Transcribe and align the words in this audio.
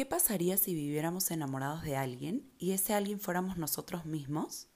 ¿Qué 0.00 0.06
pasaría 0.06 0.56
si 0.56 0.74
viviéramos 0.74 1.30
enamorados 1.30 1.82
de 1.82 1.94
alguien 1.94 2.50
y 2.56 2.70
ese 2.70 2.94
alguien 2.94 3.20
fuéramos 3.20 3.58
nosotros 3.58 4.06
mismos? 4.06 4.66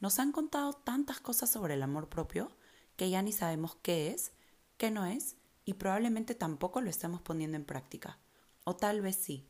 Nos 0.00 0.18
han 0.18 0.32
contado 0.32 0.72
tantas 0.72 1.20
cosas 1.20 1.50
sobre 1.50 1.74
el 1.74 1.82
amor 1.82 2.08
propio 2.08 2.50
que 2.96 3.10
ya 3.10 3.20
ni 3.20 3.30
sabemos 3.30 3.76
qué 3.82 4.10
es, 4.10 4.32
qué 4.78 4.90
no 4.90 5.04
es 5.04 5.36
y 5.66 5.74
probablemente 5.74 6.34
tampoco 6.34 6.80
lo 6.80 6.88
estemos 6.88 7.20
poniendo 7.20 7.58
en 7.58 7.66
práctica. 7.66 8.18
O 8.64 8.74
tal 8.74 9.02
vez 9.02 9.16
sí. 9.16 9.46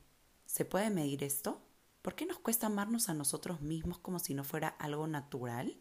¿Se 0.47 0.65
puede 0.65 0.91
medir 0.91 1.23
esto? 1.23 1.63
¿Por 2.03 2.17
qué 2.17 2.27
nos 2.27 2.41
cuesta 2.41 2.67
amarnos 2.67 3.09
a 3.09 3.15
nosotros 3.15 3.61
mismos 3.61 4.01
como 4.01 4.19
si 4.19 4.35
no 4.35 4.43
fuera 4.43 4.67
algo 4.67 5.07
natural? 5.07 5.81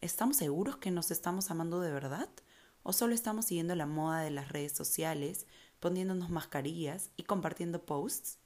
¿Estamos 0.00 0.38
seguros 0.38 0.78
que 0.78 0.90
nos 0.90 1.10
estamos 1.10 1.50
amando 1.50 1.82
de 1.82 1.92
verdad? 1.92 2.30
¿O 2.84 2.94
solo 2.94 3.12
estamos 3.12 3.44
siguiendo 3.44 3.74
la 3.74 3.84
moda 3.84 4.22
de 4.22 4.30
las 4.30 4.48
redes 4.48 4.72
sociales 4.72 5.46
poniéndonos 5.80 6.30
mascarillas 6.30 7.10
y 7.16 7.24
compartiendo 7.24 7.84
posts. 7.84 8.38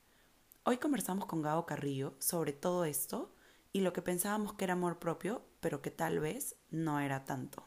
Hoy 0.63 0.79
conversamos 0.79 1.27
con 1.27 1.43
Gabo 1.43 1.67
Carrillo 1.67 2.15
sobre 2.21 2.53
todo 2.53 2.85
esto 2.85 3.35
y 3.73 3.81
lo 3.81 3.93
que 3.93 4.03
pensábamos 4.03 4.55
que 4.55 4.65
era 4.65 4.75
amor 4.75 5.01
propio, 5.01 5.43
pero 5.61 5.83
que 5.83 5.91
tal 5.91 6.21
vez 6.21 6.57
no 6.71 7.01
era 7.01 7.25
tanto. 7.25 7.65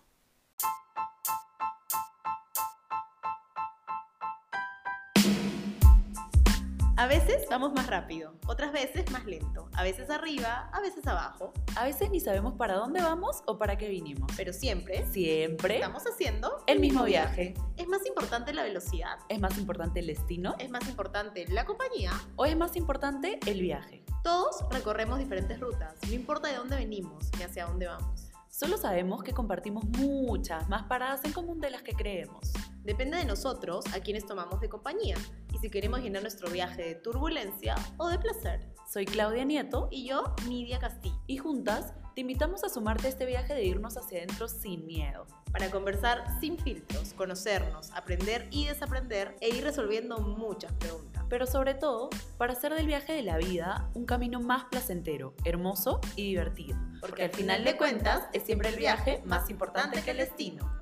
A 7.08 7.10
veces 7.10 7.46
vamos 7.50 7.72
más 7.72 7.88
rápido, 7.88 8.34
otras 8.48 8.74
veces 8.74 9.10
más 9.14 9.26
lento, 9.26 9.70
a 9.76 9.82
veces 9.82 10.10
arriba, 10.10 10.70
a 10.74 10.82
veces 10.82 11.08
abajo. 11.08 11.54
A 11.78 11.86
veces 11.86 12.10
ni 12.10 12.20
sabemos 12.20 12.56
para 12.56 12.74
dónde 12.74 13.02
vamos 13.02 13.44
o 13.46 13.58
para 13.58 13.78
qué 13.78 13.88
vinimos. 13.88 14.30
Pero 14.36 14.52
siempre, 14.52 15.06
siempre 15.10 15.76
estamos 15.76 16.04
haciendo 16.06 16.66
el 16.68 16.82
mismo 16.82 17.06
viaje. 17.06 17.54
¿Es 17.78 17.88
más 17.88 18.06
importante 18.06 18.54
la 18.54 18.64
velocidad? 18.64 19.20
¿Es 19.30 19.40
más 19.40 19.58
importante 19.58 20.02
el 20.02 20.08
destino? 20.08 20.56
¿Es 20.60 20.70
más 20.70 20.86
importante 20.90 21.48
la 21.48 21.64
compañía? 21.66 22.12
¿O 22.36 22.46
es 22.46 22.58
más 22.58 22.76
importante 22.76 23.40
el 23.46 23.62
viaje? 23.62 24.04
Todos 24.22 24.66
recorremos 24.70 25.18
diferentes 25.18 25.62
rutas, 25.62 25.96
no 26.06 26.14
importa 26.14 26.50
de 26.50 26.56
dónde 26.56 26.76
venimos 26.76 27.32
ni 27.38 27.44
hacia 27.46 27.68
dónde 27.68 27.88
vamos. 27.88 28.34
Solo 28.50 28.76
sabemos 28.76 29.24
que 29.24 29.34
compartimos 29.34 29.86
muchas 29.86 30.68
más 30.68 30.84
paradas 30.84 31.24
en 31.24 31.32
común 31.32 31.62
de 31.62 31.70
las 31.70 31.84
que 31.84 31.94
creemos. 31.94 32.52
Depende 32.88 33.18
de 33.18 33.26
nosotros 33.26 33.84
a 33.94 34.00
quienes 34.00 34.26
tomamos 34.26 34.62
de 34.62 34.70
compañía 34.70 35.18
y 35.54 35.58
si 35.58 35.70
queremos 35.70 36.00
llenar 36.00 36.22
nuestro 36.22 36.50
viaje 36.50 36.84
de 36.84 36.96
turbulencia 36.96 37.76
o 37.98 38.08
de 38.08 38.18
placer. 38.18 38.62
Soy 38.90 39.04
Claudia 39.06 39.44
Nieto 39.44 39.90
y 39.92 40.08
yo, 40.08 40.34
Nidia 40.48 40.80
Castillo. 40.80 41.20
Y 41.28 41.36
juntas 41.36 41.94
te 42.16 42.22
invitamos 42.22 42.64
a 42.64 42.70
sumarte 42.70 43.08
a 43.08 43.10
este 43.10 43.26
viaje 43.26 43.54
de 43.54 43.66
irnos 43.66 43.98
hacia 43.98 44.20
adentro 44.20 44.48
sin 44.48 44.86
miedo. 44.86 45.28
Para 45.52 45.70
conversar 45.70 46.40
sin 46.40 46.58
filtros, 46.58 47.14
conocernos, 47.14 47.92
aprender 47.92 48.48
y 48.52 48.68
desaprender 48.68 49.36
e 49.42 49.50
ir 49.50 49.66
resolviendo 49.66 50.20
muchas 50.20 50.72
preguntas. 50.72 51.26
Pero 51.28 51.46
sobre 51.46 51.74
todo, 51.74 52.10
para 52.38 52.54
hacer 52.54 52.74
del 52.74 52.88
viaje 52.88 53.12
de 53.12 53.24
la 53.24 53.36
vida 53.38 53.90
un 53.96 54.06
camino 54.06 54.40
más 54.40 54.64
placentero, 54.72 55.34
hermoso 55.44 56.00
y 56.16 56.24
divertido. 56.24 56.78
Porque, 57.02 57.26
al 57.26 57.32
final 57.32 57.66
de 57.66 57.76
cuentas 57.76 58.30
es 58.32 58.44
siempre 58.44 58.70
el 58.70 58.78
viaje 58.78 59.22
más 59.26 59.50
importante 59.50 60.02
que 60.02 60.12
el 60.12 60.18
destino. 60.18 60.77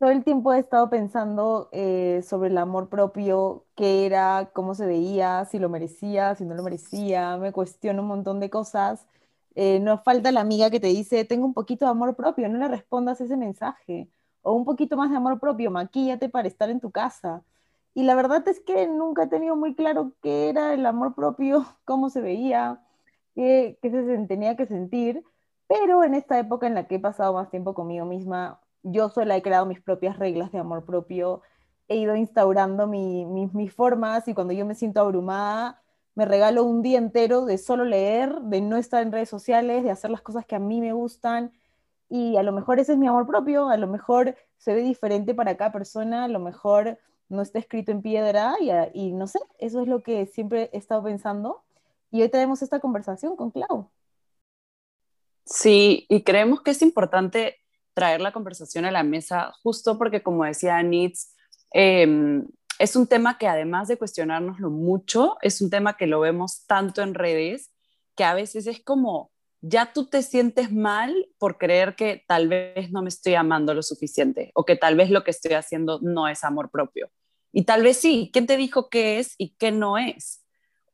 Todo 0.00 0.10
el 0.10 0.24
tiempo 0.24 0.54
he 0.54 0.58
estado 0.58 0.88
pensando 0.90 1.68
eh, 1.72 2.22
sobre 2.26 2.48
el 2.48 2.56
amor 2.58 2.88
propio, 2.88 3.66
qué 3.76 4.06
era, 4.06 4.50
cómo 4.54 4.74
se 4.74 4.86
veía, 4.86 5.44
si 5.44 5.58
lo 5.58 5.68
merecía, 5.68 6.34
si 6.36 6.46
no 6.46 6.54
lo 6.54 6.62
merecía, 6.62 7.36
me 7.36 7.52
cuestiono 7.52 8.02
un 8.02 8.08
montón 8.08 8.40
de 8.40 8.48
cosas. 8.50 9.06
Eh, 9.54 9.78
no 9.80 9.98
falta 9.98 10.32
la 10.32 10.40
amiga 10.40 10.70
que 10.70 10.80
te 10.80 10.86
dice, 10.88 11.26
tengo 11.26 11.44
un 11.46 11.52
poquito 11.54 11.84
de 11.84 11.90
amor 11.90 12.16
propio, 12.16 12.48
no 12.48 12.58
le 12.58 12.68
respondas 12.68 13.20
ese 13.20 13.36
mensaje. 13.36 14.08
O 14.42 14.54
un 14.54 14.64
poquito 14.64 14.96
más 14.96 15.10
de 15.10 15.16
amor 15.18 15.38
propio, 15.38 15.70
maquíllate 15.70 16.30
para 16.30 16.48
estar 16.48 16.70
en 16.70 16.80
tu 16.80 16.90
casa. 16.90 17.42
Y 17.94 18.04
la 18.04 18.14
verdad 18.14 18.46
es 18.48 18.60
que 18.60 18.86
nunca 18.88 19.24
he 19.24 19.28
tenido 19.28 19.54
muy 19.56 19.74
claro 19.74 20.12
qué 20.22 20.48
era 20.48 20.72
el 20.74 20.86
amor 20.86 21.14
propio, 21.14 21.66
cómo 21.84 22.08
se 22.10 22.22
veía, 22.22 22.80
qué, 23.34 23.78
qué 23.82 23.90
se 23.90 24.26
tenía 24.26 24.56
que 24.56 24.66
sentir. 24.66 25.24
Pero 25.68 26.04
en 26.04 26.14
esta 26.14 26.38
época 26.38 26.66
en 26.66 26.74
la 26.74 26.86
que 26.88 26.96
he 26.96 27.00
pasado 27.00 27.34
más 27.34 27.50
tiempo 27.50 27.74
conmigo 27.74 28.06
misma, 28.06 28.60
yo 28.82 29.08
sola 29.08 29.36
he 29.36 29.42
creado 29.42 29.66
mis 29.66 29.80
propias 29.80 30.18
reglas 30.18 30.52
de 30.52 30.58
amor 30.58 30.84
propio, 30.84 31.42
he 31.88 31.96
ido 31.96 32.14
instaurando 32.16 32.86
mis 32.86 33.74
formas 33.74 34.28
y 34.28 34.34
cuando 34.34 34.52
yo 34.52 34.64
me 34.64 34.74
siento 34.74 35.00
abrumada, 35.00 35.82
me 36.14 36.24
regalo 36.24 36.64
un 36.64 36.82
día 36.82 36.98
entero 36.98 37.44
de 37.46 37.58
solo 37.58 37.84
leer, 37.84 38.40
de 38.42 38.60
no 38.60 38.76
estar 38.76 39.02
en 39.02 39.12
redes 39.12 39.28
sociales, 39.28 39.82
de 39.84 39.90
hacer 39.90 40.10
las 40.10 40.22
cosas 40.22 40.44
que 40.46 40.54
a 40.54 40.58
mí 40.58 40.80
me 40.80 40.92
gustan. 40.92 41.52
Y 42.08 42.36
a 42.36 42.42
lo 42.42 42.52
mejor 42.52 42.78
ese 42.80 42.92
es 42.92 42.98
mi 42.98 43.06
amor 43.06 43.26
propio, 43.26 43.68
a 43.68 43.76
lo 43.76 43.86
mejor 43.86 44.36
se 44.58 44.74
ve 44.74 44.82
diferente 44.82 45.34
para 45.34 45.56
cada 45.56 45.72
persona, 45.72 46.24
a 46.24 46.28
lo 46.28 46.40
mejor 46.40 46.98
no 47.28 47.42
está 47.42 47.58
escrito 47.58 47.92
en 47.92 48.02
piedra 48.02 48.54
y, 48.60 48.70
y 48.92 49.12
no 49.12 49.26
sé, 49.26 49.38
eso 49.58 49.80
es 49.80 49.88
lo 49.88 50.02
que 50.02 50.26
siempre 50.26 50.70
he 50.72 50.78
estado 50.78 51.02
pensando. 51.02 51.62
Y 52.10 52.22
hoy 52.22 52.28
tenemos 52.28 52.62
esta 52.62 52.80
conversación 52.80 53.36
con 53.36 53.50
Clau. 53.50 53.88
Sí, 55.44 56.06
y 56.08 56.22
creemos 56.22 56.62
que 56.62 56.72
es 56.72 56.82
importante 56.82 57.59
traer 58.00 58.22
la 58.22 58.32
conversación 58.32 58.86
a 58.86 58.90
la 58.90 59.02
mesa, 59.02 59.52
justo 59.62 59.98
porque, 59.98 60.22
como 60.22 60.46
decía 60.46 60.82
Nitz, 60.82 61.34
em, 61.70 62.48
es 62.78 62.96
un 62.96 63.06
tema 63.06 63.36
que 63.36 63.46
además 63.46 63.88
de 63.88 63.98
cuestionárnoslo 63.98 64.70
mucho, 64.70 65.36
es 65.42 65.60
un 65.60 65.68
tema 65.68 65.98
que 65.98 66.06
lo 66.06 66.18
vemos 66.20 66.64
tanto 66.66 67.02
en 67.02 67.12
redes, 67.12 67.70
que 68.16 68.24
a 68.24 68.32
veces 68.32 68.66
es 68.66 68.82
como, 68.82 69.32
ya 69.60 69.92
tú 69.92 70.06
te 70.06 70.22
sientes 70.22 70.72
mal 70.72 71.14
por 71.36 71.58
creer 71.58 71.94
que 71.94 72.24
tal 72.26 72.48
vez 72.48 72.90
no 72.90 73.02
me 73.02 73.10
estoy 73.10 73.34
amando 73.34 73.74
lo 73.74 73.82
suficiente 73.82 74.50
o 74.54 74.64
que 74.64 74.76
tal 74.76 74.96
vez 74.96 75.10
lo 75.10 75.22
que 75.22 75.32
estoy 75.32 75.52
haciendo 75.52 76.00
no 76.00 76.26
es 76.26 76.42
amor 76.42 76.70
propio. 76.70 77.10
Y 77.52 77.64
tal 77.64 77.82
vez 77.82 77.98
sí, 77.98 78.30
¿quién 78.32 78.46
te 78.46 78.56
dijo 78.56 78.88
qué 78.88 79.18
es 79.18 79.34
y 79.36 79.56
qué 79.58 79.72
no 79.72 79.98
es? 79.98 80.42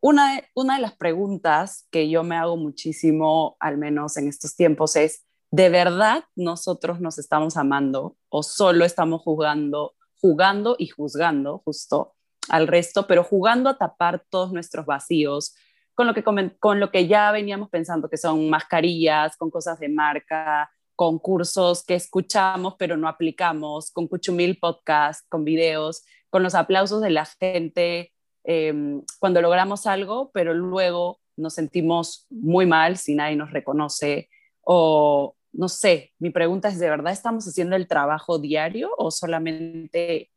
Una 0.01 0.43
una 0.57 0.75
de 0.75 0.83
las 0.83 0.97
preguntas 0.97 1.87
que 1.93 2.11
yo 2.11 2.25
me 2.25 2.35
hago 2.35 2.57
muchísimo, 2.57 3.57
al 3.61 3.79
menos 3.79 4.17
en 4.17 4.27
estos 4.27 4.57
tiempos, 4.57 4.97
es, 4.97 5.26
¿de 5.51 5.69
verdad 5.69 6.25
nosotros 6.35 7.01
nos 7.01 7.19
estamos 7.19 7.57
amando 7.57 8.17
o 8.29 8.43
solo 8.43 8.85
estamos 8.85 9.23
jugando, 9.23 9.95
jugando 10.21 10.77
y 10.79 10.89
juzgando 10.89 11.63
justo 11.65 12.15
al 12.49 12.67
resto, 12.67 13.07
pero 13.07 13.25
jugando 13.25 13.71
a 13.71 13.79
tapar 13.79 14.25
todos 14.31 14.53
nuestros 14.53 14.87
vacíos 14.87 15.55
con 15.95 16.07
lo 16.07 16.15
que, 16.15 16.23
con 16.59 16.79
lo 16.79 16.91
que 16.91 17.09
ya 17.09 17.33
veníamos 17.33 17.71
pensando, 17.71 18.09
que 18.09 18.19
son 18.19 18.51
mascarillas, 18.51 19.37
con 19.37 19.51
cosas 19.51 19.81
de 19.81 19.89
marca, 19.89 20.71
con 20.95 21.19
cursos 21.19 21.85
que 21.85 21.95
escuchamos 21.95 22.75
pero 22.79 22.97
no 22.97 23.09
aplicamos, 23.09 23.91
con 23.91 24.07
Cuchumil 24.09 24.59
Podcast, 24.59 25.27
con 25.29 25.45
videos, 25.45 26.05
con 26.31 26.43
los 26.43 26.55
aplausos 26.55 27.01
de 27.01 27.11
la 27.11 27.25
gente 27.25 28.13
em, 28.45 29.03
cuando 29.19 29.41
logramos 29.41 29.87
algo, 29.87 30.31
pero 30.33 30.55
luego 30.55 31.21
nos 31.37 31.55
sentimos 31.55 32.27
muy 32.31 32.67
mal 32.67 32.97
si 32.97 33.15
nadie 33.15 33.37
nos 33.37 33.51
reconoce 33.51 34.29
o 34.69 35.37
no 35.53 35.69
sé, 35.69 36.13
mi 36.19 36.31
pregunta 36.31 36.69
es, 36.69 36.79
¿de 36.79 36.91
verdad 36.91 37.13
estamos 37.13 37.47
haciendo 37.47 37.77
el 37.77 37.87
trabajo 37.87 38.39
diario 38.39 38.91
o 38.99 39.13
solamente 39.13 40.31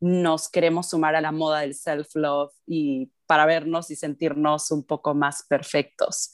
nos 0.00 0.48
queremos 0.50 0.90
sumar 0.90 1.14
a 1.14 1.20
la 1.20 1.30
moda 1.30 1.60
del 1.60 1.74
self-love 1.74 2.52
y 2.66 3.12
para 3.26 3.46
vernos 3.46 3.90
y 3.90 3.96
sentirnos 3.96 4.72
un 4.72 4.84
poco 4.84 5.14
más 5.14 5.46
perfectos? 5.48 6.32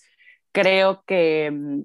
Creo 0.51 1.05
que 1.07 1.51
mm, 1.53 1.83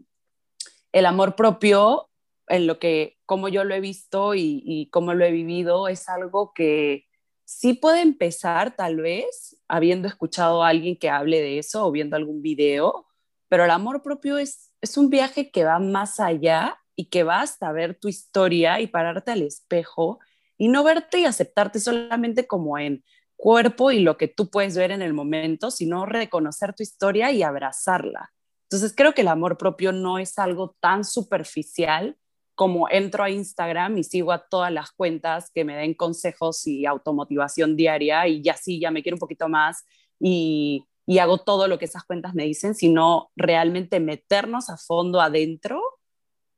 el 0.93 1.05
amor 1.05 1.35
propio, 1.35 2.09
en 2.47 2.65
lo 2.65 2.79
que, 2.79 3.17
como 3.25 3.49
yo 3.49 3.65
lo 3.65 3.75
he 3.75 3.81
visto 3.81 4.33
y, 4.33 4.63
y 4.65 4.89
como 4.89 5.13
lo 5.13 5.25
he 5.25 5.31
vivido, 5.31 5.89
es 5.89 6.07
algo 6.07 6.53
que 6.53 7.07
sí 7.43 7.73
puede 7.73 8.01
empezar 8.01 8.73
tal 8.77 9.01
vez 9.01 9.61
habiendo 9.67 10.07
escuchado 10.07 10.63
a 10.63 10.69
alguien 10.69 10.95
que 10.95 11.09
hable 11.09 11.41
de 11.41 11.59
eso 11.59 11.85
o 11.85 11.91
viendo 11.91 12.15
algún 12.15 12.41
video, 12.41 13.05
pero 13.49 13.65
el 13.65 13.71
amor 13.71 14.01
propio 14.01 14.37
es 14.37 14.70
es 14.81 14.97
un 14.97 15.09
viaje 15.09 15.51
que 15.51 15.63
va 15.63 15.79
más 15.79 16.19
allá 16.19 16.77
y 16.95 17.05
que 17.05 17.23
va 17.23 17.41
hasta 17.41 17.71
ver 17.71 17.97
tu 17.97 18.07
historia 18.07 18.79
y 18.81 18.87
pararte 18.87 19.31
al 19.31 19.43
espejo 19.43 20.19
y 20.57 20.67
no 20.67 20.83
verte 20.83 21.19
y 21.19 21.25
aceptarte 21.25 21.79
solamente 21.79 22.47
como 22.47 22.77
en 22.77 23.03
cuerpo 23.35 23.91
y 23.91 23.99
lo 23.99 24.17
que 24.17 24.27
tú 24.27 24.49
puedes 24.49 24.75
ver 24.75 24.91
en 24.91 25.01
el 25.01 25.13
momento, 25.13 25.71
sino 25.71 26.05
reconocer 26.05 26.73
tu 26.73 26.83
historia 26.83 27.31
y 27.31 27.41
abrazarla. 27.41 28.31
Entonces 28.63 28.93
creo 28.95 29.13
que 29.13 29.21
el 29.21 29.27
amor 29.27 29.57
propio 29.57 29.91
no 29.91 30.19
es 30.19 30.37
algo 30.37 30.75
tan 30.79 31.03
superficial 31.03 32.17
como 32.53 32.89
entro 32.89 33.23
a 33.23 33.29
Instagram 33.29 33.97
y 33.97 34.03
sigo 34.03 34.31
a 34.31 34.47
todas 34.47 34.71
las 34.71 34.91
cuentas 34.91 35.49
que 35.53 35.65
me 35.65 35.75
den 35.75 35.95
consejos 35.95 36.67
y 36.67 36.85
automotivación 36.85 37.75
diaria 37.75 38.27
y 38.27 38.43
ya 38.43 38.55
sí, 38.55 38.79
ya 38.79 38.91
me 38.91 39.01
quiero 39.01 39.15
un 39.15 39.19
poquito 39.19 39.49
más 39.49 39.83
y 40.19 40.85
y 41.05 41.19
hago 41.19 41.39
todo 41.39 41.67
lo 41.67 41.79
que 41.79 41.85
esas 41.85 42.03
cuentas 42.03 42.33
me 42.33 42.43
dicen, 42.43 42.75
sino 42.75 43.31
realmente 43.35 43.99
meternos 43.99 44.69
a 44.69 44.77
fondo 44.77 45.21
adentro 45.21 45.81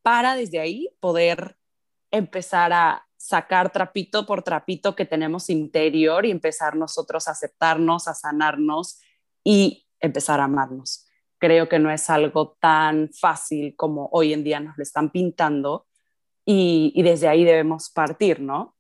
para 0.02 0.36
desde 0.36 0.60
ahí 0.60 0.90
poder 1.00 1.58
empezar 2.12 2.74
a 2.74 3.08
sacar 3.18 3.72
trapito 3.72 4.26
por 4.26 4.44
trapito 4.44 4.96
que 4.96 5.06
tenemos 5.06 5.50
interior 5.50 6.26
y 6.26 6.32
empezar 6.32 6.76
nosotros 6.76 7.28
a 7.28 7.32
aceptarnos, 7.32 8.08
a 8.08 8.14
sanarnos 8.14 9.00
y 9.44 9.88
empezar 10.02 10.42
a 10.42 10.44
amarnos. 10.44 11.08
Creo 11.40 11.70
que 11.70 11.80
no 11.80 11.90
es 11.90 12.10
algo 12.10 12.58
tan 12.60 13.10
fácil 13.14 13.76
como 13.78 14.10
hoy 14.12 14.34
en 14.34 14.44
día 14.44 14.60
nos 14.60 14.78
lo 14.78 14.84
están 14.84 15.10
pintando 15.10 15.88
y, 16.46 17.02
desde 17.02 17.30
ahí 17.30 17.46
debemos 17.46 17.90
partir, 17.90 18.42
¿no? 18.42 18.76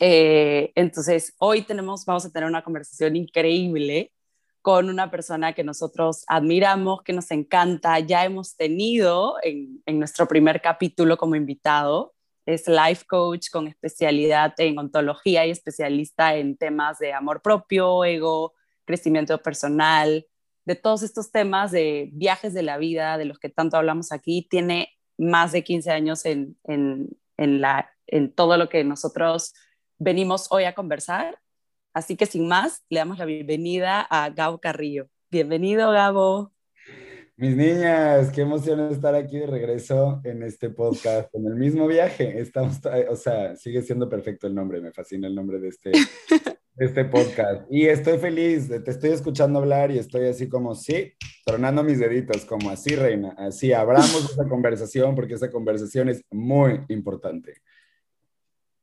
Eh, 0.00 0.72
entonces, 0.74 1.34
hoy 1.38 1.62
tenemos, 1.62 2.06
vamos 2.06 2.24
a 2.24 2.30
tener 2.30 2.48
una 2.48 2.64
conversación 2.64 3.16
increíble 3.16 4.12
con 4.62 4.88
una 4.88 5.10
persona 5.10 5.52
que 5.52 5.64
nosotros 5.64 6.24
admiramos, 6.26 7.02
que 7.02 7.12
nos 7.12 7.30
encanta, 7.30 7.98
ya 8.00 8.24
hemos 8.24 8.56
tenido 8.56 9.36
en, 9.42 9.82
nuestro 9.98 10.26
primer 10.26 10.60
capítulo 10.60 11.16
como 11.16 11.36
invitado. 11.36 12.14
Es 12.44 12.66
life 12.66 13.04
coach 13.06 13.50
con 13.50 13.68
especialidad 13.68 14.54
en 14.58 14.78
ontología 14.78 15.46
y 15.46 15.50
especialista 15.50 16.34
en 16.34 16.56
temas 16.56 16.98
de 16.98 17.12
amor 17.12 17.42
propio, 17.42 18.04
ego, 18.04 18.54
crecimiento 18.84 19.40
personal, 19.42 20.26
de 20.64 20.74
todos 20.74 21.02
estos 21.02 21.30
temas 21.30 21.70
de 21.70 22.10
viajes 22.12 22.54
de 22.54 22.62
la 22.62 22.78
vida, 22.78 23.18
de 23.18 23.26
los 23.26 23.38
que 23.38 23.48
tanto 23.48 23.76
hablamos 23.76 24.12
aquí. 24.12 24.46
Tiene 24.50 24.90
más 25.18 25.52
de 25.52 25.64
15 25.64 25.90
años 25.90 26.24
en, 26.24 26.56
en, 26.64 27.08
en, 27.36 27.60
la, 27.60 27.90
en 28.06 28.32
todo 28.34 28.56
lo 28.56 28.68
que 28.68 28.84
nosotros 28.84 29.54
venimos 29.98 30.48
hoy 30.50 30.64
a 30.64 30.74
conversar. 30.74 31.38
Así 31.98 32.14
que 32.14 32.26
sin 32.26 32.46
más, 32.46 32.84
le 32.90 33.00
damos 33.00 33.18
la 33.18 33.24
bienvenida 33.24 34.02
a 34.02 34.30
Gabo 34.30 34.60
Carrillo. 34.60 35.08
Bienvenido, 35.32 35.90
Gabo. 35.90 36.52
Mis 37.34 37.56
niñas, 37.56 38.30
qué 38.30 38.42
emoción 38.42 38.78
estar 38.92 39.16
aquí 39.16 39.36
de 39.36 39.48
regreso 39.48 40.20
en 40.22 40.44
este 40.44 40.70
podcast, 40.70 41.28
en 41.34 41.48
el 41.48 41.56
mismo 41.56 41.88
viaje. 41.88 42.38
Estamos, 42.38 42.78
o 43.10 43.16
sea, 43.16 43.56
sigue 43.56 43.82
siendo 43.82 44.08
perfecto 44.08 44.46
el 44.46 44.54
nombre, 44.54 44.80
me 44.80 44.92
fascina 44.92 45.26
el 45.26 45.34
nombre 45.34 45.58
de 45.58 45.70
este, 45.70 45.90
de 45.90 46.86
este 46.86 47.04
podcast. 47.04 47.62
Y 47.68 47.86
estoy 47.86 48.18
feliz, 48.18 48.68
te 48.68 48.88
estoy 48.92 49.10
escuchando 49.10 49.58
hablar 49.58 49.90
y 49.90 49.98
estoy 49.98 50.28
así 50.28 50.48
como, 50.48 50.76
sí, 50.76 51.14
tronando 51.44 51.82
mis 51.82 51.98
deditos, 51.98 52.44
como 52.44 52.70
así, 52.70 52.94
reina, 52.94 53.34
así, 53.36 53.72
abramos 53.72 54.30
esa 54.30 54.48
conversación 54.48 55.16
porque 55.16 55.34
esa 55.34 55.50
conversación 55.50 56.10
es 56.10 56.22
muy 56.30 56.78
importante. 56.86 57.54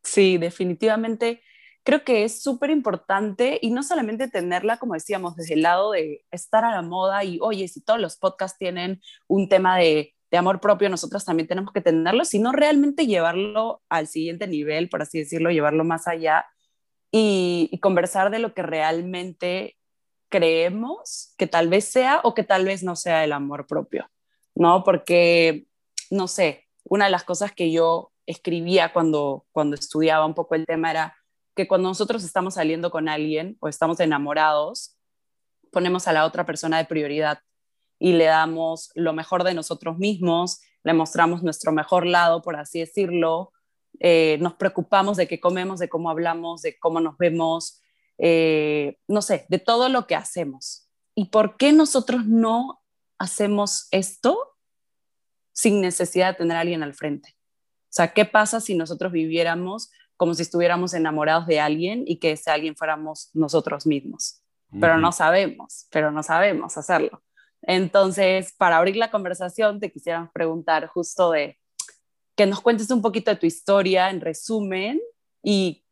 Sí, 0.03 0.37
definitivamente 0.37 1.41
creo 1.85 2.03
que 2.03 2.23
es 2.23 2.41
súper 2.41 2.71
importante 2.71 3.59
y 3.61 3.69
no 3.69 3.83
solamente 3.83 4.27
tenerla, 4.27 4.77
como 4.77 4.95
decíamos, 4.95 5.35
desde 5.35 5.53
el 5.53 5.61
lado 5.61 5.91
de 5.91 6.25
estar 6.31 6.65
a 6.65 6.71
la 6.71 6.81
moda 6.81 7.23
y, 7.23 7.37
oye, 7.41 7.67
si 7.67 7.79
todos 7.79 7.99
los 7.99 8.17
podcasts 8.17 8.57
tienen 8.57 9.01
un 9.27 9.47
tema 9.47 9.77
de, 9.77 10.11
amor 10.31 10.59
propio, 10.59 10.89
nosotros 10.89 11.23
también 11.23 11.47
tenemos 11.47 11.71
que 11.71 11.79
tenerlo, 11.79 12.25
sino 12.25 12.51
realmente 12.51 13.07
llevarlo 13.07 13.81
al 13.87 14.07
siguiente 14.07 14.47
nivel, 14.47 14.89
por 14.89 15.01
así 15.01 15.19
decirlo, 15.19 15.49
llevarlo 15.49 15.85
más 15.85 16.09
allá 16.09 16.45
y, 17.09 17.69
y 17.71 17.79
conversar 17.79 18.29
de 18.31 18.39
lo 18.39 18.53
que 18.53 18.61
realmente 18.61 19.77
creemos 20.27 21.33
que 21.37 21.47
tal 21.47 21.69
vez 21.69 21.85
sea 21.85 22.19
o 22.25 22.33
que 22.33 22.43
tal 22.43 22.65
vez 22.65 22.83
no 22.83 22.97
sea 22.97 23.23
el 23.23 23.31
amor 23.31 23.65
propio, 23.65 24.09
¿no? 24.55 24.83
Porque, 24.83 25.67
no 26.09 26.27
sé, 26.27 26.65
una 26.83 27.05
de 27.05 27.11
las 27.11 27.23
cosas 27.23 27.53
que 27.53 27.71
yo 27.71 28.11
escribía 28.25 28.91
cuando, 28.91 29.45
cuando 29.53 29.75
estudiaba 29.75 30.25
un 30.25 30.33
poco 30.33 30.55
el 30.55 30.65
tema 30.65 30.91
era 30.91 31.15
que 31.55 31.67
cuando 31.67 31.87
nosotros 31.87 32.23
estamos 32.23 32.55
saliendo 32.55 32.91
con 32.91 33.07
alguien 33.07 33.57
o 33.59 33.67
estamos 33.67 33.99
enamorados, 33.99 34.97
ponemos 35.71 36.07
a 36.07 36.13
la 36.13 36.25
otra 36.25 36.45
persona 36.45 36.77
de 36.77 36.85
prioridad 36.85 37.39
y 37.97 38.13
le 38.13 38.25
damos 38.25 38.91
lo 38.93 39.13
mejor 39.13 39.43
de 39.43 39.53
nosotros 39.53 39.97
mismos, 39.97 40.61
le 40.83 40.93
mostramos 40.93 41.43
nuestro 41.43 41.71
mejor 41.71 42.05
lado, 42.05 42.41
por 42.41 42.57
así 42.57 42.79
decirlo, 42.79 43.53
eh, 43.99 44.37
nos 44.41 44.55
preocupamos 44.55 45.17
de 45.17 45.27
qué 45.27 45.39
comemos, 45.39 45.79
de 45.79 45.89
cómo 45.89 46.09
hablamos, 46.09 46.61
de 46.61 46.77
cómo 46.77 46.99
nos 46.99 47.17
vemos, 47.17 47.81
eh, 48.17 48.97
no 49.07 49.21
sé, 49.21 49.45
de 49.49 49.59
todo 49.59 49.89
lo 49.89 50.07
que 50.07 50.15
hacemos. 50.15 50.89
¿Y 51.15 51.25
por 51.25 51.55
qué 51.55 51.71
nosotros 51.71 52.25
no 52.25 52.81
hacemos 53.17 53.87
esto 53.91 54.57
sin 55.53 55.79
necesidad 55.79 56.33
de 56.33 56.37
tener 56.39 56.57
a 56.57 56.59
alguien 56.59 56.83
al 56.83 56.93
frente? 56.93 57.35
O 57.85 57.95
sea, 57.95 58.13
¿qué 58.13 58.25
pasa 58.25 58.59
si 58.59 58.75
nosotros 58.75 59.13
viviéramos 59.13 59.89
como 60.17 60.33
si 60.33 60.41
estuviéramos 60.41 60.93
enamorados 60.93 61.47
de 61.47 61.59
alguien 61.59 62.03
y 62.05 62.17
que 62.17 62.31
ese 62.31 62.51
alguien 62.51 62.75
fuéramos 62.75 63.29
nosotros 63.33 63.85
mismos? 63.85 64.41
Pero 64.79 64.97
no 64.97 65.11
sabemos, 65.11 65.87
pero 65.89 66.11
no 66.11 66.21
sabemos 66.21 66.77
hacerlo. 66.77 67.23
Entonces, 67.61 68.53
para 68.57 68.77
abrir 68.77 68.97
la 68.97 69.09
conversación, 69.09 69.79
te 69.79 69.91
quisiera 69.91 70.29
preguntar 70.33 70.87
justo 70.87 71.31
de 71.31 71.57
que 72.35 72.45
nos 72.45 72.59
cuentes 72.59 72.91
un 72.91 73.01
poquito 73.01 73.31
de 73.31 73.37
tu 73.37 73.45
historia 73.45 74.09
en 74.09 74.19
resumen 74.19 74.99
y 75.41 75.85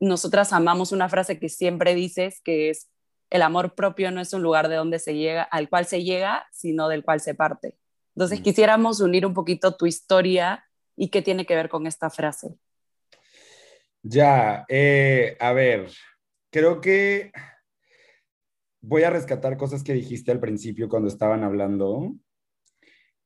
nosotras 0.00 0.52
amamos 0.52 0.92
una 0.92 1.10
frase 1.10 1.38
que 1.38 1.50
siempre 1.50 1.94
dices 1.94 2.40
que 2.42 2.70
es 2.70 2.88
el 3.28 3.42
amor 3.42 3.74
propio 3.74 4.10
no 4.10 4.20
es 4.20 4.32
un 4.32 4.42
lugar 4.42 4.68
de 4.68 4.76
donde 4.76 4.98
se 4.98 5.14
llega, 5.14 5.42
al 5.42 5.68
cual 5.68 5.86
se 5.86 6.02
llega, 6.02 6.46
sino 6.52 6.88
del 6.88 7.04
cual 7.04 7.20
se 7.20 7.34
parte. 7.34 7.76
Entonces, 8.14 8.40
quisiéramos 8.40 9.00
unir 9.00 9.26
un 9.26 9.34
poquito 9.34 9.76
tu 9.76 9.86
historia 9.86 10.64
¿Y 10.96 11.08
qué 11.08 11.22
tiene 11.22 11.46
que 11.46 11.54
ver 11.54 11.68
con 11.68 11.86
esta 11.86 12.10
frase? 12.10 12.54
Ya, 14.02 14.64
eh, 14.68 15.36
a 15.38 15.52
ver, 15.52 15.88
creo 16.50 16.80
que 16.80 17.30
voy 18.80 19.04
a 19.04 19.10
rescatar 19.10 19.56
cosas 19.56 19.84
que 19.84 19.92
dijiste 19.92 20.32
al 20.32 20.40
principio 20.40 20.88
cuando 20.88 21.08
estaban 21.08 21.44
hablando, 21.44 22.16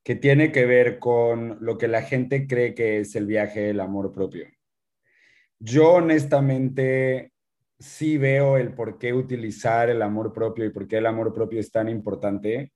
que 0.05 0.14
tiene 0.14 0.52
que 0.52 0.67
ver 0.67 0.99
con 0.99 1.56
lo 1.61 1.78
que 1.78 1.88
la 1.88 2.02
gente 2.02 2.46
cree 2.46 2.75
que 2.75 3.00
es 3.00 3.17
el 3.17 3.26
viaje 3.26 3.61
del 3.61 3.81
amor 3.81 4.12
propio. 4.12 4.46
Yo 5.58 5.94
honestamente 5.94 7.32
sí 7.79 8.19
veo 8.19 8.58
el 8.58 8.75
por 8.75 8.99
qué 8.99 9.14
utilizar 9.14 9.88
el 9.88 10.02
amor 10.02 10.32
propio 10.32 10.67
y 10.67 10.70
por 10.70 10.87
qué 10.87 10.99
el 10.99 11.06
amor 11.06 11.32
propio 11.32 11.58
es 11.58 11.70
tan 11.72 11.88
importante 11.88 12.72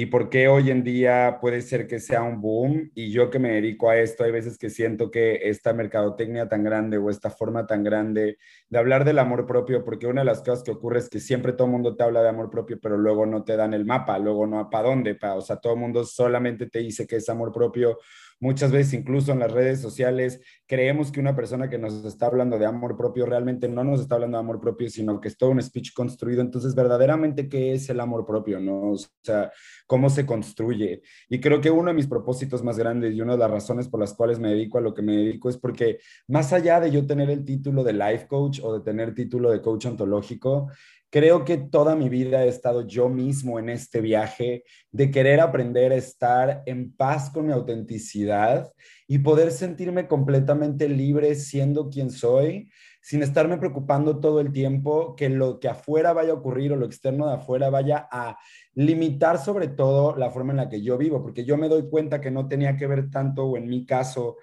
y 0.00 0.06
por 0.06 0.30
qué 0.30 0.46
hoy 0.46 0.70
en 0.70 0.84
día 0.84 1.38
puede 1.40 1.60
ser 1.60 1.88
que 1.88 1.98
sea 1.98 2.22
un 2.22 2.40
boom. 2.40 2.92
Y 2.94 3.10
yo 3.10 3.30
que 3.30 3.40
me 3.40 3.50
dedico 3.50 3.90
a 3.90 3.98
esto, 3.98 4.22
hay 4.22 4.30
veces 4.30 4.56
que 4.56 4.70
siento 4.70 5.10
que 5.10 5.48
esta 5.48 5.72
mercadotecnia 5.72 6.48
tan 6.48 6.62
grande 6.62 6.98
o 6.98 7.10
esta 7.10 7.30
forma 7.30 7.66
tan 7.66 7.82
grande 7.82 8.38
de 8.68 8.78
hablar 8.78 9.04
del 9.04 9.18
amor 9.18 9.44
propio, 9.44 9.84
porque 9.84 10.06
una 10.06 10.20
de 10.20 10.26
las 10.26 10.38
cosas 10.38 10.62
que 10.62 10.70
ocurre 10.70 11.00
es 11.00 11.08
que 11.08 11.18
siempre 11.18 11.52
todo 11.52 11.66
el 11.66 11.72
mundo 11.72 11.96
te 11.96 12.04
habla 12.04 12.22
de 12.22 12.28
amor 12.28 12.48
propio, 12.48 12.78
pero 12.80 12.96
luego 12.96 13.26
no 13.26 13.42
te 13.42 13.56
dan 13.56 13.74
el 13.74 13.84
mapa, 13.84 14.20
luego 14.20 14.46
no 14.46 14.70
para 14.70 14.88
dónde, 14.88 15.16
pa. 15.16 15.34
o 15.34 15.40
sea, 15.40 15.56
todo 15.56 15.72
el 15.72 15.80
mundo 15.80 16.04
solamente 16.04 16.70
te 16.70 16.78
dice 16.78 17.04
que 17.04 17.16
es 17.16 17.28
amor 17.28 17.50
propio 17.50 17.98
Muchas 18.40 18.70
veces 18.70 18.94
incluso 18.94 19.32
en 19.32 19.40
las 19.40 19.50
redes 19.50 19.80
sociales 19.80 20.40
creemos 20.66 21.10
que 21.10 21.18
una 21.18 21.34
persona 21.34 21.68
que 21.68 21.76
nos 21.76 22.04
está 22.04 22.26
hablando 22.26 22.56
de 22.56 22.66
amor 22.66 22.96
propio 22.96 23.26
realmente 23.26 23.68
no 23.68 23.82
nos 23.82 24.00
está 24.00 24.14
hablando 24.14 24.36
de 24.36 24.44
amor 24.44 24.60
propio, 24.60 24.88
sino 24.88 25.20
que 25.20 25.26
es 25.26 25.36
todo 25.36 25.50
un 25.50 25.60
speech 25.60 25.92
construido. 25.92 26.40
Entonces, 26.40 26.74
verdaderamente, 26.76 27.48
¿qué 27.48 27.72
es 27.72 27.90
el 27.90 27.98
amor 27.98 28.24
propio? 28.24 28.60
¿no? 28.60 28.92
O 28.92 28.96
sea, 29.22 29.50
¿cómo 29.88 30.08
se 30.08 30.24
construye? 30.24 31.02
Y 31.28 31.40
creo 31.40 31.60
que 31.60 31.70
uno 31.70 31.88
de 31.88 31.94
mis 31.94 32.06
propósitos 32.06 32.62
más 32.62 32.78
grandes 32.78 33.12
y 33.12 33.20
una 33.20 33.32
de 33.32 33.38
las 33.38 33.50
razones 33.50 33.88
por 33.88 33.98
las 33.98 34.14
cuales 34.14 34.38
me 34.38 34.50
dedico 34.50 34.78
a 34.78 34.82
lo 34.82 34.94
que 34.94 35.02
me 35.02 35.16
dedico 35.16 35.48
es 35.48 35.56
porque 35.56 35.98
más 36.28 36.52
allá 36.52 36.78
de 36.78 36.92
yo 36.92 37.06
tener 37.06 37.30
el 37.30 37.44
título 37.44 37.82
de 37.82 37.92
life 37.92 38.28
coach 38.28 38.60
o 38.62 38.78
de 38.78 38.84
tener 38.84 39.14
título 39.14 39.50
de 39.50 39.60
coach 39.60 39.86
ontológico, 39.86 40.70
Creo 41.10 41.46
que 41.46 41.56
toda 41.56 41.96
mi 41.96 42.10
vida 42.10 42.44
he 42.44 42.48
estado 42.48 42.86
yo 42.86 43.08
mismo 43.08 43.58
en 43.58 43.70
este 43.70 44.02
viaje 44.02 44.64
de 44.92 45.10
querer 45.10 45.40
aprender 45.40 45.90
a 45.90 45.96
estar 45.96 46.62
en 46.66 46.94
paz 46.94 47.30
con 47.30 47.46
mi 47.46 47.52
autenticidad 47.52 48.70
y 49.06 49.20
poder 49.20 49.50
sentirme 49.50 50.06
completamente 50.06 50.86
libre 50.86 51.34
siendo 51.34 51.88
quien 51.88 52.10
soy, 52.10 52.70
sin 53.00 53.22
estarme 53.22 53.56
preocupando 53.56 54.20
todo 54.20 54.40
el 54.40 54.52
tiempo 54.52 55.16
que 55.16 55.30
lo 55.30 55.60
que 55.60 55.68
afuera 55.68 56.12
vaya 56.12 56.32
a 56.32 56.36
ocurrir 56.36 56.72
o 56.72 56.76
lo 56.76 56.84
externo 56.84 57.26
de 57.26 57.36
afuera 57.36 57.70
vaya 57.70 58.06
a 58.12 58.36
limitar 58.74 59.38
sobre 59.38 59.68
todo 59.68 60.14
la 60.14 60.30
forma 60.30 60.52
en 60.52 60.58
la 60.58 60.68
que 60.68 60.82
yo 60.82 60.98
vivo, 60.98 61.22
porque 61.22 61.46
yo 61.46 61.56
me 61.56 61.70
doy 61.70 61.88
cuenta 61.88 62.20
que 62.20 62.30
no 62.30 62.48
tenía 62.48 62.76
que 62.76 62.86
ver 62.86 63.08
tanto, 63.08 63.46
o 63.46 63.56
en 63.56 63.66
mi 63.66 63.86
caso, 63.86 64.36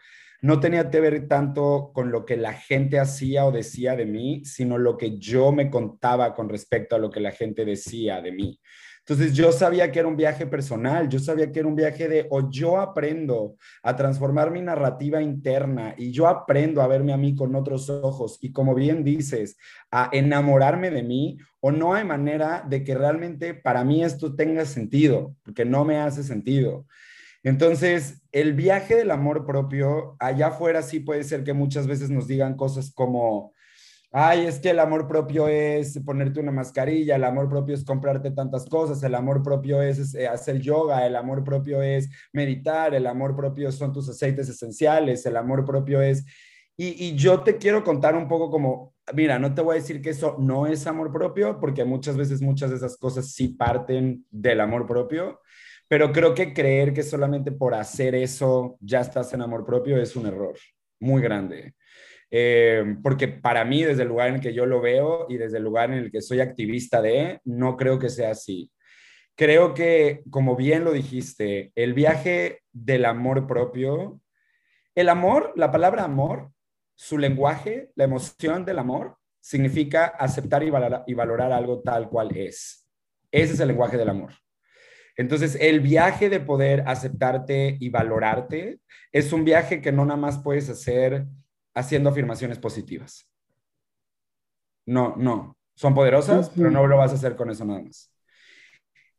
no 0.46 0.60
tenía 0.60 0.92
que 0.92 1.00
ver 1.00 1.28
tanto 1.28 1.90
con 1.92 2.12
lo 2.12 2.24
que 2.24 2.38
la 2.38 2.54
gente 2.54 3.00
hacía 3.00 3.48
o 3.48 3.52
decía 3.52 3.96
de 3.96 4.06
mí, 4.06 4.46
sino 4.46 4.78
lo 4.78 4.96
que 4.96 5.18
yo 5.18 5.52
me 5.52 5.72
contaba 5.72 6.36
con 6.36 6.50
respecto 6.50 6.96
a 6.96 7.00
lo 7.00 7.10
que 7.10 7.20
la 7.20 7.32
gente 7.32 7.66
decía 7.66 8.22
de 8.22 8.32
mí. 8.32 8.60
Entonces 9.00 9.34
yo 9.34 9.52
sabía 9.52 9.92
que 9.92 9.98
era 9.98 10.08
un 10.08 10.16
viaje 10.16 10.46
personal, 10.46 11.10
yo 11.10 11.18
sabía 11.18 11.52
que 11.52 11.60
era 11.62 11.68
un 11.68 11.76
viaje 11.76 12.08
de 12.08 12.28
o 12.30 12.48
yo 12.48 12.80
aprendo 12.80 13.56
a 13.82 13.96
transformar 13.96 14.52
mi 14.52 14.62
narrativa 14.62 15.20
interna 15.20 15.96
y 15.98 16.12
yo 16.12 16.28
aprendo 16.28 16.84
a 16.84 16.88
verme 16.88 17.12
a 17.12 17.18
mí 17.18 17.34
con 17.34 17.56
otros 17.56 17.90
ojos 17.90 18.38
y 18.40 18.52
como 18.52 18.76
bien 18.76 19.04
dices, 19.04 19.58
a 19.90 20.10
enamorarme 20.12 20.92
de 20.92 21.02
mí 21.02 21.40
o 21.60 21.72
no 21.72 21.96
hay 21.96 22.04
manera 22.04 22.64
de 22.70 22.84
que 22.84 22.94
realmente 22.94 23.56
para 23.56 23.84
mí 23.84 24.04
esto 24.04 24.36
tenga 24.36 24.64
sentido, 24.66 25.36
porque 25.44 25.66
no 25.66 25.86
me 25.86 25.98
hace 25.98 26.22
sentido. 26.22 26.86
Entonces, 27.46 28.24
el 28.32 28.54
viaje 28.56 28.96
del 28.96 29.12
amor 29.12 29.46
propio, 29.46 30.16
allá 30.20 30.48
afuera 30.48 30.82
sí 30.82 31.00
puede 31.00 31.24
ser 31.24 31.44
que 31.44 31.54
muchas 31.54 31.86
veces 31.86 32.10
nos 32.10 32.28
digan 32.28 32.56
cosas 32.56 32.92
como, 32.92 33.54
ay, 34.12 34.48
es 34.48 34.58
que 34.58 34.72
el 34.72 34.80
amor 34.80 35.08
propio 35.08 35.48
es 35.48 36.00
ponerte 36.04 36.40
una 36.40 36.52
mascarilla, 36.52 37.18
el 37.18 37.24
amor 37.24 37.48
propio 37.48 37.76
es 37.76 37.86
comprarte 37.86 38.32
tantas 38.32 38.66
cosas, 38.66 39.04
el 39.04 39.14
amor 39.14 39.44
propio 39.44 39.80
es, 39.84 40.16
eh, 40.16 40.28
hacer 40.28 40.60
yoga, 40.60 41.06
el 41.06 41.16
amor 41.16 41.44
propio 41.44 41.84
es 41.84 42.10
meditar, 42.34 42.96
el 42.96 43.06
amor 43.06 43.36
propio 43.36 43.72
son 43.72 43.94
tus 43.94 44.10
aceites 44.10 44.50
esenciales, 44.50 45.24
el 45.28 45.38
amor 45.38 45.66
propio 45.66 46.02
es... 46.02 46.26
Y, 46.76 47.06
y 47.06 47.16
yo 47.16 47.42
te 47.42 47.58
quiero 47.58 47.84
contar 47.84 48.16
un 48.16 48.28
poco 48.28 48.50
como, 48.50 48.96
mira, 49.14 49.38
no 49.38 49.54
te 49.54 49.62
voy 49.62 49.78
a 49.78 49.82
decir 49.82 50.02
que 50.02 50.10
eso 50.10 50.36
no 50.40 50.66
es 50.66 50.88
amor 50.88 51.12
propio, 51.12 51.60
porque 51.60 51.86
muchas 51.86 52.18
veces 52.18 52.42
muchas 52.42 52.72
de 52.72 52.78
esas 52.78 52.98
cosas 52.98 53.34
sí 53.34 53.50
parten 53.50 54.26
del 54.32 54.62
amor 54.62 54.88
propio 54.88 55.42
pero 55.88 56.12
creo 56.12 56.34
que 56.34 56.54
creer 56.54 56.94
que 56.94 57.04
solamente 57.04 57.52
por 57.52 57.74
hacer 57.74 58.16
eso 58.16 58.78
ya 58.80 59.02
estás 59.02 59.34
en 59.34 59.42
amor 59.42 59.66
propio 59.66 59.98
es 59.98 60.16
un 60.16 60.26
error 60.28 60.56
muy 61.00 61.22
grande. 61.22 61.74
eh, 62.32 62.98
porque 63.04 63.28
para 63.28 63.64
mí, 63.66 63.84
desde 63.84 64.02
el 64.04 64.10
lugar 64.10 64.30
en 64.30 64.36
el 64.36 64.42
que 64.42 64.54
yo 64.54 64.66
lo 64.66 64.82
veo 64.82 65.28
y 65.30 65.38
desde 65.38 65.58
el 65.58 65.64
lugar 65.64 65.92
en 65.92 66.00
el 66.00 66.12
que 66.12 66.22
soy 66.22 66.42
activista 66.42 67.02
de, 67.02 67.40
no 67.46 67.78
creo 67.78 68.00
que 68.00 68.10
sea 68.10 68.32
así. 68.32 68.72
Creo 69.36 69.74
que, 69.74 70.24
como 70.30 70.56
bien 70.56 70.84
lo 70.84 70.92
dijiste, 70.92 71.72
el 71.76 71.94
viaje 71.94 72.62
del 72.72 73.06
amor 73.06 73.48
propio, 73.48 74.22
el 74.96 75.10
amor, 75.10 75.54
la 75.56 75.72
palabra 75.72 76.04
amor, 76.04 76.52
su 76.96 77.18
lenguaje, 77.18 77.92
la 77.96 78.06
emoción 78.06 78.66
del 78.66 78.80
amor, 78.80 79.18
significa 79.42 80.06
aceptar 80.06 80.64
y 80.64 80.70
valorar, 80.70 81.04
y 81.06 81.14
valorar 81.14 81.52
algo 81.52 81.82
tal 81.82 82.10
cual 82.10 82.36
es. 82.36 82.88
Ese 83.32 83.54
es 83.54 83.60
el 83.60 83.68
lenguaje 83.68 83.98
del 83.98 84.10
amor. 84.10 84.32
Entonces, 85.18 85.58
el 85.60 85.80
viaje 85.80 86.30
de 86.30 86.40
poder 86.40 86.84
aceptarte 86.88 87.78
y 87.80 87.90
valorarte 87.90 88.80
es 89.12 89.32
un 89.32 89.46
viaje 89.46 89.82
que 89.82 89.92
no 89.92 90.06
nada 90.06 90.20
más 90.20 90.40
puedes 90.40 90.70
hacer 90.70 91.26
haciendo 91.74 92.10
afirmaciones 92.10 92.60
positivas. 92.60 93.30
No, 94.86 95.16
no. 95.18 95.58
Son 95.76 95.94
poderosas, 95.94 96.50
pero 96.50 96.72
no 96.72 96.88
lo 96.88 96.98
vas 96.98 97.12
a 97.12 97.16
hacer 97.16 97.36
con 97.36 97.50
eso 97.50 97.66
nada 97.66 97.82
más. 97.82 98.12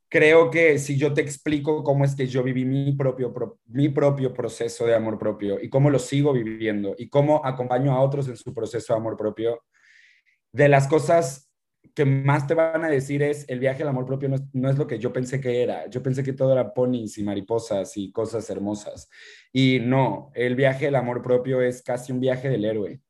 Creo 0.08 0.50
que 0.50 0.78
si 0.78 0.96
yo 0.96 1.12
te 1.12 1.20
explico 1.20 1.82
cómo 1.82 2.04
es 2.04 2.14
que 2.14 2.26
yo 2.26 2.42
viví 2.42 2.64
mi 2.64 2.92
propio, 2.92 3.34
mi 3.66 3.88
propio 3.88 4.32
proceso 4.32 4.86
de 4.86 4.94
amor 4.94 5.18
propio 5.18 5.60
y 5.60 5.68
cómo 5.68 5.90
lo 5.90 5.98
sigo 5.98 6.32
viviendo 6.32 6.94
y 6.96 7.08
cómo 7.08 7.44
acompaño 7.44 7.92
a 7.92 8.00
otros 8.00 8.28
en 8.28 8.36
su 8.36 8.54
proceso 8.54 8.94
de 8.94 9.00
amor 9.00 9.16
propio, 9.16 9.64
de 10.52 10.68
las 10.68 10.86
cosas 10.86 11.45
que 11.94 12.04
más 12.04 12.46
te 12.46 12.54
van 12.54 12.84
a 12.84 12.88
decir 12.88 13.22
es 13.22 13.44
el 13.48 13.58
viaje 13.60 13.82
al 13.82 13.88
amor 13.88 14.06
propio 14.06 14.28
no 14.28 14.36
es, 14.36 14.42
no 14.52 14.70
es, 14.70 14.78
lo 14.78 14.86
que 14.86 14.98
yo 14.98 15.12
pensé 15.12 15.40
que 15.40 15.62
era. 15.62 15.88
Yo 15.88 16.02
pensé 16.02 16.22
que 16.22 16.32
todo 16.32 16.52
era 16.52 16.74
ponis 16.74 17.18
y 17.18 17.24
mariposas 17.24 17.96
y 17.96 18.12
cosas 18.12 18.48
hermosas. 18.50 19.08
Y 19.52 19.80
no, 19.80 20.30
el 20.34 20.56
viaje 20.56 20.88
al 20.88 20.96
amor 20.96 21.22
propio 21.22 21.60
es 21.60 21.82
casi 21.82 22.12
un 22.12 22.20
viaje 22.20 22.48
del 22.48 22.64
héroe. 22.64 23.00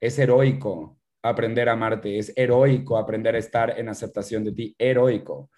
Es 0.00 0.18
heroico 0.18 0.98
aprender 1.22 1.68
a 1.68 1.72
amarte, 1.72 2.18
es 2.18 2.32
heroico 2.36 2.98
aprender 2.98 3.34
a 3.34 3.38
estar 3.38 3.78
en 3.78 3.88
aceptación 3.88 4.44
de 4.44 4.52
ti, 4.52 4.74
heroico. 4.78 5.50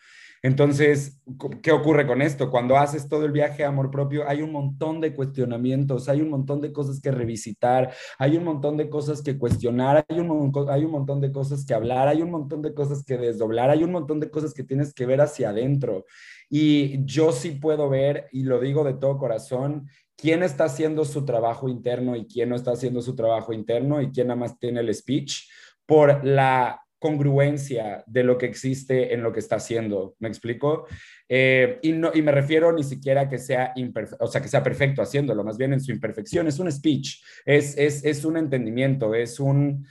Entonces, 0.43 1.21
¿qué 1.63 1.73
ocurre 1.73 2.07
con 2.07 2.23
esto? 2.23 2.51
Cuando 2.51 2.77
haces 2.77 3.09
todo 3.09 3.25
el 3.25 3.33
viaje 3.33 3.65
a 3.65 3.69
amor 3.69 3.91
propio, 3.91 4.29
hay 4.29 4.43
un 4.43 4.53
montón 4.53 5.01
de 5.01 5.15
cuestionamientos, 5.15 6.09
hay 6.09 6.21
un 6.21 6.31
montón 6.31 6.61
de 6.61 6.73
cosas 6.73 7.01
que 7.01 7.11
revisitar, 7.11 7.93
hay 8.19 8.37
un 8.37 8.45
montón 8.45 8.77
de 8.77 8.89
cosas 8.89 9.23
que 9.23 9.37
cuestionar, 9.37 10.05
hay 10.09 10.21
un, 10.21 10.53
hay 10.71 10.85
un 10.85 10.93
montón 10.93 11.21
de 11.21 11.33
cosas 11.33 11.65
que 11.65 11.75
hablar, 11.75 12.09
hay 12.09 12.23
un 12.23 12.31
montón 12.31 12.63
de 12.63 12.75
cosas 12.75 13.05
que 13.05 13.17
desdoblar, 13.17 13.71
hay 13.71 13.83
un 13.83 13.93
montón 13.93 14.21
de 14.21 14.31
cosas 14.31 14.55
que 14.55 14.65
tienes 14.65 14.95
que 14.95 15.07
ver 15.07 15.21
hacia 15.21 15.51
adentro. 15.51 16.05
Y 16.49 17.05
yo 17.05 17.33
sí 17.33 17.53
puedo 17.53 17.89
ver, 17.89 18.29
y 18.33 18.45
lo 18.45 18.61
digo 18.61 18.85
de 18.85 18.95
todo 18.95 19.19
corazón, 19.19 19.89
quién 20.17 20.43
está 20.43 20.65
haciendo 20.65 21.05
su 21.05 21.25
trabajo 21.25 21.69
interno 21.69 22.17
y 22.17 22.27
quién 22.27 22.49
no 22.49 22.57
está 22.57 22.73
haciendo 22.73 23.03
su 23.03 23.15
trabajo 23.15 23.53
interno 23.53 24.01
y 24.01 24.11
quién 24.11 24.29
nada 24.29 24.41
más 24.41 24.59
tiene 24.59 24.81
el 24.81 24.95
speech 24.95 25.49
por 25.87 26.25
la 26.25 26.83
congruencia 26.99 28.03
de 28.07 28.25
lo 28.25 28.39
que 28.39 28.47
existe 28.47 29.15
en 29.15 29.23
lo 29.23 29.33
que 29.33 29.41
está 29.41 29.57
haciendo. 29.57 30.17
¿Me 30.19 30.29
explico? 30.29 30.87
Eh, 31.29 31.79
y, 31.83 31.93
no, 31.93 32.11
y 32.15 32.23
me 32.23 32.33
refiero 32.33 32.73
ni 32.73 32.83
siquiera 32.83 33.29
que 33.29 33.39
sea, 33.39 33.73
o 34.21 34.27
sea, 34.27 34.41
que 34.41 34.49
sea 34.49 34.63
perfecto 34.63 35.03
haciéndolo, 35.03 35.45
más 35.45 35.59
bien 35.59 35.73
en 35.73 35.81
su 35.81 35.93
imperfección. 35.93 36.47
Es 36.47 36.59
un 36.59 36.71
speech, 36.71 37.23
es, 37.45 37.77
es, 37.79 38.05
es 38.05 38.25
un 38.25 38.37
entendimiento, 38.37 39.15
es 39.15 39.41
un... 39.41 39.87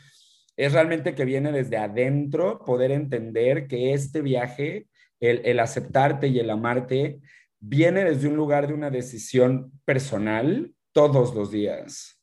Es 0.55 0.73
realmente 0.73 1.13
que 1.13 1.23
viene 1.23 1.51
desde 1.51 1.77
adentro 1.77 2.63
poder 2.65 2.89
entender 2.91 3.67
que 3.67 3.93
este 3.93 4.21
viaje, 4.21 4.87
el, 5.19 5.41
el 5.45 5.59
aceptarte 5.59 6.29
y 6.29 6.39
el 6.39 6.49
amarte, 6.49 7.19
viene 7.59 8.03
desde 8.03 8.27
un 8.27 8.35
lugar 8.35 8.67
de 8.67 8.73
una 8.73 8.89
decisión 8.89 9.71
personal 9.85 10.73
todos 10.93 11.35
los 11.35 11.51
días 11.51 12.16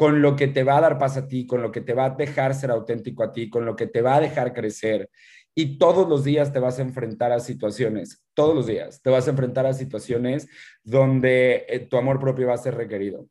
con 0.00 0.22
lo 0.22 0.34
que 0.34 0.48
te 0.48 0.64
va 0.64 0.78
a 0.78 0.80
dar 0.80 0.96
paz 0.96 1.18
a 1.18 1.28
ti, 1.28 1.46
con 1.46 1.60
lo 1.60 1.70
que 1.70 1.82
te 1.82 1.92
va 1.92 2.06
a 2.06 2.10
dejar 2.16 2.54
ser 2.54 2.70
auténtico 2.70 3.22
a 3.22 3.34
ti, 3.34 3.50
con 3.50 3.66
lo 3.66 3.76
que 3.76 3.86
te 3.86 4.00
va 4.00 4.14
a 4.14 4.20
dejar 4.22 4.54
crecer. 4.54 5.10
Y 5.54 5.76
todos 5.76 6.08
los 6.08 6.24
días 6.24 6.54
te 6.54 6.58
vas 6.58 6.78
a 6.78 6.82
enfrentar 6.82 7.32
a 7.32 7.38
situaciones, 7.38 8.24
todos 8.32 8.54
los 8.54 8.66
días 8.66 9.02
te 9.02 9.10
vas 9.10 9.26
a 9.26 9.32
enfrentar 9.32 9.66
a 9.66 9.74
situaciones 9.74 10.48
donde 10.82 11.66
eh, 11.68 11.80
tu 11.80 11.98
amor 11.98 12.18
propio 12.18 12.46
va 12.46 12.54
a 12.54 12.56
ser 12.56 12.76
requerido. 12.76 13.28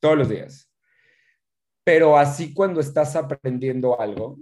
Todos 0.00 0.18
los 0.18 0.28
días. 0.28 0.68
Pero 1.84 2.18
así 2.18 2.52
cuando 2.52 2.80
estás 2.80 3.14
aprendiendo 3.14 4.00
algo, 4.00 4.40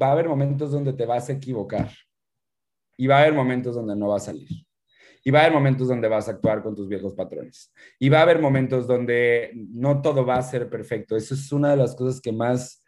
va 0.00 0.08
a 0.08 0.12
haber 0.12 0.30
momentos 0.30 0.72
donde 0.72 0.94
te 0.94 1.04
vas 1.04 1.28
a 1.28 1.34
equivocar 1.34 1.90
y 2.96 3.06
va 3.06 3.18
a 3.18 3.20
haber 3.20 3.34
momentos 3.34 3.74
donde 3.74 3.96
no 3.96 4.08
va 4.08 4.16
a 4.16 4.20
salir. 4.20 4.48
Y 5.24 5.30
va 5.30 5.40
a 5.40 5.42
haber 5.42 5.54
momentos 5.54 5.88
donde 5.88 6.06
vas 6.06 6.28
a 6.28 6.32
actuar 6.32 6.62
con 6.62 6.74
tus 6.74 6.86
viejos 6.86 7.14
patrones. 7.14 7.72
Y 7.98 8.10
va 8.10 8.18
a 8.18 8.22
haber 8.22 8.40
momentos 8.40 8.86
donde 8.86 9.50
no 9.54 10.02
todo 10.02 10.24
va 10.24 10.36
a 10.36 10.42
ser 10.42 10.68
perfecto. 10.68 11.16
Eso 11.16 11.34
es 11.34 11.50
una 11.50 11.70
de 11.70 11.78
las 11.78 11.96
cosas 11.96 12.20
que 12.20 12.30
más 12.30 12.84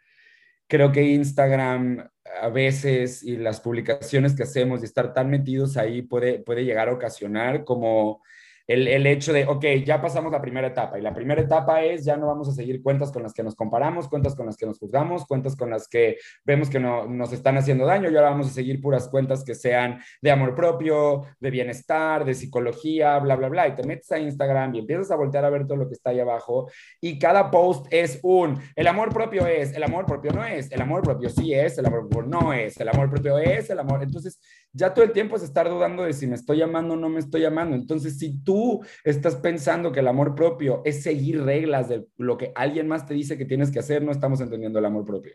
creo 0.67 0.91
que 0.91 1.01
Instagram 1.01 2.07
a 2.41 2.49
veces 2.49 3.23
y 3.23 3.37
las 3.37 3.59
publicaciones 3.59 4.35
que 4.35 4.43
hacemos 4.43 4.81
y 4.81 4.85
estar 4.85 5.13
tan 5.13 5.29
metidos 5.29 5.77
ahí 5.77 6.01
puede, 6.01 6.39
puede 6.39 6.63
llegar 6.63 6.89
a 6.89 6.93
ocasionar 6.93 7.63
como 7.63 8.21
el, 8.67 9.07
hecho 9.07 9.31
de, 9.31 9.45
ok, 9.45 9.65
ya 9.85 10.01
pasamos 10.01 10.31
la 10.31 10.41
primera 10.41 10.67
etapa 10.67 10.99
y 10.99 11.01
la 11.01 11.13
primera 11.13 11.41
etapa 11.41 11.83
es 11.83 12.03
ya 12.03 12.17
no 12.17 12.27
vamos 12.27 12.49
a 12.49 12.51
seguir 12.51 12.83
cuentas 12.83 13.11
con 13.11 13.23
las 13.23 13.33
que 13.33 13.41
nos 13.41 13.55
comparamos, 13.55 14.09
cuentas 14.09 14.35
con 14.35 14.45
las 14.45 14.57
que 14.57 14.65
nos 14.65 14.77
juzgamos, 14.77 15.25
cuentas 15.25 15.55
con 15.55 15.69
las 15.69 15.87
que 15.87 16.17
vemos 16.43 16.69
que 16.69 16.79
no, 16.79 17.07
nos 17.07 17.31
están 17.31 17.57
haciendo 17.57 17.85
daño 17.85 18.09
y 18.09 18.15
ahora 18.15 18.31
vamos 18.31 18.47
a 18.47 18.51
seguir 18.51 18.81
puras 18.81 19.07
cuentas 19.07 19.45
que 19.45 19.55
sean 19.55 20.01
de 20.21 20.31
amor 20.31 20.53
propio, 20.53 21.25
de 21.39 21.49
bienestar, 21.49 22.25
de 22.25 22.33
psicología, 22.33 23.17
bla, 23.19 23.35
bla, 23.37 23.47
bla. 23.47 23.67
Y 23.69 23.75
te 23.75 23.83
metes 23.83 24.11
a 24.11 24.19
Instagram 24.19 24.75
y 24.75 24.79
empiezas 24.79 25.11
a 25.11 25.15
voltear 25.15 25.45
a 25.45 25.49
ver 25.49 25.65
todo 25.65 25.77
lo 25.77 25.87
que 25.87 25.93
está 25.93 26.09
ahí 26.09 26.19
abajo 26.19 26.69
y 26.99 27.17
cada 27.19 27.49
post 27.49 27.87
es 27.89 28.19
un, 28.23 28.59
el 28.75 28.87
amor 28.87 29.13
propio 29.13 29.47
es, 29.47 29.73
el 29.73 29.83
amor 29.83 30.05
propio 30.05 30.31
no 30.31 30.43
es, 30.43 30.71
el 30.71 30.81
amor 30.81 31.03
propio 31.03 31.29
sí 31.29 31.53
es, 31.53 31.77
el 31.77 31.85
amor 31.85 32.09
propio 32.09 32.29
no 32.29 32.53
es, 32.53 32.77
el 32.79 32.89
amor 32.89 33.09
propio 33.09 33.37
es, 33.37 33.69
el 33.69 33.79
amor. 33.79 34.03
Entonces, 34.03 34.39
ya 34.77 34.93
todo 34.93 35.03
el 35.03 35.11
tiempo 35.11 35.35
es 35.35 35.41
estar 35.41 35.67
dudando 35.67 36.03
de 36.03 36.13
si 36.13 36.27
me 36.27 36.35
estoy 36.35 36.61
amando 36.61 36.93
o 36.93 36.97
no 36.97 37.09
me 37.09 37.19
estoy 37.19 37.43
amando. 37.45 37.75
Entonces, 37.75 38.19
si 38.19 38.43
tú 38.43 38.85
estás 39.03 39.35
pensando 39.35 39.91
que 39.91 40.01
el 40.01 40.07
amor 40.07 40.35
propio 40.35 40.83
es 40.85 41.01
seguir 41.01 41.43
reglas 41.43 41.89
de 41.89 42.05
lo 42.17 42.37
que 42.37 42.51
alguien 42.55 42.87
más 42.87 43.07
te 43.07 43.15
dice 43.15 43.37
que 43.37 43.45
tienes 43.45 43.71
que 43.71 43.79
hacer, 43.79 44.03
no 44.03 44.11
estamos 44.11 44.39
entendiendo 44.39 44.77
el 44.77 44.85
amor 44.85 45.03
propio. 45.03 45.33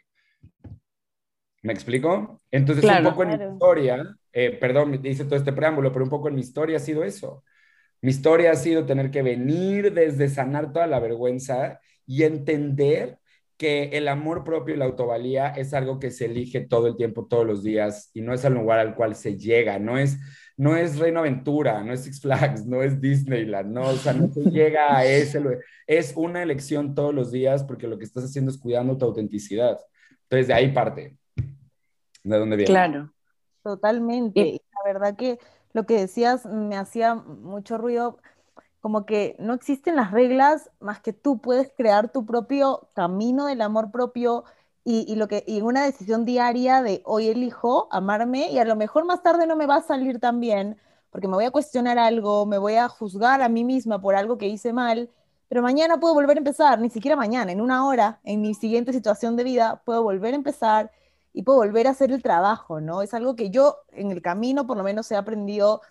¿Me 1.63 1.73
explico? 1.73 2.41
Entonces, 2.53 2.85
un 2.85 3.03
poco 3.03 3.25
en 3.25 3.39
mi 3.39 3.53
historia, 3.53 4.17
eh, 4.33 4.57
perdón, 4.61 5.03
dice 5.03 5.25
todo 5.25 5.37
este 5.37 5.53
preámbulo, 5.53 5.93
pero 5.93 6.05
un 6.05 6.11
poco 6.11 6.29
en 6.29 6.37
mi 6.37 6.41
historia 6.41 6.77
ha 6.77 6.81
sido 6.81 7.03
eso. 7.03 7.43
Mi 8.01 8.11
historia 8.11 8.53
ha 8.53 8.57
sido 8.57 8.87
tener 8.87 9.11
que 9.11 9.23
venir 9.23 9.93
desde 9.93 10.29
sanar 10.29 10.73
toda 10.73 10.87
la 10.87 11.01
vergüenza 11.01 11.81
y 12.07 12.23
entender 12.23 13.19
que 13.63 13.97
el 13.97 14.09
amor 14.09 14.43
propio 14.43 14.75
y 14.75 14.77
la 14.77 14.87
autovalía 14.87 15.51
es 15.51 15.73
algo 15.73 16.01
que 16.01 16.11
se 16.11 16.25
elige 16.25 16.63
todo 16.63 16.89
el 16.89 16.97
tiempo, 16.97 17.27
todos 17.27 17.47
los 17.47 17.63
días, 17.63 18.11
y 18.13 18.21
no 18.21 18.35
es 18.35 18.45
el 18.45 18.55
lugar 18.55 18.81
al 18.81 18.97
cual 18.97 19.15
se 19.15 19.39
llega, 19.39 19.79
no 19.79 19.99
es, 19.99 20.19
no 20.57 20.75
es 20.75 20.99
Reino 20.99 21.21
Aventura, 21.21 21.81
no 21.85 21.93
es 21.93 22.01
Six 22.01 22.23
Flags, 22.23 22.67
no 22.67 22.83
es 22.83 23.01
Disneyland, 23.01 23.73
no, 23.73 23.83
o 23.83 23.95
sea, 23.95 24.15
no 24.15 24.27
se 24.33 24.41
llega 24.51 24.97
a 24.97 25.05
ese, 25.05 25.41
es 25.87 26.13
una 26.17 26.43
elección 26.43 26.97
todos 26.97 27.15
los 27.15 27.31
días 27.31 27.63
porque 27.63 27.87
lo 27.87 27.99
que 27.99 28.05
estás 28.05 28.25
haciendo 28.25 28.51
es 28.51 28.59
cuidando 28.59 28.99
tu 28.99 29.05
autenticidad. 29.05 29.79
Entonces, 30.25 30.49
de 30.49 30.55
ahí 30.55 30.73
parte. 30.73 31.17
¿De 32.25 32.39
dónde 32.39 32.57
viene? 32.57 32.69
Claro. 32.69 33.15
Totalmente. 33.63 34.61
la 34.75 34.93
verdad 34.93 35.15
que 35.17 35.39
lo 35.73 35.87
que 35.87 36.01
decías 36.01 36.47
me 36.47 36.77
hacía 36.77 37.15
mucho 37.15 37.79
ruido 37.79 38.19
como 38.83 39.07
que 39.07 39.37
no 39.39 39.55
existen 39.55 39.97
las 39.97 40.11
reglas 40.11 40.71
más 40.81 41.01
que 41.01 41.13
tú 41.13 41.39
puedes 41.41 41.73
crear 41.75 42.11
tu 42.11 42.27
propio 42.27 42.89
camino 42.95 43.47
del 43.47 43.63
amor 43.63 43.93
propio 43.93 44.45
y, 44.85 45.15
lo 45.15 45.29
que, 45.29 45.45
y 45.47 45.61
una 45.61 45.85
decisión 45.85 46.25
diaria 46.25 46.83
de 46.83 47.01
hoy 47.05 47.29
elijo 47.29 47.87
amarme 47.93 48.51
y 48.51 48.59
a 48.59 48.65
lo 48.65 48.75
mejor 48.75 49.05
más 49.05 49.23
tarde 49.23 49.47
no 49.47 49.55
me 49.55 49.67
va 49.67 49.77
a 49.77 49.83
salir 49.83 50.19
tan 50.19 50.41
bien 50.41 50.77
porque 51.11 51.29
me 51.29 51.35
voy 51.35 51.45
a 51.45 51.53
cuestionar 51.53 51.99
algo, 51.99 52.45
me 52.45 52.59
voy 52.59 52.75
a 52.75 52.89
juzgar 52.89 53.41
a 53.41 53.49
mí 53.49 53.63
misma 53.63 54.01
por 54.01 54.17
algo 54.17 54.37
que 54.37 54.49
hice 54.49 54.73
mal, 54.73 55.09
pero 55.49 55.63
mañana 55.63 56.01
puedo 56.01 56.15
volver 56.15 56.37
a 56.39 56.41
empezar, 56.41 56.81
ni 56.81 56.91
siquiera 56.91 57.17
mañana, 57.17 57.53
en 57.53 57.61
una 57.61 57.87
hora, 57.87 58.19
en 58.25 58.41
mi 58.41 58.55
siguiente 58.55 58.93
situación 58.93 59.37
de 59.37 59.45
vida, 59.45 59.83
puedo 59.85 60.03
volver 60.03 60.33
a 60.33 60.37
empezar 60.37 60.91
y 61.33 61.43
puedo 61.43 61.59
volver 61.59 61.87
a 61.87 61.91
hacer 61.91 62.11
el 62.11 62.23
trabajo, 62.23 62.81
¿no? 62.81 63.03
Es 63.03 63.15
algo 63.15 63.37
que 63.37 63.51
yo 63.51 63.77
en 63.93 64.11
el 64.11 64.23
camino 64.23 64.67
por 64.67 64.77
lo 64.77 64.83
menos 64.83 65.11
he 65.13 65.17
aprendido 65.17 65.83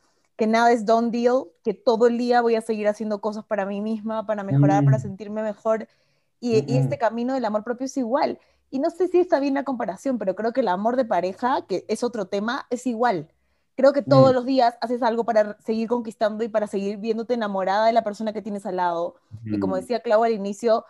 que 0.41 0.47
nada 0.47 0.71
es 0.71 0.87
done 0.87 1.11
deal, 1.11 1.43
que 1.63 1.75
todo 1.75 2.07
el 2.07 2.17
día 2.17 2.41
voy 2.41 2.55
a 2.55 2.61
seguir 2.61 2.87
haciendo 2.87 3.21
cosas 3.21 3.45
para 3.45 3.63
mí 3.67 3.79
misma, 3.79 4.25
para 4.25 4.43
mejorar, 4.43 4.83
para 4.83 4.97
mm. 4.97 5.01
sentirme 5.01 5.43
mejor. 5.43 5.87
Y, 6.39 6.75
este 6.75 6.97
camino 6.97 7.35
del 7.35 7.45
amor 7.45 7.63
propio 7.63 7.85
es 7.85 7.95
igual. 7.95 8.39
Y 8.71 8.79
no 8.79 8.89
sé 8.89 9.07
si 9.07 9.19
está 9.19 9.39
bien 9.39 9.53
la 9.53 9.63
comparación, 9.63 10.17
pero 10.17 10.33
creo 10.33 10.51
que 10.51 10.61
el 10.61 10.69
amor 10.69 10.95
de 10.95 11.05
pareja, 11.05 11.67
que 11.67 11.85
es 11.87 12.03
otro 12.03 12.25
tema, 12.25 12.65
es 12.71 12.87
igual. 12.87 13.27
Creo 13.75 13.93
que 13.93 14.01
todos 14.01 14.31
mm. 14.31 14.33
los 14.33 14.45
días 14.47 14.79
haces 14.81 15.03
algo 15.03 15.25
para 15.25 15.59
seguir 15.59 15.87
conquistando 15.87 16.43
y 16.43 16.47
para 16.47 16.65
seguir 16.65 16.97
viéndote 16.97 17.35
enamorada 17.35 17.85
de 17.85 17.93
la 17.93 18.03
persona 18.03 18.33
que 18.33 18.41
tienes 18.41 18.65
al 18.65 18.77
lado. 18.77 19.17
Y 19.45 19.59
como 19.59 19.75
decía 19.75 19.99
Clau 19.99 20.23
al 20.23 20.31
inicio, 20.31 20.85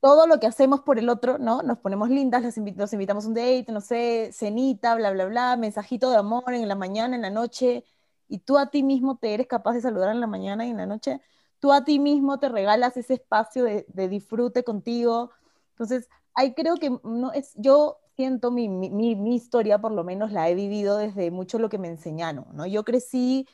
todo 0.00 0.26
lo 0.26 0.40
que 0.40 0.48
hacemos 0.48 0.80
por 0.80 0.98
el 0.98 1.08
otro, 1.10 1.38
¿no? 1.38 1.62
Nos 1.62 1.78
ponemos 1.78 2.10
lindas, 2.10 2.42
los, 2.42 2.56
invitamos 2.92 3.24
a 3.24 3.28
un 3.28 3.34
date, 3.34 3.66
no 3.68 3.80
sé, 3.80 4.30
cenita, 4.32 4.96
bla, 4.96 5.12
bla, 5.12 5.26
bla, 5.26 5.56
mensajito 5.56 6.10
de 6.10 6.16
amor 6.16 6.52
en 6.52 6.66
la 6.66 6.74
mañana, 6.74 7.14
en 7.14 7.22
la 7.22 7.30
noche, 7.30 7.84
y 8.28 8.38
tú 8.38 8.58
a 8.58 8.70
ti 8.70 8.82
mismo 8.82 9.18
te 9.18 9.34
eres 9.34 9.46
capaz 9.46 9.74
de 9.74 9.80
saludar 9.80 10.10
en 10.10 10.20
la 10.20 10.26
mañana 10.26 10.66
y 10.66 10.70
en 10.70 10.76
la 10.78 10.86
noche, 10.86 11.20
tú 11.60 11.72
a 11.72 11.84
ti 11.84 11.98
mismo 11.98 12.38
te 12.38 12.48
regalas 12.48 12.96
ese 12.96 13.14
espacio 13.14 13.64
de, 13.64 14.08
disfrute 14.08 14.64
contigo, 14.64 15.30
Entonces, 15.70 16.08
ahí 16.34 16.54
creo 16.54 16.76
que 16.76 16.90
no 17.04 17.32
es, 17.32 17.52
yo 17.56 17.98
siento 18.16 18.50
mi, 18.50 18.68
mi, 18.68 18.90
mi, 19.14 19.34
historia, 19.34 19.78
por 19.78 19.92
lo 19.92 20.04
menos 20.04 20.32
la 20.32 20.48
he 20.48 20.54
vivido 20.54 20.96
desde 20.98 21.30
mucho 21.30 21.58
lo 21.58 21.68
que 21.68 21.78
me 21.78 21.88
enseñaron, 21.88 22.46
¿no? 22.54 22.66
Yo 22.66 22.84
crecí 22.84 23.46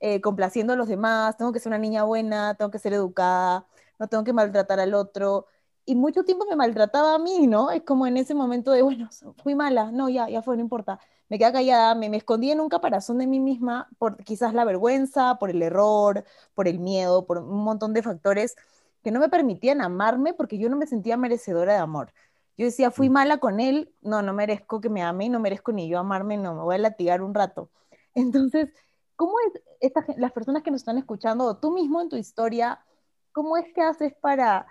eh, 0.00 0.20
complaciendo 0.20 0.72
a 0.74 0.76
los 0.76 0.88
demás, 0.88 1.36
tengo 1.36 1.52
que 1.52 1.60
ser 1.60 1.70
una 1.70 1.78
niña 1.78 2.04
buena, 2.04 2.54
tengo 2.54 2.70
que 2.70 2.78
ser 2.78 2.92
educada, 2.92 3.66
no 3.98 4.08
tengo 4.08 4.24
que 4.24 4.32
maltratar 4.32 4.80
al 4.80 4.94
otro. 4.94 5.46
Y 5.86 5.94
mucho 5.94 6.24
tiempo 6.24 6.46
me 6.48 6.56
maltrataba 6.56 7.14
a 7.14 7.18
mí, 7.18 7.46
¿no? 7.46 7.70
Es 7.70 7.82
como 7.82 8.06
en 8.06 8.16
ese 8.16 8.34
momento 8.34 8.72
de, 8.72 8.82
bueno, 8.82 9.08
fui 9.42 9.54
mala, 9.54 9.90
no, 9.92 10.08
ya, 10.08 10.28
ya 10.28 10.42
fue, 10.42 10.56
no 10.56 10.62
importa. 10.62 11.00
Me 11.30 11.38
quedé 11.38 11.52
callada, 11.52 11.94
me, 11.94 12.10
me 12.10 12.18
escondí 12.18 12.50
en 12.50 12.60
un 12.60 12.68
caparazón 12.68 13.18
de 13.18 13.26
mí 13.26 13.40
misma 13.40 13.88
por 13.98 14.22
quizás 14.24 14.52
la 14.52 14.64
vergüenza, 14.64 15.36
por 15.38 15.48
el 15.48 15.62
error, 15.62 16.24
por 16.54 16.68
el 16.68 16.78
miedo, 16.80 17.24
por 17.24 17.38
un 17.38 17.64
montón 17.64 17.94
de 17.94 18.02
factores 18.02 18.56
que 19.02 19.10
no 19.10 19.20
me 19.20 19.28
permitían 19.28 19.80
amarme 19.80 20.34
porque 20.34 20.58
yo 20.58 20.68
no 20.68 20.76
me 20.76 20.86
sentía 20.86 21.16
merecedora 21.16 21.74
de 21.74 21.78
amor. 21.78 22.12
Yo 22.56 22.66
decía, 22.66 22.90
fui 22.90 23.08
mm. 23.08 23.12
mala 23.12 23.38
con 23.38 23.60
él, 23.60 23.94
no, 24.02 24.22
no 24.22 24.34
merezco 24.34 24.80
que 24.80 24.90
me 24.90 25.02
ame 25.02 25.26
y 25.26 25.28
no 25.30 25.40
merezco 25.40 25.72
ni 25.72 25.88
yo 25.88 25.98
amarme, 25.98 26.36
no, 26.36 26.54
me 26.54 26.62
voy 26.62 26.74
a 26.74 26.78
latigar 26.78 27.22
un 27.22 27.32
rato. 27.34 27.70
Entonces, 28.14 28.70
¿cómo 29.16 29.34
es 29.46 29.62
esta, 29.80 30.04
las 30.18 30.32
personas 30.32 30.62
que 30.62 30.70
nos 30.70 30.82
están 30.82 30.98
escuchando, 30.98 31.44
o 31.46 31.56
tú 31.56 31.70
mismo 31.70 32.00
en 32.00 32.08
tu 32.08 32.16
historia, 32.16 32.84
cómo 33.32 33.56
es 33.56 33.72
que 33.72 33.80
haces 33.82 34.14
para, 34.14 34.66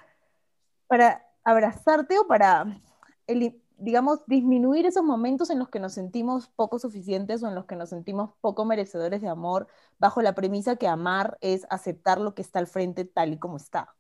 para 0.88 1.26
abrazarte 1.44 2.20
o 2.20 2.28
para, 2.28 2.80
el, 3.26 3.60
digamos, 3.80 4.20
disminuir 4.28 4.86
esos 4.86 5.04
momentos 5.04 5.50
en 5.50 5.60
los 5.60 5.70
que 5.70 5.80
nos 5.80 5.94
sentimos 5.94 6.50
poco 6.56 6.80
suficientes 6.80 7.44
o 7.44 7.48
en 7.48 7.56
los 7.56 7.66
que 7.66 7.76
nos 7.76 7.90
sentimos 7.90 8.32
poco 8.42 8.66
merecedores 8.66 9.22
de 9.22 9.30
amor, 9.30 9.68
bajo 9.98 10.22
la 10.22 10.36
premisa 10.36 10.76
que 10.76 10.88
amar 10.88 11.38
es 11.42 11.66
aceptar 11.70 12.20
lo 12.20 12.36
que 12.36 12.42
está 12.42 12.60
al 12.60 12.68
frente 12.68 13.06
tal 13.06 13.34
y 13.34 13.38
como 13.38 13.58
está? 13.58 13.96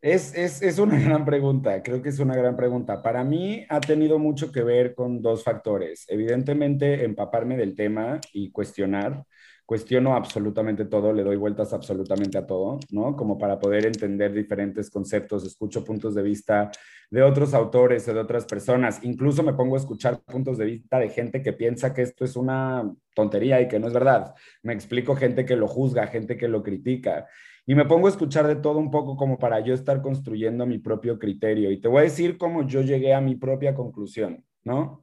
Es, 0.00 0.34
es, 0.34 0.60
es, 0.60 0.78
una 0.78 0.98
gran 1.00 1.24
pregunta, 1.24 1.82
creo 1.82 2.02
que 2.02 2.10
es 2.10 2.18
una 2.18 2.36
gran 2.36 2.56
pregunta. 2.56 3.02
Para 3.02 3.24
mí 3.24 3.64
ha 3.70 3.80
tenido 3.80 4.18
mucho 4.18 4.52
que 4.52 4.62
ver 4.62 4.94
con 4.94 5.22
dos 5.22 5.42
factores. 5.42 6.04
Evidentemente, 6.08 7.04
empaparme 7.04 7.56
del 7.56 7.74
tema 7.74 8.20
y 8.32 8.50
cuestionar. 8.50 9.24
Cuestiono 9.66 10.14
absolutamente 10.14 10.84
todo, 10.84 11.12
le 11.12 11.22
doy 11.22 11.36
vueltas 11.36 11.72
absolutamente 11.72 12.36
a 12.36 12.46
todo, 12.46 12.78
¿no? 12.90 13.16
Como 13.16 13.38
para 13.38 13.58
poder 13.58 13.86
entender 13.86 14.32
diferentes 14.32 14.90
conceptos, 14.90 15.44
escucho 15.44 15.84
puntos 15.84 16.14
de 16.14 16.22
vista 16.22 16.70
de 17.10 17.22
otros 17.22 17.54
autores 17.54 18.06
o 18.08 18.14
de 18.14 18.20
otras 18.20 18.44
personas. 18.44 19.02
Incluso 19.02 19.42
me 19.42 19.54
pongo 19.54 19.76
a 19.76 19.78
escuchar 19.78 20.20
puntos 20.20 20.58
de 20.58 20.66
vista 20.66 20.98
de 20.98 21.08
gente 21.08 21.42
que 21.42 21.52
piensa 21.52 21.94
que 21.94 22.02
esto 22.02 22.24
es 22.24 22.36
una 22.36 22.92
tontería 23.14 23.60
y 23.60 23.68
que 23.68 23.78
no 23.78 23.86
es 23.86 23.92
verdad. 23.92 24.34
Me 24.62 24.74
explico 24.74 25.16
gente 25.16 25.44
que 25.44 25.56
lo 25.56 25.68
juzga, 25.68 26.06
gente 26.08 26.36
que 26.36 26.48
lo 26.48 26.62
critica 26.62 27.26
y 27.66 27.74
me 27.74 27.86
pongo 27.86 28.06
a 28.06 28.10
escuchar 28.10 28.46
de 28.46 28.56
todo 28.56 28.78
un 28.78 28.90
poco 28.90 29.16
como 29.16 29.38
para 29.38 29.60
yo 29.60 29.72
estar 29.72 30.02
construyendo 30.02 30.66
mi 30.66 30.78
propio 30.78 31.18
criterio. 31.18 31.70
Y 31.70 31.80
te 31.80 31.88
voy 31.88 32.00
a 32.00 32.04
decir 32.04 32.36
cómo 32.36 32.66
yo 32.66 32.82
llegué 32.82 33.14
a 33.14 33.20
mi 33.20 33.36
propia 33.36 33.74
conclusión, 33.74 34.44
¿no? 34.64 35.02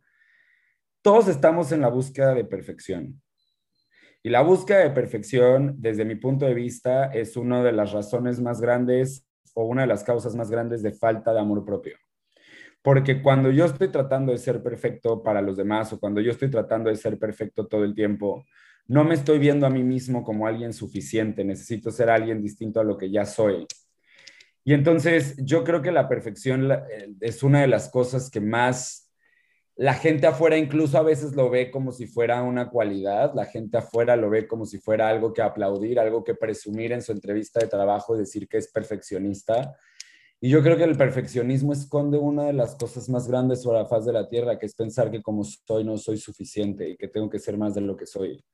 Todos 1.01 1.27
estamos 1.27 1.71
en 1.71 1.81
la 1.81 1.87
búsqueda 1.87 2.35
de 2.35 2.45
perfección. 2.45 3.19
Y 4.23 4.29
la 4.29 4.41
búsqueda 4.41 4.79
de 4.79 4.91
perfección, 4.91 5.75
desde 5.79 6.05
mi 6.05 6.15
punto 6.15 6.45
de 6.45 6.53
vista, 6.53 7.05
es 7.05 7.35
una 7.37 7.63
de 7.63 7.71
las 7.71 7.91
razones 7.91 8.39
más 8.39 8.61
grandes 8.61 9.27
o 9.55 9.65
una 9.65 9.81
de 9.81 9.87
las 9.87 10.03
causas 10.03 10.35
más 10.35 10.51
grandes 10.51 10.83
de 10.83 10.91
falta 10.91 11.33
de 11.33 11.39
amor 11.39 11.65
propio. 11.65 11.97
Porque 12.83 13.21
cuando 13.21 13.51
yo 13.51 13.65
estoy 13.65 13.89
tratando 13.89 14.31
de 14.31 14.37
ser 14.37 14.61
perfecto 14.61 15.21
para 15.21 15.41
los 15.41 15.57
demás 15.57 15.91
o 15.93 15.99
cuando 15.99 16.21
yo 16.21 16.31
estoy 16.31 16.49
tratando 16.49 16.89
de 16.89 16.95
ser 16.95 17.17
perfecto 17.17 17.67
todo 17.67 17.83
el 17.83 17.93
tiempo, 17.93 18.45
no 18.87 19.03
me 19.03 19.15
estoy 19.15 19.39
viendo 19.39 19.65
a 19.65 19.69
mí 19.69 19.83
mismo 19.83 20.23
como 20.23 20.47
alguien 20.47 20.73
suficiente, 20.73 21.43
necesito 21.43 21.91
ser 21.91 22.09
alguien 22.09 22.41
distinto 22.41 22.79
a 22.79 22.83
lo 22.83 22.97
que 22.97 23.11
ya 23.11 23.25
soy. 23.25 23.67
Y 24.63 24.73
entonces 24.73 25.35
yo 25.37 25.63
creo 25.63 25.81
que 25.81 25.91
la 25.91 26.07
perfección 26.07 26.71
eh, 26.71 27.13
es 27.21 27.43
una 27.43 27.61
de 27.61 27.67
las 27.67 27.89
cosas 27.89 28.29
que 28.29 28.39
más 28.39 29.10
la 29.81 29.95
gente 29.95 30.27
afuera 30.27 30.59
incluso 30.59 30.95
a 30.99 31.01
veces 31.01 31.35
lo 31.35 31.49
ve 31.49 31.71
como 31.71 31.91
si 31.91 32.05
fuera 32.05 32.43
una 32.43 32.69
cualidad, 32.69 33.33
la 33.33 33.45
gente 33.45 33.79
afuera 33.79 34.15
lo 34.15 34.29
ve 34.29 34.47
como 34.47 34.63
si 34.63 34.77
fuera 34.77 35.09
algo 35.09 35.33
que 35.33 35.41
aplaudir, 35.41 35.99
algo 35.99 36.23
que 36.23 36.35
presumir 36.35 36.91
en 36.91 37.01
su 37.01 37.11
entrevista 37.11 37.59
de 37.59 37.65
trabajo 37.65 38.15
y 38.15 38.19
decir 38.19 38.47
que 38.47 38.57
es 38.57 38.71
perfeccionista. 38.71 39.75
Y 40.39 40.49
yo 40.49 40.61
creo 40.61 40.77
que 40.77 40.83
el 40.83 40.95
perfeccionismo 40.95 41.73
esconde 41.73 42.19
una 42.19 42.43
de 42.43 42.53
las 42.53 42.75
cosas 42.75 43.09
más 43.09 43.27
grandes 43.27 43.63
sobre 43.63 43.79
la 43.79 43.87
faz 43.87 44.05
de 44.05 44.13
la 44.13 44.29
tierra, 44.29 44.59
que 44.59 44.67
es 44.67 44.75
pensar 44.75 45.09
que 45.09 45.23
como 45.23 45.43
soy 45.43 45.83
no 45.83 45.97
soy 45.97 46.19
suficiente 46.19 46.87
y 46.87 46.95
que 46.95 47.07
tengo 47.07 47.27
que 47.27 47.39
ser 47.39 47.57
más 47.57 47.73
de 47.73 47.81
lo 47.81 47.97
que 47.97 48.05
soy. 48.05 48.45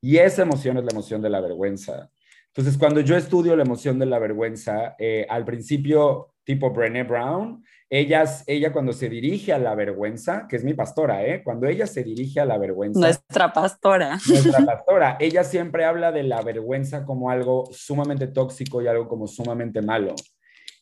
Y 0.00 0.18
esa 0.18 0.42
emoción 0.42 0.76
es 0.76 0.84
la 0.84 0.92
emoción 0.92 1.20
de 1.20 1.30
la 1.30 1.40
vergüenza. 1.40 2.12
Entonces, 2.46 2.78
cuando 2.78 3.00
yo 3.00 3.16
estudio 3.16 3.56
la 3.56 3.64
emoción 3.64 3.98
de 3.98 4.06
la 4.06 4.20
vergüenza, 4.20 4.94
eh, 5.00 5.26
al 5.28 5.44
principio, 5.44 6.34
tipo 6.44 6.70
Brené 6.70 7.02
Brown, 7.02 7.64
ella, 7.92 8.24
ella 8.46 8.72
cuando 8.72 8.92
se 8.92 9.08
dirige 9.08 9.52
a 9.52 9.58
la 9.58 9.74
vergüenza, 9.74 10.46
que 10.48 10.54
es 10.54 10.62
mi 10.62 10.74
pastora, 10.74 11.26
¿eh? 11.26 11.42
cuando 11.42 11.66
ella 11.66 11.88
se 11.88 12.04
dirige 12.04 12.38
a 12.38 12.44
la 12.44 12.56
vergüenza. 12.56 13.00
Nuestra 13.00 13.52
pastora. 13.52 14.16
Nuestra 14.28 14.64
pastora. 14.66 15.16
Ella 15.18 15.42
siempre 15.42 15.84
habla 15.84 16.12
de 16.12 16.22
la 16.22 16.40
vergüenza 16.42 17.04
como 17.04 17.30
algo 17.30 17.68
sumamente 17.72 18.28
tóxico 18.28 18.80
y 18.80 18.86
algo 18.86 19.08
como 19.08 19.26
sumamente 19.26 19.82
malo. 19.82 20.14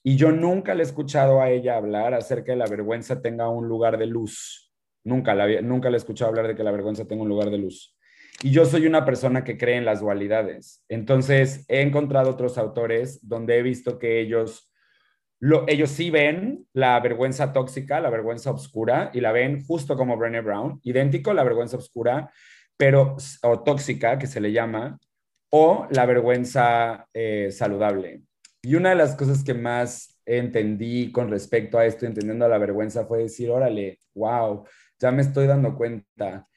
Y 0.05 0.17
yo 0.17 0.33
nunca 0.33 0.75
le 0.75 0.83
he 0.83 0.87
escuchado 0.87 1.41
a 1.41 1.49
ella 1.49 1.77
hablar 1.77 2.13
acerca 2.13 2.53
de 2.53 2.59
la 2.59 2.67
vergüenza 2.67 3.23
tenga 3.23 3.49
un 3.49 3.69
lugar 3.69 3.97
de 3.97 4.07
luz. 4.07 4.71
Nunca, 5.03 5.35
la, 5.35 5.63
nunca 5.63 5.89
le 5.89 5.97
he 5.97 5.99
escuchado 5.99 6.29
hablar 6.29 6.47
de 6.47 6.55
que 6.55 6.63
la 6.63 6.73
vergüenza 6.73 7.07
tenga 7.07 7.23
un 7.23 7.29
lugar 7.31 7.51
de 7.51 7.57
luz. 7.57 7.97
Y 8.43 8.51
yo 8.51 8.67
soy 8.67 8.87
una 8.87 9.05
persona 9.05 9.43
que 9.43 9.57
cree 9.57 9.77
en 9.77 9.85
las 9.85 10.01
dualidades. 10.01 10.85
Entonces, 10.89 11.65
he 11.69 11.81
encontrado 11.81 12.31
otros 12.31 12.59
autores 12.59 13.19
donde 13.27 13.59
he 13.59 13.63
visto 13.63 13.99
que 13.99 14.21
ellos, 14.21 14.68
lo, 15.41 15.67
ellos 15.69 15.91
sí 15.91 16.11
ven 16.11 16.67
la 16.73 16.99
vergüenza 17.01 17.53
tóxica, 17.53 18.01
la 18.01 18.11
vergüenza 18.11 18.51
oscura, 18.51 19.11
y 19.13 19.21
la 19.21 19.33
ven 19.33 19.65
justo 19.65 19.97
como 19.97 20.17
Brené 20.17 20.41
Brown, 20.41 20.81
idéntico 20.83 21.31
a 21.31 21.35
la 21.35 21.45
vergüenza 21.45 21.77
oscura, 21.77 22.31
pero, 22.77 23.17
o 23.43 23.63
tóxica, 23.63 24.19
que 24.19 24.27
se 24.27 24.41
le 24.41 24.53
llama, 24.53 24.99
o 25.51 25.87
la 25.91 26.07
vergüenza 26.07 27.07
eh, 27.13 27.51
saludable. 27.51 28.23
Y 28.63 28.75
una 28.75 28.91
de 28.91 28.97
las 28.97 29.15
cosas 29.15 29.45
que 29.45 29.55
más 29.55 30.21
entendí 30.27 31.11
con 31.13 31.31
respecto 31.31 31.79
a 31.79 31.87
esto, 31.87 32.07
entendiendo 32.07 32.49
la 32.49 32.59
vergüenza, 32.59 33.07
fue 33.07 33.21
decir, 33.21 33.51
órale, 33.51 34.01
wow, 34.15 34.65
ya 34.99 35.11
me 35.11 35.23
estoy 35.23 35.47
dando 35.47 35.77
cuenta 35.77 36.49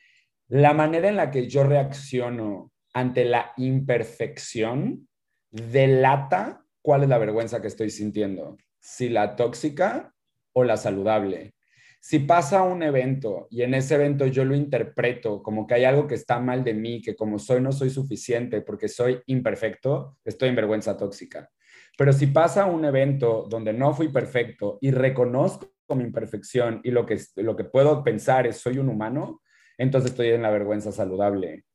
la 0.51 0.73
manera 0.73 1.07
en 1.07 1.15
la 1.15 1.31
que 1.31 1.47
yo 1.47 1.63
reacciono 1.63 2.73
ante 2.93 3.23
la 3.23 3.53
imperfección 3.55 5.07
delata 5.49 6.65
cuál 6.81 7.03
es 7.03 7.09
la 7.09 7.17
vergüenza 7.17 7.61
que 7.61 7.67
estoy 7.67 7.89
sintiendo, 7.89 8.57
si 8.81 9.07
la 9.07 9.35
tóxica 9.35 10.13
o 10.53 10.63
la 10.63 10.75
saludable. 10.75 11.53
Si 12.01 12.17
pasa 12.17 12.63
un 12.63 12.81
evento 12.81 13.47
y 13.51 13.61
en 13.61 13.75
ese 13.75 13.93
evento 13.93 14.25
yo 14.25 14.43
lo 14.43 14.55
interpreto 14.55 15.43
como 15.43 15.67
que 15.67 15.75
hay 15.75 15.83
algo 15.85 16.07
que 16.07 16.15
está 16.15 16.39
mal 16.39 16.63
de 16.63 16.73
mí, 16.73 16.99
que 16.99 17.15
como 17.15 17.37
soy 17.37 17.61
no 17.61 17.71
soy 17.71 17.91
suficiente 17.91 18.61
porque 18.61 18.87
soy 18.87 19.21
imperfecto, 19.27 20.17
estoy 20.25 20.49
en 20.49 20.55
vergüenza 20.55 20.97
tóxica. 20.97 21.47
Pero 21.95 22.11
si 22.11 22.27
pasa 22.27 22.65
un 22.65 22.83
evento 22.85 23.45
donde 23.47 23.71
no 23.71 23.93
fui 23.93 24.07
perfecto 24.09 24.79
y 24.81 24.89
reconozco 24.89 25.69
mi 25.93 26.03
imperfección 26.03 26.81
y 26.83 26.89
lo 26.89 27.05
que, 27.05 27.19
lo 27.35 27.55
que 27.55 27.65
puedo 27.65 28.03
pensar 28.03 28.47
es 28.47 28.57
soy 28.57 28.79
un 28.79 28.89
humano, 28.89 29.41
entonces 29.77 30.11
estoy 30.11 30.29
en 30.29 30.41
la 30.41 30.49
vergüenza 30.49 30.91
saludable. 30.91 31.65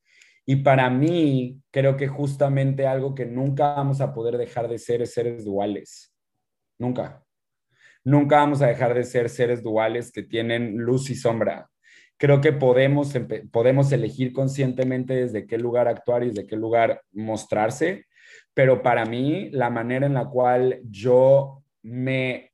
Y 0.45 0.57
para 0.57 0.91
mí, 0.91 1.61
creo 1.71 1.97
que 1.97 2.09
justamente 2.09 2.87
algo 2.87 3.15
que 3.15 3.27
nunca 3.27 3.75
vamos 3.75 4.01
a 4.01 4.13
poder 4.13 4.39
dejar 4.39 4.69
de 4.69 4.79
ser 4.79 5.03
es 5.03 5.13
seres 5.13 5.45
duales. 5.45 6.16
Nunca. 6.79 7.23
Nunca 8.05 8.37
vamos 8.37 8.63
a 8.63 8.69
dejar 8.69 8.95
de 8.95 9.05
ser 9.05 9.29
seres 9.29 9.63
duales 9.63 10.13
que 10.13 10.23
tienen 10.23 10.77
luz 10.77 11.11
y 11.11 11.15
sombra. 11.15 11.69
Creo 12.17 12.41
que 12.41 12.53
podemos, 12.53 13.13
podemos 13.51 13.93
elegir 13.93 14.33
conscientemente 14.33 15.15
desde 15.15 15.47
qué 15.47 15.59
lugar 15.59 15.89
actuar 15.89 16.23
y 16.23 16.29
desde 16.29 16.47
qué 16.47 16.57
lugar 16.57 17.03
mostrarse, 17.13 18.07
pero 18.55 18.83
para 18.83 19.05
mí 19.05 19.51
la 19.51 19.71
manera 19.71 20.07
en 20.07 20.15
la 20.15 20.27
cual 20.27 20.81
yo 20.85 21.63
me 21.83 22.53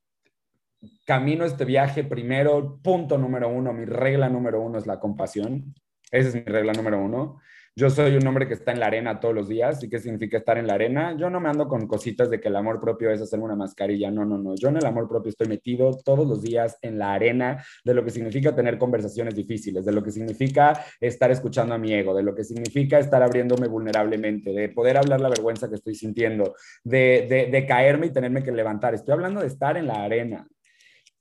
camino 1.04 1.44
este 1.44 1.64
viaje, 1.64 2.02
primero, 2.02 2.80
punto 2.82 3.18
número 3.18 3.48
uno, 3.48 3.72
mi 3.72 3.84
regla 3.84 4.28
número 4.28 4.60
uno 4.60 4.78
es 4.78 4.86
la 4.86 4.98
compasión. 4.98 5.74
Esa 6.10 6.28
es 6.28 6.34
mi 6.34 6.42
regla 6.42 6.72
número 6.72 7.00
uno. 7.00 7.40
Yo 7.74 7.88
soy 7.88 8.16
un 8.16 8.26
hombre 8.26 8.46
que 8.46 8.52
está 8.52 8.72
en 8.72 8.80
la 8.80 8.86
arena 8.86 9.18
todos 9.18 9.34
los 9.34 9.48
días. 9.48 9.82
¿Y 9.82 9.88
qué 9.88 9.98
significa 9.98 10.36
estar 10.36 10.58
en 10.58 10.66
la 10.66 10.74
arena? 10.74 11.16
Yo 11.16 11.30
no 11.30 11.40
me 11.40 11.48
ando 11.48 11.68
con 11.68 11.86
cositas 11.86 12.28
de 12.28 12.38
que 12.38 12.48
el 12.48 12.56
amor 12.56 12.80
propio 12.82 13.10
es 13.10 13.22
hacer 13.22 13.40
una 13.40 13.56
mascarilla. 13.56 14.10
No, 14.10 14.26
no, 14.26 14.36
no. 14.36 14.54
Yo 14.56 14.68
en 14.68 14.76
el 14.76 14.84
amor 14.84 15.08
propio 15.08 15.30
estoy 15.30 15.48
metido 15.48 15.90
todos 16.04 16.28
los 16.28 16.42
días 16.42 16.76
en 16.82 16.98
la 16.98 17.14
arena 17.14 17.64
de 17.82 17.94
lo 17.94 18.04
que 18.04 18.10
significa 18.10 18.54
tener 18.54 18.76
conversaciones 18.76 19.34
difíciles, 19.34 19.86
de 19.86 19.92
lo 19.92 20.02
que 20.02 20.10
significa 20.10 20.84
estar 21.00 21.30
escuchando 21.30 21.74
a 21.74 21.78
mi 21.78 21.94
ego, 21.94 22.14
de 22.14 22.22
lo 22.22 22.34
que 22.34 22.44
significa 22.44 22.98
estar 22.98 23.22
abriéndome 23.22 23.68
vulnerablemente, 23.68 24.52
de 24.52 24.68
poder 24.68 24.98
hablar 24.98 25.22
la 25.22 25.30
vergüenza 25.30 25.70
que 25.70 25.76
estoy 25.76 25.94
sintiendo, 25.94 26.54
de, 26.84 27.26
de, 27.26 27.46
de 27.50 27.66
caerme 27.66 28.08
y 28.08 28.12
tenerme 28.12 28.42
que 28.42 28.52
levantar. 28.52 28.92
Estoy 28.92 29.14
hablando 29.14 29.40
de 29.40 29.46
estar 29.46 29.78
en 29.78 29.86
la 29.86 30.04
arena. 30.04 30.46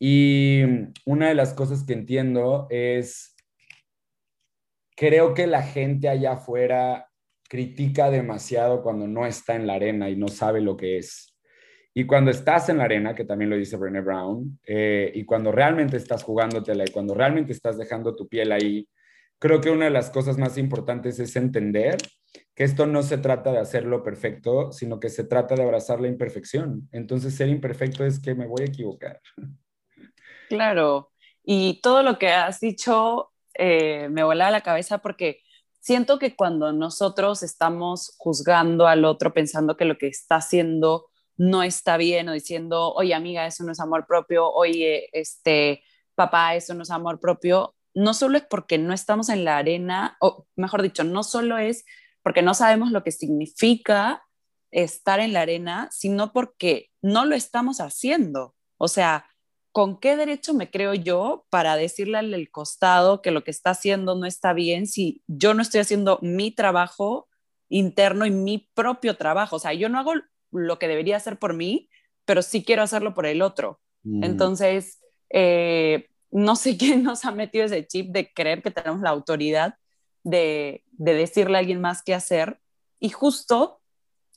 Y 0.04 0.64
una 1.06 1.30
de 1.30 1.36
las 1.36 1.54
cosas 1.54 1.84
que 1.84 1.94
entiendo 1.94 2.68
es, 2.72 3.31
creo 5.02 5.34
que 5.34 5.48
la 5.48 5.64
gente 5.64 6.10
allá 6.10 6.34
afuera 6.34 7.10
critica 7.50 8.12
demasiado 8.12 8.84
cuando 8.84 9.08
no 9.08 9.26
está 9.26 9.56
en 9.56 9.66
la 9.66 9.74
arena 9.74 10.12
y 10.12 10.16
no 10.16 10.28
sabe 10.28 10.62
lo 10.62 10.78
que 10.78 11.00
es. 11.00 11.36
Y 11.92 12.06
cuando 12.06 12.30
estás 12.30 12.70
en 12.70 12.78
la 12.78 12.84
arena, 12.84 13.16
que 13.16 13.26
también 13.26 13.50
lo 13.50 13.58
dice 13.58 13.78
Brené 13.78 14.02
Brown, 14.02 14.60
eh, 14.64 15.12
y 15.16 15.26
cuando 15.26 15.52
realmente 15.52 15.98
estás 15.98 16.22
jugándotela 16.22 16.84
y 16.84 16.92
cuando 16.92 17.16
realmente 17.16 17.52
estás 17.52 17.80
dejando 17.80 18.16
tu 18.16 18.28
piel 18.28 18.52
ahí, 18.52 18.88
creo 19.40 19.60
que 19.60 19.72
una 19.72 19.86
de 19.86 19.92
las 19.92 20.12
cosas 20.12 20.38
más 20.38 20.60
importantes 20.60 21.18
es 21.18 21.36
entender 21.36 21.98
que 22.54 22.64
esto 22.64 22.86
no 22.86 23.02
se 23.02 23.18
trata 23.18 23.52
de 23.52 23.58
hacerlo 23.58 24.04
perfecto, 24.04 24.72
sino 24.72 25.00
que 25.00 25.10
se 25.10 25.24
trata 25.24 25.56
de 25.56 25.64
abrazar 25.64 26.00
la 26.00 26.10
imperfección. 26.10 26.88
Entonces, 26.92 27.34
ser 27.34 27.50
imperfecto 27.50 28.06
es 28.06 28.20
que 28.20 28.36
me 28.36 28.46
voy 28.46 28.62
a 28.62 28.66
equivocar. 28.66 29.20
Claro, 30.48 31.10
y 31.44 31.82
todo 31.82 32.04
lo 32.04 32.20
que 32.20 32.28
has 32.28 32.60
dicho 32.60 33.31
eh, 33.54 34.08
me 34.10 34.24
vuela 34.24 34.52
la 34.52 34.62
cabeza 34.62 35.00
porque 35.00 35.42
siento 35.80 36.20
que 36.20 36.36
cuando 36.36 36.72
nosotros 36.72 37.44
estamos 37.44 38.16
juzgando 38.18 38.88
al 38.88 39.06
otro 39.06 39.34
pensando 39.34 39.78
que 39.78 39.86
lo 39.86 39.98
que 39.98 40.08
está 40.08 40.36
haciendo 40.36 41.08
no 41.38 41.64
está 41.64 41.98
bien 41.98 42.30
o 42.30 42.34
diciendo, 42.34 42.94
oye 42.94 43.14
amiga, 43.14 43.46
eso 43.46 43.64
no 43.64 43.72
es 43.72 43.80
amor 43.80 44.06
propio, 44.06 44.50
oye, 44.52 45.10
este, 45.12 45.84
papá, 46.16 46.56
eso 46.56 46.74
no 46.74 46.84
es 46.84 46.92
amor 46.92 47.20
propio, 47.20 47.76
no 47.94 48.14
solo 48.14 48.38
es 48.38 48.44
porque 48.44 48.78
no 48.78 48.94
estamos 48.94 49.30
en 49.30 49.44
la 49.44 49.58
arena, 49.58 50.18
o 50.22 50.46
mejor 50.56 50.82
dicho, 50.82 51.04
no 51.04 51.24
solo 51.24 51.58
es 51.58 51.84
porque 52.24 52.42
no 52.42 52.54
sabemos 52.54 52.92
lo 52.92 53.04
que 53.04 53.12
significa 53.12 54.24
estar 54.70 55.20
en 55.20 55.34
la 55.34 55.42
arena, 55.42 55.90
sino 55.92 56.32
porque 56.32 56.92
no 57.02 57.26
lo 57.26 57.36
estamos 57.36 57.82
haciendo. 57.82 58.56
O 58.78 58.88
sea, 58.88 59.26
¿con 59.72 60.00
qué 60.00 60.18
derecho 60.18 60.54
me 60.54 60.70
creo 60.70 60.94
yo 60.94 61.46
para 61.50 61.76
decirle 61.76 62.18
al 62.18 62.50
costado 62.52 63.22
que 63.22 63.32
lo 63.32 63.44
que 63.44 63.52
está 63.52 63.72
haciendo 63.72 64.16
no 64.16 64.26
está 64.26 64.54
bien 64.54 64.88
si 64.88 65.24
yo 65.28 65.54
no 65.54 65.62
estoy 65.62 65.82
haciendo 65.82 66.20
mi 66.22 66.52
trabajo 66.52 67.30
interno 67.70 68.26
y 68.26 68.32
mi 68.32 68.70
propio 68.74 69.16
trabajo? 69.16 69.56
O 69.56 69.60
sea, 69.60 69.74
yo 69.74 69.90
no 69.90 70.00
hago 70.00 70.14
lo 70.52 70.80
que 70.80 70.88
debería 70.88 71.18
hacer 71.18 71.40
por 71.40 71.54
mí, 71.54 71.90
pero 72.26 72.42
sí 72.42 72.64
quiero 72.64 72.84
hacerlo 72.84 73.14
por 73.14 73.26
el 73.26 73.42
otro. 73.42 73.80
Mm. 74.04 74.24
Entonces, 74.24 75.00
eh, 75.30 76.10
no 76.32 76.56
sé 76.56 76.78
quién 76.78 77.04
nos 77.04 77.26
ha 77.26 77.32
metido 77.32 77.66
ese 77.66 77.86
chip 77.86 78.12
de 78.12 78.32
creer 78.34 78.62
que 78.62 78.72
tenemos 78.72 79.02
la 79.02 79.10
autoridad 79.10 79.76
de, 80.24 80.84
decirle 80.92 81.58
a 81.58 81.60
alguien 81.60 81.82
más 81.82 82.04
qué 82.04 82.14
hacer. 82.14 82.60
Y 83.00 83.10
justo 83.10 83.82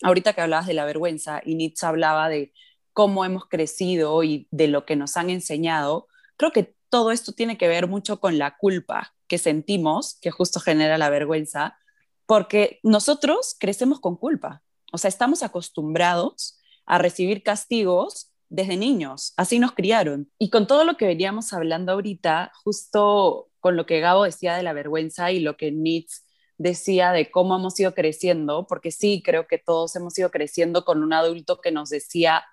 ahorita 0.02 0.32
que 0.32 0.40
hablabas 0.40 0.66
de 0.66 0.74
la 0.74 0.84
vergüenza 0.84 1.40
y 1.44 1.54
Nietzsche 1.54 1.86
hablaba 1.86 2.28
de 2.28 2.52
cómo 2.94 3.24
hemos 3.24 3.46
crecido 3.46 4.22
y 4.22 4.48
de 4.50 4.68
lo 4.68 4.86
que 4.86 4.96
nos 4.96 5.18
han 5.18 5.28
enseñado, 5.28 6.06
creo 6.36 6.52
que 6.52 6.74
todo 6.88 7.10
esto 7.10 7.32
tiene 7.32 7.58
que 7.58 7.68
ver 7.68 7.88
mucho 7.88 8.20
con 8.20 8.38
la 8.38 8.56
culpa 8.56 9.14
que 9.28 9.36
sentimos, 9.36 10.18
que 10.22 10.30
justo 10.30 10.60
genera 10.60 10.96
la 10.96 11.10
vergüenza, 11.10 11.76
porque 12.24 12.78
nosotros 12.82 13.56
crecemos 13.58 14.00
con 14.00 14.16
culpa. 14.16 14.62
O 14.92 14.98
sea, 14.98 15.08
estamos 15.08 15.42
acostumbrados 15.42 16.60
a 16.86 16.98
recibir 16.98 17.42
castigos 17.42 18.30
desde 18.48 18.76
niños, 18.76 19.34
así 19.36 19.58
nos 19.58 19.72
criaron. 19.72 20.30
Y 20.38 20.50
con 20.50 20.66
todo 20.66 20.84
lo 20.84 20.96
que 20.96 21.06
veníamos 21.06 21.52
hablando 21.52 21.92
ahorita, 21.92 22.52
justo 22.62 23.50
con 23.58 23.76
lo 23.76 23.86
que 23.86 24.00
Gabo 24.00 24.24
decía 24.24 24.54
de 24.54 24.62
la 24.62 24.72
vergüenza 24.72 25.32
y 25.32 25.40
lo 25.40 25.56
que 25.56 25.72
Nietzsche 25.72 26.22
decía 26.58 27.10
de 27.10 27.30
cómo 27.30 27.56
hemos 27.56 27.78
ido 27.80 27.94
creciendo, 27.94 28.66
porque 28.68 28.92
sí, 28.92 29.22
creo 29.24 29.48
que 29.48 29.58
todos 29.58 29.96
hemos 29.96 30.16
ido 30.18 30.30
creciendo 30.30 30.84
con 30.84 31.02
un 31.02 31.12
adulto 31.12 31.60
que 31.60 31.72
nos 31.72 31.90
decía 31.90 32.44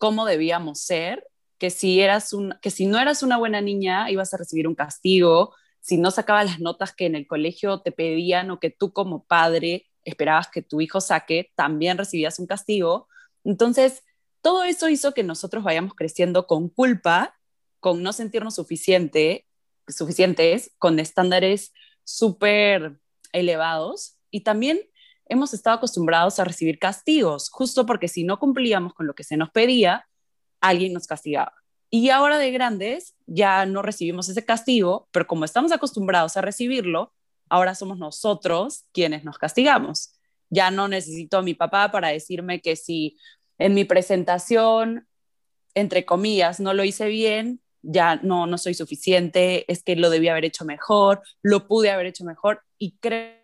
cómo 0.00 0.24
debíamos 0.24 0.80
ser, 0.80 1.26
que 1.58 1.68
si, 1.68 2.00
eras 2.00 2.32
un, 2.32 2.54
que 2.62 2.70
si 2.70 2.86
no 2.86 2.98
eras 2.98 3.22
una 3.22 3.36
buena 3.36 3.60
niña 3.60 4.10
ibas 4.10 4.32
a 4.32 4.38
recibir 4.38 4.66
un 4.66 4.74
castigo, 4.74 5.54
si 5.80 5.98
no 5.98 6.10
sacabas 6.10 6.46
las 6.46 6.58
notas 6.58 6.94
que 6.94 7.04
en 7.04 7.14
el 7.14 7.26
colegio 7.26 7.82
te 7.82 7.92
pedían 7.92 8.50
o 8.50 8.58
que 8.58 8.70
tú 8.70 8.94
como 8.94 9.26
padre 9.26 9.86
esperabas 10.02 10.48
que 10.48 10.62
tu 10.62 10.80
hijo 10.80 11.02
saque, 11.02 11.52
también 11.54 11.98
recibías 11.98 12.38
un 12.38 12.46
castigo. 12.46 13.08
Entonces, 13.44 14.02
todo 14.40 14.64
eso 14.64 14.88
hizo 14.88 15.12
que 15.12 15.22
nosotros 15.22 15.62
vayamos 15.62 15.92
creciendo 15.92 16.46
con 16.46 16.70
culpa, 16.70 17.38
con 17.78 18.02
no 18.02 18.14
sentirnos 18.14 18.54
suficiente, 18.54 19.46
suficientes, 19.86 20.72
con 20.78 20.98
estándares 20.98 21.74
súper 22.04 22.98
elevados 23.32 24.16
y 24.30 24.40
también 24.44 24.80
hemos 25.30 25.54
estado 25.54 25.76
acostumbrados 25.76 26.38
a 26.38 26.44
recibir 26.44 26.78
castigos, 26.78 27.48
justo 27.50 27.86
porque 27.86 28.08
si 28.08 28.24
no 28.24 28.38
cumplíamos 28.38 28.92
con 28.92 29.06
lo 29.06 29.14
que 29.14 29.24
se 29.24 29.36
nos 29.36 29.50
pedía, 29.50 30.06
alguien 30.60 30.92
nos 30.92 31.06
castigaba. 31.06 31.54
Y 31.88 32.10
ahora 32.10 32.36
de 32.38 32.50
grandes 32.50 33.14
ya 33.26 33.64
no 33.64 33.80
recibimos 33.80 34.28
ese 34.28 34.44
castigo, 34.44 35.08
pero 35.12 35.26
como 35.26 35.44
estamos 35.44 35.72
acostumbrados 35.72 36.36
a 36.36 36.40
recibirlo, 36.40 37.14
ahora 37.48 37.74
somos 37.74 37.98
nosotros 37.98 38.84
quienes 38.92 39.24
nos 39.24 39.38
castigamos. 39.38 40.12
Ya 40.50 40.70
no 40.70 40.88
necesito 40.88 41.38
a 41.38 41.42
mi 41.42 41.54
papá 41.54 41.90
para 41.92 42.08
decirme 42.08 42.60
que 42.60 42.74
si 42.74 43.16
en 43.58 43.74
mi 43.74 43.84
presentación, 43.84 45.06
entre 45.74 46.04
comillas, 46.04 46.58
no 46.58 46.74
lo 46.74 46.84
hice 46.84 47.06
bien, 47.06 47.60
ya 47.82 48.16
no, 48.16 48.46
no 48.46 48.58
soy 48.58 48.74
suficiente, 48.74 49.70
es 49.70 49.82
que 49.84 49.94
lo 49.94 50.10
debía 50.10 50.32
haber 50.32 50.44
hecho 50.44 50.64
mejor, 50.64 51.22
lo 51.42 51.68
pude 51.68 51.90
haber 51.90 52.06
hecho 52.06 52.24
mejor 52.24 52.62
y 52.78 52.96
creo, 52.98 53.39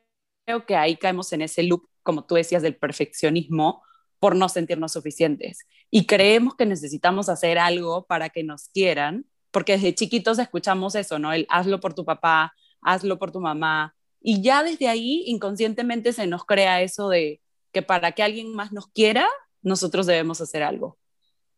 que 0.67 0.77
ahí 0.77 0.97
caemos 0.97 1.33
en 1.33 1.43
ese 1.43 1.63
loop, 1.63 1.89
como 2.03 2.25
tú 2.25 2.37
decías, 2.37 2.63
del 2.63 2.77
perfeccionismo 2.77 3.83
por 4.19 4.37
no 4.37 4.49
sentirnos 4.49 4.93
suficientes. 4.93 5.67
Y 5.91 6.07
creemos 6.07 6.55
que 6.55 6.67
necesitamos 6.67 7.29
hacer 7.29 7.59
algo 7.59 8.07
para 8.07 8.31
que 8.31 8.43
nos 8.43 8.69
quieran, 8.69 9.27
porque 9.51 9.73
desde 9.73 9.95
chiquitos 9.95 10.39
escuchamos 10.39 10.95
eso, 10.95 11.19
¿no? 11.19 11.33
El 11.33 11.47
hazlo 11.49 11.81
por 11.81 11.95
tu 11.95 12.05
papá, 12.05 12.55
hazlo 12.81 13.19
por 13.19 13.33
tu 13.33 13.41
mamá. 13.41 13.95
Y 14.21 14.41
ya 14.43 14.63
desde 14.63 14.89
ahí 14.89 15.25
inconscientemente 15.27 16.13
se 16.13 16.27
nos 16.27 16.45
crea 16.45 16.83
eso 16.83 17.09
de 17.09 17.41
que 17.73 17.83
para 17.83 18.13
que 18.13 18.23
alguien 18.23 18.55
más 18.55 18.73
nos 18.73 18.87
quiera, 18.89 19.29
nosotros 19.63 20.07
debemos 20.07 20.41
hacer 20.41 20.63
algo. 20.63 20.99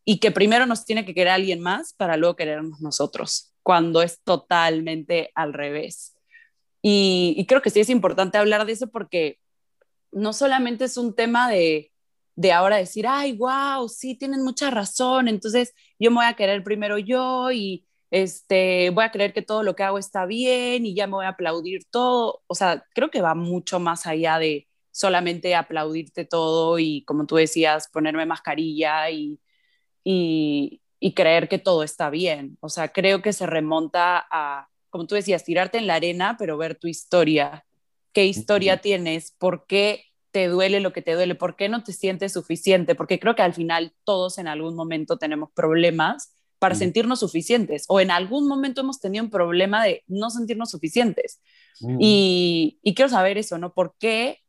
Y 0.05 0.19
que 0.19 0.31
primero 0.31 0.67
nos 0.67 0.85
tiene 0.85 1.05
que 1.05 1.15
querer 1.15 1.35
alguien 1.35 1.61
más 1.61 1.93
para 1.93 2.17
luego 2.17 2.37
querernos 2.37 2.81
nosotros, 2.81 3.53
cuando 3.63 4.03
es 4.03 4.21
totalmente 4.23 5.31
al 5.35 5.53
revés. 5.53 6.18
Y, 6.83 7.45
creo 7.49 7.63
que 7.63 7.71
sí 7.71 7.81
es 7.81 7.91
importante 7.91 8.39
hablar 8.39 8.67
de 8.67 8.73
eso 8.73 8.89
porque 8.89 9.39
no 10.13 10.33
solamente 10.33 10.85
es 10.85 10.97
un 10.97 11.15
tema 11.15 11.51
de, 11.51 11.93
de 12.37 12.53
ahora 12.53 12.77
decir, 12.77 13.07
ay, 13.09 13.37
wow, 13.37 13.89
sí, 13.89 14.17
tienen 14.17 14.43
mucha 14.45 14.71
razón, 14.71 15.29
entonces 15.29 15.75
yo 15.99 16.11
me 16.11 16.19
voy 16.19 16.27
a 16.27 16.35
querer 16.35 16.63
primero 16.65 16.99
yo 16.99 17.51
y 17.53 17.87
este, 18.11 18.91
voy 18.91 19.05
a 19.05 19.11
creer 19.13 19.33
que 19.33 19.43
todo 19.43 19.63
lo 19.63 19.77
que 19.77 19.83
hago 19.83 19.99
está 19.99 20.27
bien 20.27 20.87
y 20.87 20.95
ya 20.95 21.07
me 21.07 21.15
voy 21.15 21.27
a 21.27 21.31
aplaudir 21.31 21.85
todo. 21.91 22.43
O 22.47 22.55
sea, 22.55 22.85
creo 22.95 23.11
que 23.11 23.23
va 23.23 23.35
mucho 23.35 23.81
más 23.81 24.07
allá 24.07 24.39
de, 24.39 24.69
solamente 24.99 25.55
aplaudirte 25.55 26.25
todo 26.25 26.79
y, 26.79 27.05
como 27.05 27.27
tú 27.27 27.37
decías, 27.37 27.89
ponerme 27.89 28.27
mascarilla 28.27 29.11
y, 29.11 29.41
y, 30.05 30.81
creer 31.15 31.49
que 31.49 31.59
todo 31.59 31.83
está 31.85 32.11
bien. 32.11 32.59
O 32.61 32.69
sea, 32.69 32.89
creo 32.89 33.23
que 33.23 33.33
se 33.33 33.47
remonta 33.47 34.27
a, 34.31 34.69
como 34.91 35.07
tú 35.07 35.15
decías, 35.15 35.45
tirarte 35.45 35.79
en 35.79 35.87
la 35.87 35.95
arena, 35.95 36.37
pero 36.39 36.57
ver 36.57 36.75
tu 36.75 36.89
historia. 36.89 37.65
¿Qué 38.13 38.27
historia 38.27 38.81
tienes? 38.81 39.35
¿Por 39.39 39.67
qué 39.67 40.05
te 40.31 40.49
duele 40.49 40.81
lo 40.81 40.93
que 40.93 41.03
te 41.03 41.15
duele? 41.15 41.35
¿Por 41.35 41.57
qué 41.57 41.69
no 41.69 41.83
te 41.85 41.93
sientes 41.93 42.33
suficiente? 42.33 42.95
Porque 42.95 43.19
creo 43.19 43.35
que 43.35 43.43
al 43.43 43.55
final 43.55 43.93
todos 44.05 44.39
en 44.39 44.49
algún 44.49 44.75
momento 44.75 45.19
tenemos 45.19 45.51
problemas 45.55 46.35
para 46.59 46.75
sentirnos 46.75 47.21
suficientes 47.21 47.85
o 47.89 48.01
en 48.01 48.11
algún 48.11 48.49
momento 48.49 48.81
hemos 48.81 49.01
tenido 49.01 49.25
un 49.25 49.31
problema 49.31 49.85
de 49.85 50.03
no 50.09 50.31
sentirnos 50.31 50.71
suficientes. 50.71 51.41
Y, 52.01 52.81
y, 52.83 52.95
quiero 52.95 53.09
saber 53.09 53.39
eso, 53.39 53.57
¿no? 53.59 53.73
¿Por 53.73 53.95
qué 54.01 54.41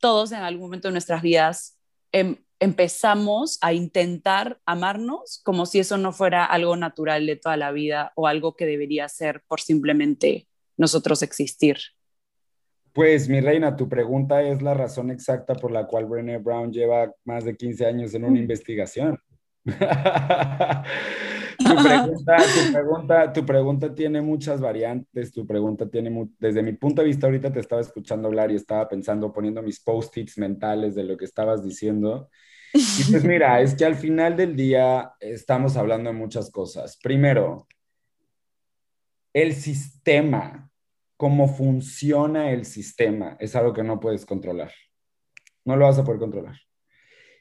todos 0.00 0.32
en 0.32 0.38
algún 0.38 0.62
momento 0.62 0.88
de 0.88 0.92
nuestras 0.92 1.20
vidas 1.20 1.78
em, 2.12 2.36
empezamos 2.60 3.58
a 3.60 3.72
intentar 3.72 4.58
amarnos 4.66 5.40
como 5.44 5.66
si 5.66 5.78
eso 5.78 5.98
no 5.98 6.12
fuera 6.12 6.44
algo 6.44 6.76
natural 6.76 7.26
de 7.26 7.36
toda 7.36 7.56
la 7.56 7.72
vida 7.72 8.12
o 8.14 8.26
algo 8.26 8.56
que 8.56 8.66
debería 8.66 9.08
ser 9.08 9.42
por 9.46 9.60
simplemente 9.60 10.48
nosotros 10.76 11.22
existir. 11.22 11.78
Pues 12.92 13.28
mi 13.28 13.40
reina, 13.40 13.76
tu 13.76 13.88
pregunta 13.88 14.42
es 14.42 14.62
la 14.62 14.72
razón 14.72 15.10
exacta 15.10 15.54
por 15.54 15.70
la 15.70 15.86
cual 15.86 16.06
Brené 16.06 16.38
Brown 16.38 16.72
lleva 16.72 17.12
más 17.24 17.44
de 17.44 17.54
15 17.54 17.84
años 17.84 18.14
en 18.14 18.24
una 18.24 18.38
mm. 18.38 18.42
investigación. 18.42 19.18
tu, 21.76 21.82
pregunta, 21.82 22.36
tu, 22.36 22.72
pregunta, 22.72 23.32
tu 23.32 23.46
pregunta 23.46 23.94
tiene 23.94 24.20
muchas 24.20 24.60
variantes, 24.60 25.32
tu 25.32 25.46
pregunta 25.46 25.88
tiene, 25.88 26.28
desde 26.38 26.62
mi 26.62 26.72
punto 26.72 27.02
de 27.02 27.08
vista, 27.08 27.26
ahorita 27.26 27.52
te 27.52 27.60
estaba 27.60 27.80
escuchando 27.80 28.28
hablar 28.28 28.50
y 28.50 28.56
estaba 28.56 28.88
pensando, 28.88 29.32
poniendo 29.32 29.62
mis 29.62 29.80
post-its 29.80 30.38
mentales 30.38 30.94
de 30.94 31.04
lo 31.04 31.16
que 31.16 31.24
estabas 31.24 31.64
diciendo. 31.64 32.28
Y 32.72 33.10
pues 33.10 33.24
mira, 33.24 33.60
es 33.60 33.74
que 33.74 33.84
al 33.84 33.96
final 33.96 34.36
del 34.36 34.56
día 34.56 35.12
estamos 35.20 35.76
hablando 35.76 36.10
de 36.10 36.16
muchas 36.16 36.50
cosas. 36.50 36.98
Primero, 37.02 37.66
el 39.32 39.54
sistema, 39.54 40.70
cómo 41.16 41.48
funciona 41.48 42.50
el 42.50 42.64
sistema, 42.64 43.36
es 43.38 43.54
algo 43.54 43.72
que 43.72 43.82
no 43.82 44.00
puedes 44.00 44.24
controlar. 44.24 44.72
No 45.64 45.76
lo 45.76 45.86
vas 45.86 45.98
a 45.98 46.04
poder 46.04 46.20
controlar. 46.20 46.65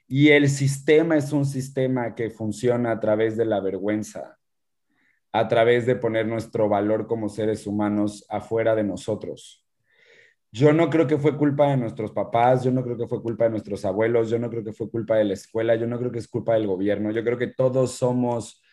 Y 0.08 0.30
el 0.30 0.50
sistema 0.50 1.18
es 1.18 1.32
un 1.34 1.46
sistema 1.46 2.14
que 2.14 2.30
funciona 2.30 2.92
a 2.92 3.00
través 3.00 3.38
de 3.38 3.46
la 3.46 3.60
vergüenza, 3.60 4.38
a 5.32 5.48
través 5.48 5.86
de 5.86 5.96
poner 5.96 6.28
nuestro 6.28 6.70
valor 6.70 7.08
como 7.08 7.28
seres 7.28 7.66
humanos 7.66 8.26
afuera 8.30 8.76
de 8.76 8.84
nosotros. 8.84 9.62
yo 10.52 10.72
no 10.72 10.90
creo 10.90 11.06
que 11.06 11.18
fue 11.18 11.36
culpa 11.38 11.70
de 11.70 11.76
nuestros 11.76 12.12
papás, 12.12 12.64
yo 12.64 12.72
no 12.72 12.82
creo 12.82 12.98
que 12.98 13.08
fue 13.08 13.22
culpa 13.22 13.44
de 13.44 13.50
nuestros 13.50 13.84
abuelos, 13.84 14.30
yo 14.30 14.40
no 14.40 14.50
creo 14.50 14.64
que 14.64 14.72
fue 14.72 14.90
culpa 14.90 15.18
de 15.18 15.26
la 15.26 15.34
escuela, 15.34 15.76
yo 15.76 15.86
no 15.86 16.00
creo 16.00 16.12
que 16.12 16.20
es 16.20 16.30
culpa 16.30 16.54
del 16.54 16.66
gobierno, 16.66 17.12
yo 17.12 17.26
creo 17.26 17.38
que 17.38 17.48
todos 17.48 17.92
somos 17.92 18.64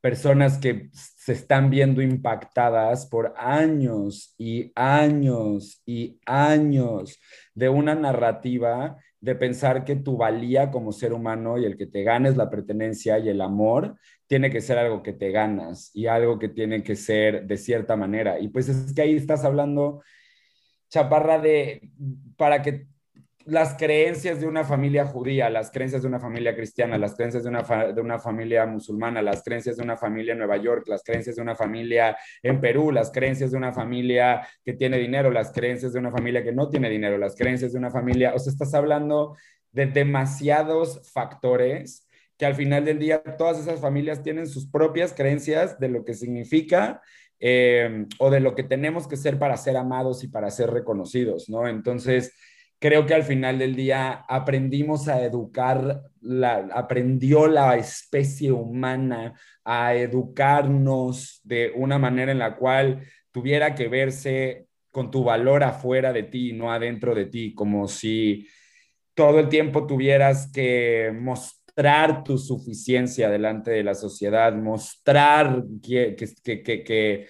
personas 0.00 0.58
que 0.58 0.90
se 0.92 1.32
están 1.32 1.70
viendo 1.70 2.02
impactadas 2.02 3.06
por 3.06 3.32
años 3.38 4.34
y 4.36 4.70
años 4.74 5.82
y 5.86 6.20
años 6.26 7.18
de 7.54 7.70
una 7.70 7.94
narrativa 7.94 8.98
de 9.24 9.34
pensar 9.34 9.84
que 9.86 9.96
tu 9.96 10.18
valía 10.18 10.70
como 10.70 10.92
ser 10.92 11.14
humano 11.14 11.56
y 11.56 11.64
el 11.64 11.78
que 11.78 11.86
te 11.86 12.02
ganes 12.02 12.36
la 12.36 12.50
pertenencia 12.50 13.18
y 13.18 13.30
el 13.30 13.40
amor 13.40 13.96
tiene 14.26 14.50
que 14.50 14.60
ser 14.60 14.76
algo 14.76 15.02
que 15.02 15.14
te 15.14 15.30
ganas 15.30 15.90
y 15.94 16.06
algo 16.06 16.38
que 16.38 16.50
tiene 16.50 16.82
que 16.82 16.94
ser 16.94 17.46
de 17.46 17.56
cierta 17.56 17.96
manera. 17.96 18.38
Y 18.38 18.48
pues 18.48 18.68
es 18.68 18.92
que 18.92 19.00
ahí 19.00 19.16
estás 19.16 19.44
hablando 19.44 20.02
chaparra 20.90 21.38
de, 21.38 21.90
para 22.36 22.60
que 22.60 22.86
las 23.46 23.74
creencias 23.74 24.40
de 24.40 24.46
una 24.46 24.64
familia 24.64 25.04
judía, 25.06 25.50
las 25.50 25.70
creencias 25.70 26.02
de 26.02 26.08
una 26.08 26.20
familia 26.20 26.54
cristiana, 26.54 26.96
las 26.96 27.14
creencias 27.14 27.42
de 27.42 27.50
una, 27.50 27.62
de 27.62 28.00
una 28.00 28.18
familia 28.18 28.64
musulmana, 28.66 29.20
las 29.20 29.42
creencias 29.42 29.76
de 29.76 29.82
una 29.82 29.96
familia 29.96 30.32
en 30.32 30.38
Nueva 30.38 30.56
York, 30.56 30.84
las 30.86 31.02
creencias 31.02 31.36
de 31.36 31.42
una 31.42 31.54
familia 31.54 32.16
en 32.42 32.60
Perú, 32.60 32.90
las 32.90 33.10
creencias 33.10 33.50
de 33.50 33.56
una 33.56 33.72
familia 33.72 34.46
que 34.64 34.72
tiene 34.72 34.98
dinero, 34.98 35.30
las 35.30 35.52
creencias 35.52 35.92
de 35.92 35.98
una 35.98 36.10
familia 36.10 36.42
que 36.42 36.52
no 36.52 36.70
tiene 36.70 36.88
dinero, 36.88 37.18
las 37.18 37.36
creencias 37.36 37.72
de 37.72 37.78
una 37.78 37.90
familia, 37.90 38.32
o 38.34 38.38
sea, 38.38 38.52
estás 38.52 38.72
hablando 38.74 39.36
de 39.72 39.86
demasiados 39.86 41.10
factores 41.12 42.08
que 42.38 42.46
al 42.46 42.54
final 42.54 42.84
del 42.84 42.98
día 42.98 43.22
todas 43.36 43.58
esas 43.60 43.80
familias 43.80 44.22
tienen 44.22 44.46
sus 44.46 44.66
propias 44.68 45.12
creencias 45.12 45.78
de 45.78 45.88
lo 45.88 46.04
que 46.04 46.14
significa 46.14 47.02
eh, 47.38 48.06
o 48.18 48.30
de 48.30 48.40
lo 48.40 48.54
que 48.54 48.62
tenemos 48.62 49.06
que 49.06 49.16
ser 49.16 49.38
para 49.38 49.56
ser 49.56 49.76
amados 49.76 50.24
y 50.24 50.28
para 50.28 50.50
ser 50.50 50.70
reconocidos, 50.70 51.48
¿no? 51.48 51.68
Entonces, 51.68 52.32
creo 52.78 53.06
que 53.06 53.14
al 53.14 53.22
final 53.22 53.58
del 53.58 53.74
día 53.74 54.24
aprendimos 54.28 55.08
a 55.08 55.22
educar, 55.22 56.02
la, 56.20 56.68
aprendió 56.72 57.46
la 57.46 57.76
especie 57.76 58.52
humana 58.52 59.34
a 59.64 59.94
educarnos 59.94 61.40
de 61.44 61.72
una 61.74 61.98
manera 61.98 62.32
en 62.32 62.38
la 62.38 62.56
cual 62.56 63.02
tuviera 63.30 63.74
que 63.74 63.88
verse 63.88 64.66
con 64.90 65.10
tu 65.10 65.24
valor 65.24 65.64
afuera 65.64 66.12
de 66.12 66.22
ti, 66.22 66.52
no 66.52 66.72
adentro 66.72 67.14
de 67.14 67.26
ti, 67.26 67.52
como 67.54 67.88
si 67.88 68.46
todo 69.14 69.40
el 69.40 69.48
tiempo 69.48 69.86
tuvieras 69.86 70.50
que 70.52 71.12
mostrar 71.18 72.22
tu 72.22 72.38
suficiencia 72.38 73.28
delante 73.28 73.70
de 73.70 73.82
la 73.82 73.94
sociedad, 73.94 74.54
mostrar 74.54 75.64
que, 75.82 76.14
que, 76.16 76.62
que, 76.62 77.26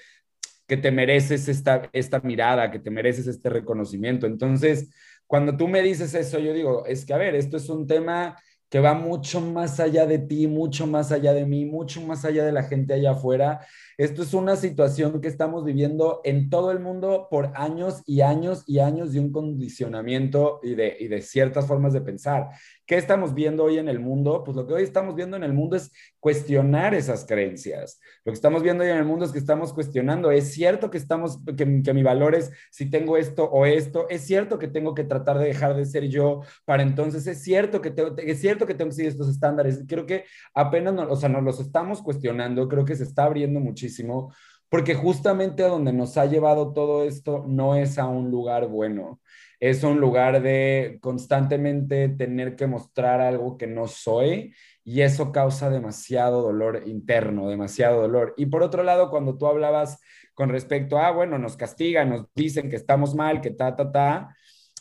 que, 0.67 0.77
te 0.77 0.91
mereces 0.91 1.49
esta, 1.49 1.89
esta 1.93 2.21
mirada, 2.21 2.71
que 2.71 2.81
te 2.81 2.91
mereces 2.91 3.27
este 3.27 3.49
reconocimiento. 3.49 4.27
Entonces, 4.27 4.91
cuando 5.27 5.57
tú 5.57 5.69
me 5.69 5.83
dices 5.83 6.15
eso, 6.15 6.39
yo 6.39 6.53
digo, 6.53 6.87
es 6.87 7.05
que, 7.05 7.15
a 7.15 7.19
ver, 7.19 7.35
esto 7.35 7.57
es 7.57 7.69
un 7.69 7.87
tema 7.87 8.37
que 8.69 8.81
va 8.81 8.95
mucho 8.95 9.41
más 9.41 9.79
allá 9.79 10.07
de 10.07 10.19
ti, 10.19 10.47
mucho 10.49 10.87
más 10.87 11.13
allá 11.13 11.33
de 11.33 11.47
mí, 11.47 11.65
mucho 11.65 12.01
más 12.01 12.25
allá 12.25 12.45
de 12.45 12.53
la 12.53 12.65
gente 12.65 12.95
allá 12.95 13.13
afuera. 13.13 13.65
Esto 13.97 14.23
es 14.23 14.35
una 14.35 14.57
situación 14.57 15.21
que 15.21 15.29
estamos 15.29 15.65
viviendo 15.65 16.21
en 16.25 16.51
todo 16.51 16.73
el 16.73 16.81
mundo 16.81 17.29
por 17.31 17.53
años 17.55 18.03
y 18.07 18.23
años 18.23 18.65
y 18.67 18.81
años 18.81 19.13
de 19.13 19.21
un 19.21 19.31
condicionamiento 19.31 20.59
y 20.65 20.75
de, 20.75 20.97
y 20.99 21.07
de 21.07 21.23
ciertas 21.23 21.69
formas 21.69 21.93
de 21.93 22.01
pensar. 22.01 22.49
¿Qué 22.87 22.97
estamos 22.97 23.35
viendo 23.35 23.65
hoy 23.65 23.79
en 23.79 23.89
el 23.89 24.01
mundo? 24.01 24.43
Pues 24.45 24.57
lo 24.57 24.67
que 24.67 24.75
hoy 24.75 24.83
estamos 24.83 25.15
viendo 25.15 25.37
en 25.37 25.45
el 25.45 25.53
mundo 25.53 25.77
es 25.77 25.93
cuestionar 26.19 26.93
esas 26.93 27.25
creencias. 27.25 28.01
Lo 28.25 28.33
que 28.33 28.35
estamos 28.35 28.63
viendo 28.63 28.83
hoy 28.83 28.91
en 28.91 28.97
el 28.97 29.05
mundo 29.05 29.25
es 29.25 29.31
que 29.31 29.39
estamos 29.39 29.73
cuestionando, 29.73 30.33
es 30.33 30.53
cierto 30.53 30.91
que 30.91 30.99
estamos, 30.99 31.39
que, 31.57 31.83
que 31.83 31.95
mi 31.95 32.03
valor 32.03 32.35
es 32.35 32.51
si 32.71 32.91
tengo 32.91 33.17
esto 33.17 33.45
o 33.45 33.65
esto, 33.65 34.09
es 34.11 34.23
cierto 34.23 34.59
que 34.59 34.69
tengo 34.69 34.95
que 34.95 35.05
tratar 35.05 35.39
de 35.39 35.47
dejar 35.47 35.77
de 35.77 35.87
ser 35.87 36.09
yo 36.09 36.41
para 36.65 36.83
entonces, 36.83 37.27
es 37.27 37.43
cierto 37.43 37.81
que, 37.81 37.93
tengo, 37.93 38.15
es 38.19 38.41
cierto 38.41 38.67
que 38.67 38.75
tengo 38.75 38.91
que 38.91 38.97
seguir 38.97 39.13
estos 39.13 39.29
estándares. 39.29 39.85
Creo 39.87 40.05
que 40.05 40.25
apenas, 40.53 40.95
o 41.09 41.17
sea, 41.17 41.29
nos 41.29 41.45
los 41.45 41.61
estamos 41.61 42.03
cuestionando, 42.03 42.69
creo 42.69 42.85
que 42.85 42.97
se 42.97 43.05
está 43.05 43.25
abriendo 43.25 43.61
muchísimo 43.61 43.84
porque 44.69 44.95
justamente 44.95 45.63
a 45.63 45.69
donde 45.69 45.93
nos 45.93 46.17
ha 46.17 46.27
llevado 46.27 46.73
todo 46.73 47.05
esto 47.05 47.45
no 47.47 47.77
es 47.77 47.99
a 47.99 48.07
un 48.07 48.31
lugar 48.31 48.69
bueno 48.69 49.21
es 49.61 49.83
un 49.83 49.99
lugar 49.99 50.43
de 50.43 50.99
constantemente 51.01 52.11
tener 52.11 52.55
que 52.55 52.67
mostrar 52.67 53.23
algo 53.23 53.57
que 53.57 53.67
no 53.67 53.87
soy 53.87 54.55
y 54.85 55.01
eso 55.01 55.33
causa 55.33 55.71
demasiado 55.71 56.43
dolor 56.43 56.83
interno, 56.85 57.49
demasiado 57.49 58.03
dolor. 58.03 58.35
Y 58.37 58.47
por 58.47 58.63
otro 58.63 58.83
lado, 58.83 59.09
cuando 59.09 59.39
tú 59.39 59.47
hablabas 59.47 60.01
con 60.35 60.51
respecto 60.51 60.99
a, 60.99 61.11
bueno, 61.13 61.39
nos 61.39 61.57
castigan, 61.57 62.11
nos 62.11 62.27
dicen 62.35 62.69
que 62.69 62.77
estamos 62.77 63.15
mal, 63.15 63.41
que 63.41 63.51
ta, 63.51 63.75
ta, 63.75 63.91
ta, 63.91 64.37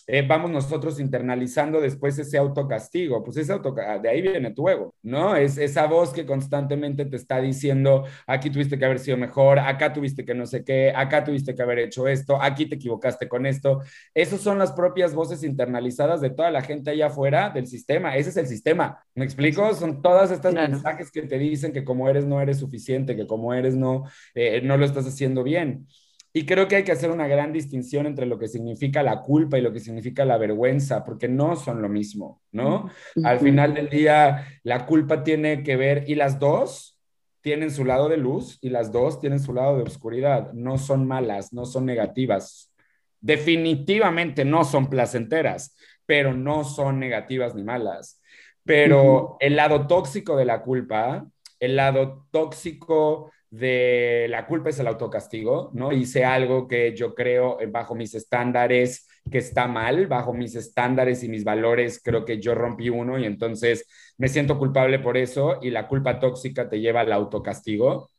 eh, 0.08 0.26
vamos 0.28 0.52
nosotros 0.52 1.00
internalizando 1.00 1.80
después 1.80 2.18
ese 2.20 2.38
autocastigo. 2.38 3.24
Pues 3.24 3.38
ese 3.38 3.54
auto, 3.54 3.74
de 3.74 4.10
ahí 4.10 4.22
viene 4.22 4.52
tu 4.52 4.68
ego, 4.68 4.94
¿no? 5.02 5.36
Es 5.36 5.58
esa 5.58 5.88
voz 5.88 6.12
que 6.12 6.26
constantemente 6.26 7.06
te 7.06 7.16
está 7.16 7.40
diciendo, 7.40 8.06
aquí 8.28 8.50
tuviste 8.50 8.78
que 8.78 8.86
haber 8.86 9.00
sido 9.00 9.18
mejor, 9.18 9.60
acá 9.60 9.94
tuviste 9.94 10.26
que 10.26 10.34
no 10.34 10.46
sé 10.46 10.64
qué, 10.64 10.92
acá 10.96 11.24
tuviste 11.24 11.56
que 11.56 11.62
haber 11.62 11.80
hecho 11.80 12.08
esto, 12.08 12.42
aquí 12.42 12.66
te 12.66 12.76
equivocaste 12.76 13.28
con 13.28 13.46
esto. 13.46 13.82
Esas 14.14 14.42
son 14.42 14.60
las 14.60 14.74
propias 14.74 15.14
voces 15.14 15.44
internalizadas 15.44 16.22
de 16.22 16.30
toda 16.30 16.52
la 16.52 16.62
gente 16.62 16.92
allá 16.92 17.08
afuera 17.08 17.50
del 17.50 17.68
sistema. 17.68 18.16
Ese 18.18 18.30
es 18.30 18.38
el 18.38 18.48
sistema. 18.48 19.04
¿Me 19.16 19.26
explico? 19.26 19.74
Son 19.74 20.02
todas 20.02 20.32
estas 20.32 20.54
mensajes 20.54 21.12
que 21.12 21.24
te 21.24 21.38
dicen 21.38 21.72
que 21.72 21.84
como 21.84 22.10
eres 22.10 22.26
no 22.26 22.42
eres 22.42 22.60
suficiente, 22.60 23.16
que 23.16 23.28
como 23.28 23.54
eres 23.54 23.76
no, 23.76 24.04
eh, 24.36 24.62
no 24.64 24.78
lo 24.78 24.86
estás 24.86 25.08
haciendo 25.08 25.44
bien. 25.44 25.88
Y 26.36 26.46
creo 26.48 26.68
que 26.68 26.78
hay 26.78 26.84
que 26.84 26.92
hacer 26.92 27.12
una 27.12 27.28
gran 27.28 27.54
distinción 27.54 28.08
entre 28.08 28.26
lo 28.26 28.40
que 28.40 28.48
significa 28.48 29.04
la 29.04 29.22
culpa 29.22 29.60
y 29.60 29.62
lo 29.62 29.72
que 29.72 29.80
significa 29.80 30.26
la 30.26 30.40
vergüenza, 30.40 31.04
porque 31.04 31.28
no 31.28 31.56
son 31.56 31.82
lo 31.82 31.90
mismo, 31.90 32.42
¿no? 32.52 32.90
Al 33.24 33.40
final 33.40 33.76
del 33.76 33.90
día, 33.90 34.48
la 34.64 34.88
culpa 34.88 35.24
tiene 35.24 35.62
que 35.62 35.78
ver, 35.78 36.06
y 36.08 36.16
las 36.16 36.40
dos 36.40 37.00
tienen 37.42 37.70
su 37.70 37.86
lado 37.86 38.10
de 38.10 38.18
luz 38.18 38.58
y 38.62 38.70
las 38.70 38.92
dos 38.92 39.20
tienen 39.20 39.40
su 39.40 39.54
lado 39.54 39.78
de 39.78 39.84
oscuridad. 39.84 40.54
No 40.54 40.78
son 40.78 41.06
malas, 41.06 41.54
no 41.54 41.66
son 41.66 41.86
negativas. 41.86 42.74
Definitivamente 43.20 44.44
no 44.44 44.64
son 44.64 44.90
placenteras, 44.90 45.76
pero 46.06 46.34
no 46.34 46.64
son 46.64 47.00
negativas 47.00 47.54
ni 47.54 47.64
malas. 47.64 48.22
Pero 48.64 49.36
el 49.40 49.58
lado 49.58 49.88
tóxico 49.88 50.38
de 50.38 50.46
la 50.46 50.62
culpa, 50.62 51.28
el 51.60 51.76
lado 51.76 52.26
tóxico 52.32 53.30
de 53.54 54.26
la 54.30 54.48
culpa 54.48 54.72
es 54.72 54.80
el 54.80 54.88
autocastigo, 54.88 55.70
¿no? 55.76 55.92
Hice 55.92 56.26
algo 56.26 56.68
que 56.68 56.96
yo 56.96 57.14
creo 57.14 57.60
bajo 57.70 57.94
mis 57.94 58.16
estándares 58.16 59.08
que 59.32 59.38
está 59.38 59.68
mal, 59.68 60.08
bajo 60.08 60.34
mis 60.34 60.56
estándares 60.56 61.24
y 61.24 61.30
mis 61.30 61.44
valores, 61.44 62.02
creo 62.04 62.26
que 62.26 62.42
yo 62.42 62.56
rompí 62.56 62.90
uno 62.90 63.20
y 63.20 63.26
entonces 63.26 63.86
me 64.18 64.28
siento 64.28 64.58
culpable 64.58 64.98
por 64.98 65.18
eso 65.18 65.60
y 65.62 65.70
la 65.70 65.88
culpa 65.88 66.20
tóxica 66.20 66.68
te 66.68 66.80
lleva 66.80 67.02
al 67.02 67.12
autocastigo. 67.12 68.10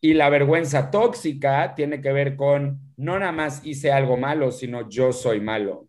Y 0.00 0.14
la 0.14 0.28
vergüenza 0.30 0.90
tóxica 0.90 1.74
tiene 1.76 2.00
que 2.00 2.12
ver 2.12 2.34
con 2.34 2.80
no 2.96 3.20
nada 3.20 3.30
más 3.30 3.64
hice 3.64 3.92
algo 3.92 4.16
malo, 4.16 4.50
sino 4.50 4.88
yo 4.88 5.12
soy 5.12 5.40
malo 5.40 5.86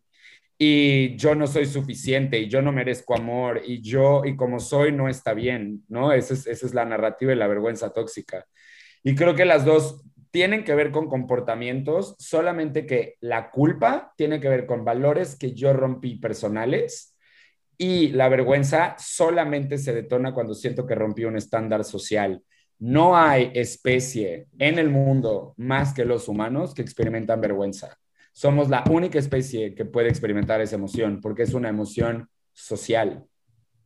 y 0.59 1.15
yo 1.17 1.33
no 1.33 1.47
soy 1.47 1.65
suficiente 1.65 2.37
y 2.39 2.47
yo 2.47 2.61
no 2.61 2.71
merezco 2.71 3.15
amor 3.15 3.61
y 3.65 3.81
yo 3.81 4.23
y 4.23 4.35
como 4.35 4.59
soy 4.59 4.91
no 4.91 5.09
está 5.09 5.33
bien, 5.33 5.83
¿no? 5.87 6.13
Esa 6.13 6.35
es, 6.35 6.45
esa 6.45 6.67
es 6.67 6.73
la 6.75 6.85
narrativa 6.85 7.31
de 7.31 7.37
la 7.37 7.47
vergüenza 7.47 7.91
tóxica. 7.91 8.45
Y 9.03 9.15
creo 9.15 9.35
que 9.35 9.45
las 9.45 9.65
dos 9.65 10.01
tienen 10.31 10.63
que 10.63 10.73
ver 10.73 10.91
con 10.91 11.09
comportamientos, 11.09 12.15
solamente 12.17 12.87
que 12.87 13.17
la 13.19 13.51
culpa 13.51 14.13
tiene 14.17 14.39
que 14.39 14.49
ver 14.49 14.65
con 14.65 14.83
valores 14.83 15.35
que 15.35 15.53
yo 15.53 15.73
rompí 15.73 16.15
personales 16.15 17.15
y 17.77 18.09
la 18.09 18.29
vergüenza 18.29 18.95
solamente 18.97 19.77
se 19.77 19.93
detona 19.93 20.33
cuando 20.33 20.55
siento 20.55 20.87
que 20.87 20.95
rompí 20.95 21.25
un 21.25 21.37
estándar 21.37 21.83
social. 21.83 22.41
No 22.79 23.15
hay 23.15 23.51
especie 23.53 24.47
en 24.57 24.79
el 24.79 24.89
mundo 24.89 25.53
más 25.57 25.93
que 25.93 26.05
los 26.05 26.27
humanos 26.27 26.73
que 26.73 26.81
experimentan 26.81 27.39
vergüenza. 27.39 27.97
Somos 28.31 28.69
la 28.69 28.83
única 28.89 29.19
especie 29.19 29.75
que 29.75 29.85
puede 29.85 30.09
experimentar 30.09 30.61
esa 30.61 30.75
emoción 30.75 31.21
porque 31.21 31.43
es 31.43 31.53
una 31.53 31.69
emoción 31.69 32.27
social. 32.53 33.25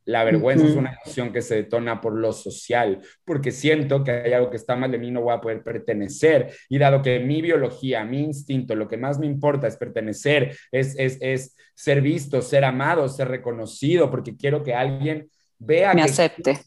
La 0.08 0.24
vergüenza 0.24 0.65
es 0.65 0.76
una 0.78 0.98
emoción 1.04 1.34
que 1.34 1.41
se 1.41 1.56
detona 1.56 2.00
por 2.00 2.13
lo 2.13 2.32
social, 2.32 3.02
porque 3.26 3.52
siento 3.52 4.06
que 4.06 4.12
hay 4.12 4.32
algo 4.32 4.50
que 4.50 4.56
está 4.56 4.78
mal 4.78 4.89
de 4.89 4.98
mí, 4.98 5.12
no 5.12 5.22
voy 5.22 5.34
a 5.34 5.41
poder 5.41 5.62
pertenecer. 5.63 6.54
Y 6.70 6.78
dado 6.78 7.02
que 7.02 7.20
mi 7.20 7.41
biología, 7.41 8.06
mi 8.06 8.24
instinto, 8.24 8.74
lo 8.74 8.88
que 8.88 8.96
más 8.96 9.20
me 9.20 9.26
importa 9.26 9.67
es 9.67 9.76
pertenecer, 9.76 10.58
es, 10.72 10.96
es, 10.98 11.58
ser 11.76 12.02
visto, 12.02 12.41
ser 12.41 12.63
amado, 12.63 13.10
ser 13.10 13.28
reconocido, 13.28 14.10
porque 14.10 14.38
quiero 14.38 14.63
que 14.63 14.74
alguien 14.74 15.30
vea 15.60 15.93
me 15.93 16.04
que 16.04 16.10
acepte. 16.10 16.58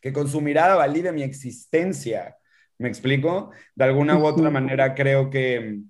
que 0.00 0.12
con 0.14 0.26
su 0.26 0.40
mirada 0.40 0.76
valide 0.76 1.12
mi 1.12 1.22
existencia. 1.22 2.34
¿Me 2.78 2.88
explico? 2.88 3.50
De 3.74 3.84
alguna 3.84 4.16
u 4.16 4.24
otra 4.24 4.48
manera 4.48 4.94
creo 4.94 5.28
que 5.28 5.80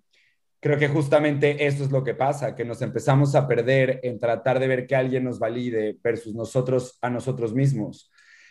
creo 0.61 0.79
que 0.79 0.89
justamente 0.89 1.67
eso 1.67 1.83
es 1.83 1.91
lo 1.91 2.05
que 2.05 2.15
pasa, 2.15 2.55
que 2.55 2.65
nos 2.65 2.83
empezamos 2.83 3.35
a 3.35 3.49
perder 3.49 4.01
en 4.03 4.19
tratar 4.19 4.61
de 4.61 4.69
ver 4.69 4.87
que 4.87 4.95
alguien 4.95 5.25
nos 5.25 5.39
valide 5.39 5.99
versus 6.03 6.35
nosotros 6.35 6.99
a 7.01 7.09
nosotros 7.09 7.55
mismos. 7.55 8.11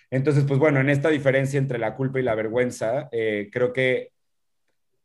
Entonces, 0.10 0.44
pues 0.48 0.60
bueno, 0.60 0.80
en 0.80 0.90
esta 0.90 1.10
diferencia 1.10 1.60
entre 1.60 1.78
la 1.78 1.96
culpa 1.96 2.20
y 2.20 2.24
la 2.24 2.34
vergüenza, 2.34 3.10
eh, 3.12 3.50
creo 3.52 3.72
que 3.72 4.12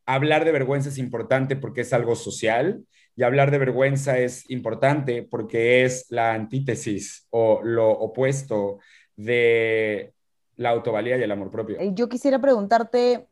hablar 0.06 0.46
de 0.46 0.52
vergüenza 0.52 0.88
es 0.88 0.98
importante 0.98 1.56
porque 1.56 1.82
es 1.82 1.92
algo 1.92 2.16
social 2.16 2.84
y 3.16 3.22
hablar 3.22 3.50
de 3.50 3.58
vergüenza 3.58 4.18
es 4.18 4.48
importante 4.50 5.22
porque 5.22 5.84
es 5.84 6.06
la 6.08 6.32
antítesis 6.32 7.26
o 7.30 7.60
lo 7.62 7.90
opuesto 7.90 8.78
de 9.14 10.14
la 10.56 10.70
autovalía 10.70 11.18
y 11.18 11.22
el 11.22 11.30
amor 11.30 11.50
propio. 11.50 11.76
Yo 11.92 12.08
quisiera 12.08 12.40
preguntarte 12.40 13.26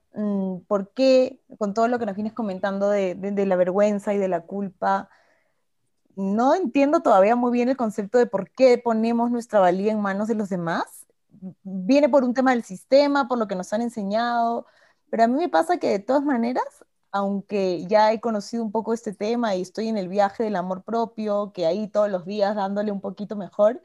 por 0.68 0.92
qué, 0.92 1.40
con 1.58 1.74
todo 1.74 1.88
lo 1.88 1.98
que 1.98 2.06
nos 2.06 2.14
vienes 2.14 2.32
comentando 2.32 2.90
de, 2.90 3.14
de, 3.14 3.46
la 3.46 3.56
vergüenza 3.56 4.12
y 4.14 4.18
de 4.18 4.28
la 4.28 4.42
culpa, 4.42 5.08
no 6.16 6.54
entiendo 6.54 7.00
todavía 7.00 7.36
muy 7.36 7.52
bien 7.52 7.68
el 7.68 7.76
concepto 7.76 8.18
de 8.18 8.26
por 8.26 8.50
qué 8.50 8.78
ponemos 8.78 9.30
nuestra 9.30 9.60
valía 9.60 9.92
en 9.92 10.00
manos 10.00 10.28
de 10.28 10.34
los 10.34 10.48
demás. 10.50 11.06
Viene 11.62 12.08
por 12.08 12.24
un 12.24 12.34
tema 12.34 12.52
del 12.52 12.62
sistema, 12.62 13.28
por 13.28 13.38
lo 13.38 13.48
que 13.48 13.54
nos 13.56 13.72
han 13.72 13.82
enseñado, 13.82 14.66
pero 15.10 15.24
a 15.24 15.26
mí 15.28 15.34
me 15.36 15.48
pasa 15.48 15.78
que 15.78 15.88
de 15.90 15.98
todas 15.98 16.22
maneras, 16.24 16.64
aunque 17.10 17.86
ya 17.86 18.12
he 18.12 18.20
conocido 18.20 18.62
un 18.62 18.72
poco 18.72 18.94
este 18.94 19.12
tema 19.14 19.54
y 19.54 19.62
estoy 19.62 19.88
en 19.88 19.98
el 19.98 20.08
viaje 20.08 20.44
del 20.44 20.56
amor 20.56 20.84
propio, 20.84 21.52
que 21.52 21.66
ahí 21.66 21.88
todos 21.88 22.10
los 22.10 22.26
días 22.26 22.54
dándole 22.56 22.92
un 22.92 23.00
poquito 23.00 23.36
mejor, 23.36 23.82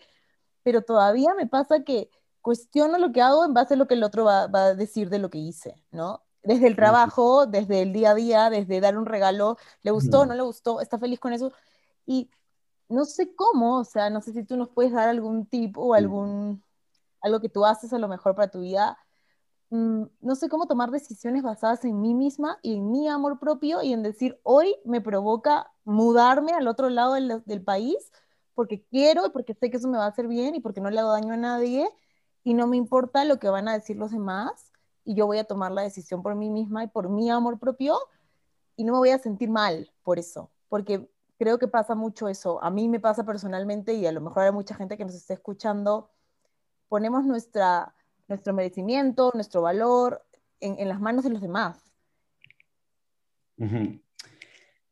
pero 0.63 0.83
todavía 0.83 1.33
me 1.35 1.47
pasa 1.47 1.83
que 1.83 2.09
cuestiono 2.47 2.97
lo 2.97 3.11
que 3.11 3.21
hago 3.21 3.43
en 3.43 3.53
base 3.53 3.73
a 3.73 3.77
lo 3.77 3.87
que 3.87 3.95
el 3.95 4.03
otro 4.03 4.23
va, 4.23 4.43
a 4.43 4.73
decir 4.73 5.09
de 5.09 5.19
lo 5.19 5.29
que 5.29 5.37
hice, 5.37 5.83
¿no? 5.91 6.23
Desde 6.43 6.67
el 6.67 6.77
trabajo, 6.77 7.45
desde 7.45 7.81
el 7.81 7.91
día 7.91 8.11
a 8.11 8.15
día, 8.15 8.49
desde 8.49 8.79
dar 8.79 8.97
un 8.97 9.05
regalo, 9.05 9.57
¿le 9.81 9.91
gustó, 9.91 10.25
no 10.25 10.33
le 10.33 10.43
gustó? 10.43 10.79
¿Está 10.79 10.97
feliz 10.97 11.19
con 11.19 11.33
eso? 11.33 11.51
Y 12.05 12.31
no 12.87 13.03
sé 13.03 13.35
cómo, 13.35 13.79
o 13.79 13.83
sea, 13.83 14.09
no 14.09 14.21
sé 14.21 14.31
si 14.31 14.45
tú 14.45 14.55
nos 14.55 14.69
puedes 14.69 14.93
dar 14.93 15.09
algún 15.09 15.45
tip 15.45 15.77
o 15.77 15.93
algún, 15.93 16.63
algo 17.19 17.41
que 17.41 17.49
tú 17.49 17.65
haces 17.65 17.91
a 17.91 17.97
lo 17.97 18.07
mejor 18.07 18.33
para 18.33 18.49
tu 18.49 18.61
vida. 18.61 18.97
Mm, 19.69 20.03
no 20.21 20.35
sé 20.37 20.47
cómo 20.47 20.67
tomar 20.67 20.89
decisiones 20.89 21.43
basadas 21.43 21.83
en 21.83 21.99
mí 21.99 22.13
misma 22.13 22.59
y 22.61 22.75
en 22.75 22.89
mi 22.91 23.09
amor 23.09 23.39
propio 23.39 23.81
y 23.81 23.91
en 23.91 24.03
decir, 24.03 24.39
hoy 24.43 24.73
me 24.85 25.01
provoca 25.01 25.69
mudarme 25.83 26.53
al 26.53 26.69
otro 26.69 26.89
lado 26.89 27.15
del, 27.15 27.43
del 27.45 27.61
país 27.61 28.09
porque 28.53 28.85
quiero 28.85 29.33
porque 29.33 29.53
sé 29.53 29.69
que 29.69 29.75
eso 29.75 29.89
me 29.89 29.97
va 29.97 30.05
a 30.05 30.09
hacer 30.11 30.29
bien 30.29 30.55
y 30.55 30.61
porque 30.61 30.79
no 30.79 30.89
le 30.89 31.01
hago 31.01 31.11
daño 31.11 31.33
a 31.33 31.37
nadie 31.37 31.89
y 32.47 32.53
no 32.53 32.65
me 32.65 32.77
importa 32.77 33.25
lo 33.25 33.39
que 33.39 33.49
van 33.49 33.67
a 33.67 33.73
decir 33.73 33.97
los 33.97 34.11
demás 34.11 34.71
y 35.03 35.15
yo 35.15 35.25
voy 35.25 35.37
a 35.37 35.43
tomar 35.43 35.73
la 35.73 35.81
decisión 35.81 36.23
por 36.23 36.33
mí 36.33 36.49
misma 36.49 36.85
y 36.85 36.87
por 36.87 37.09
mi 37.09 37.29
amor 37.29 37.59
propio 37.59 37.97
y 38.77 38.85
no 38.85 38.93
me 38.93 38.99
voy 38.99 39.09
a 39.09 39.19
sentir 39.19 39.49
mal 39.49 39.91
por 40.01 40.17
eso, 40.17 40.49
porque 40.69 41.09
creo 41.37 41.59
que 41.59 41.67
pasa 41.67 41.93
mucho 41.93 42.29
eso. 42.29 42.63
A 42.63 42.69
mí 42.69 42.87
me 42.87 43.01
pasa 43.01 43.25
personalmente 43.25 43.95
y 43.95 44.05
a 44.05 44.13
lo 44.13 44.21
mejor 44.21 44.43
hay 44.43 44.53
mucha 44.53 44.75
gente 44.75 44.95
que 44.95 45.03
nos 45.03 45.13
está 45.13 45.33
escuchando, 45.33 46.09
ponemos 46.87 47.25
nuestra, 47.25 47.93
nuestro 48.29 48.53
merecimiento, 48.53 49.33
nuestro 49.33 49.61
valor 49.61 50.23
en, 50.61 50.87
las 50.87 51.01
manos 51.01 51.25
de 51.25 51.31
los 51.31 51.41
demás. 51.41 51.83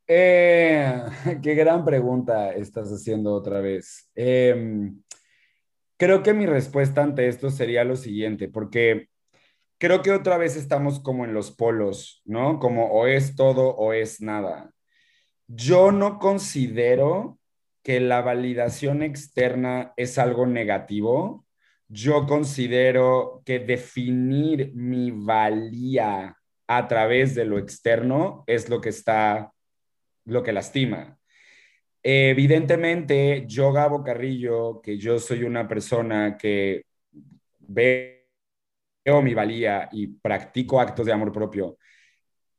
Eh, 0.06 1.04
qué 1.42 1.54
gran 1.54 1.86
pregunta 1.86 2.52
estás 2.52 2.92
haciendo 2.92 3.32
otra 3.32 3.62
vez. 3.62 4.10
Eh, 4.14 4.92
Creo 5.98 6.22
que 6.22 6.34
mi 6.34 6.46
respuesta 6.46 7.02
ante 7.02 7.28
esto 7.28 7.50
sería 7.50 7.84
lo 7.84 7.96
siguiente, 7.96 8.48
porque 8.48 9.08
creo 9.78 10.02
que 10.02 10.12
otra 10.12 10.36
vez 10.36 10.56
estamos 10.56 11.00
como 11.00 11.24
en 11.24 11.32
los 11.32 11.50
polos, 11.50 12.22
¿no? 12.24 12.58
Como 12.58 12.86
o 12.92 13.06
es 13.06 13.34
todo 13.34 13.70
o 13.70 13.92
es 13.92 14.20
nada. 14.20 14.72
Yo 15.46 15.92
no 15.92 16.18
considero 16.18 17.38
que 17.82 18.00
la 18.00 18.20
validación 18.20 19.02
externa 19.02 19.94
es 19.96 20.18
algo 20.18 20.44
negativo. 20.44 21.46
Yo 21.88 22.26
considero 22.26 23.42
que 23.46 23.60
definir 23.60 24.72
mi 24.74 25.12
valía 25.12 26.36
a 26.66 26.88
través 26.88 27.34
de 27.34 27.44
lo 27.44 27.58
externo 27.58 28.42
es 28.46 28.68
lo 28.68 28.80
que 28.80 28.88
está, 28.88 29.52
lo 30.24 30.42
que 30.42 30.52
lastima. 30.52 31.16
Evidentemente, 32.08 33.46
yo, 33.48 33.72
Gabo 33.72 34.04
Carrillo, 34.04 34.80
que 34.80 34.96
yo 34.96 35.18
soy 35.18 35.42
una 35.42 35.66
persona 35.66 36.36
que 36.38 36.84
veo 37.58 38.22
mi 39.24 39.34
valía 39.34 39.88
y 39.90 40.06
practico 40.06 40.80
actos 40.80 41.04
de 41.04 41.12
amor 41.12 41.32
propio, 41.32 41.78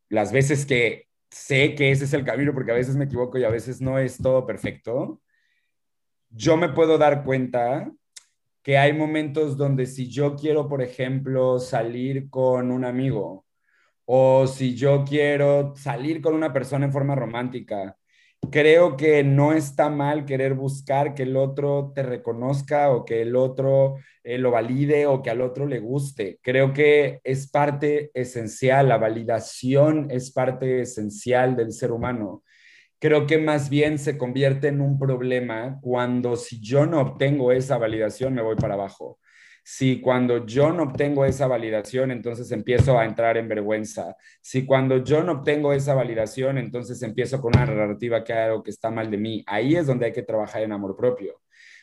las 0.10 0.34
veces 0.34 0.66
que 0.66 1.08
sé 1.32 1.76
que 1.76 1.92
ese 1.92 2.04
es 2.04 2.12
el 2.12 2.26
camino, 2.26 2.54
porque 2.54 2.72
a 2.72 2.76
veces 2.76 2.98
me 2.98 3.06
equivoco 3.06 3.38
y 3.38 3.46
a 3.46 3.50
veces 3.50 3.80
no 3.80 3.98
es 3.98 4.18
todo 4.18 4.46
perfecto, 4.46 5.22
yo 6.30 6.58
me 6.58 6.68
puedo 6.68 6.98
dar 6.98 7.24
cuenta 7.24 7.90
que 8.62 8.78
hay 8.78 8.92
momentos 8.92 9.56
donde 9.56 9.86
si 9.86 10.10
yo 10.10 10.36
quiero, 10.36 10.68
por 10.68 10.82
ejemplo, 10.82 11.58
salir 11.60 12.30
con 12.30 12.70
un 12.70 12.84
amigo 12.84 13.46
o 14.04 14.46
si 14.46 14.76
yo 14.76 15.06
quiero 15.08 15.74
salir 15.78 16.22
con 16.22 16.34
una 16.36 16.52
persona 16.52 16.86
en 16.86 16.92
forma 16.92 17.16
romántica, 17.16 17.98
creo 18.52 18.98
que 18.98 19.24
no 19.24 19.54
está 19.54 19.90
mal 19.90 20.26
querer 20.26 20.54
buscar 20.54 21.14
que 21.14 21.24
el 21.24 21.36
otro 21.38 21.92
te 21.94 22.04
reconozca 22.04 22.92
o 22.92 23.06
que 23.06 23.22
el 23.22 23.36
otro 23.36 23.98
eh, 24.24 24.38
lo 24.38 24.52
valide 24.52 25.06
o 25.06 25.22
que 25.22 25.30
al 25.30 25.42
otro 25.42 25.66
le 25.66 25.80
guste. 25.80 26.40
Creo 26.42 26.74
que 26.74 27.20
es 27.24 27.50
parte 27.50 28.12
esencial, 28.14 28.90
la 28.90 28.98
validación 28.98 30.08
es 30.12 30.32
parte 30.32 30.82
esencial 30.82 31.56
del 31.56 31.72
ser 31.72 31.92
humano. 31.92 32.44
Creo 33.00 33.28
que 33.28 33.38
más 33.38 33.70
bien 33.70 34.00
se 34.00 34.18
convierte 34.18 34.70
en 34.70 34.82
un 34.82 34.98
problema 34.98 35.80
cuando 35.82 36.36
si 36.36 36.60
yo 36.60 36.86
no 36.86 37.02
obtengo 37.02 37.52
esa 37.52 37.78
validación 37.78 38.34
me 38.34 38.42
voy 38.42 38.56
para 38.56 38.74
abajo 38.74 39.20
si 39.70 40.00
cuando 40.00 40.46
yo 40.46 40.72
no 40.72 40.84
obtengo 40.84 41.26
esa 41.26 41.46
validación, 41.46 42.12
entonces 42.12 42.50
empiezo 42.54 42.98
a 42.98 43.04
entrar 43.04 43.36
en 43.36 43.50
vergüenza. 43.50 44.16
Si 44.40 44.66
cuando 44.66 45.04
yo 45.04 45.24
no 45.24 45.34
obtengo 45.34 45.74
esa 45.74 45.94
validación, 45.94 46.58
entonces 46.58 47.04
empiezo 47.04 47.42
con 47.42 47.52
una 47.54 47.66
narrativa 47.66 48.24
que 48.24 48.32
hay 48.32 48.46
algo 48.46 48.64
que 48.64 48.72
está 48.72 48.90
mal 48.92 49.12
de 49.12 49.18
mí. 49.18 49.44
Ahí 49.46 49.76
es 49.76 49.86
donde 49.86 50.06
hay 50.06 50.14
que 50.14 50.24
trabajar 50.24 50.62
en 50.64 50.72
amor 50.72 50.96
propio. 50.96 51.42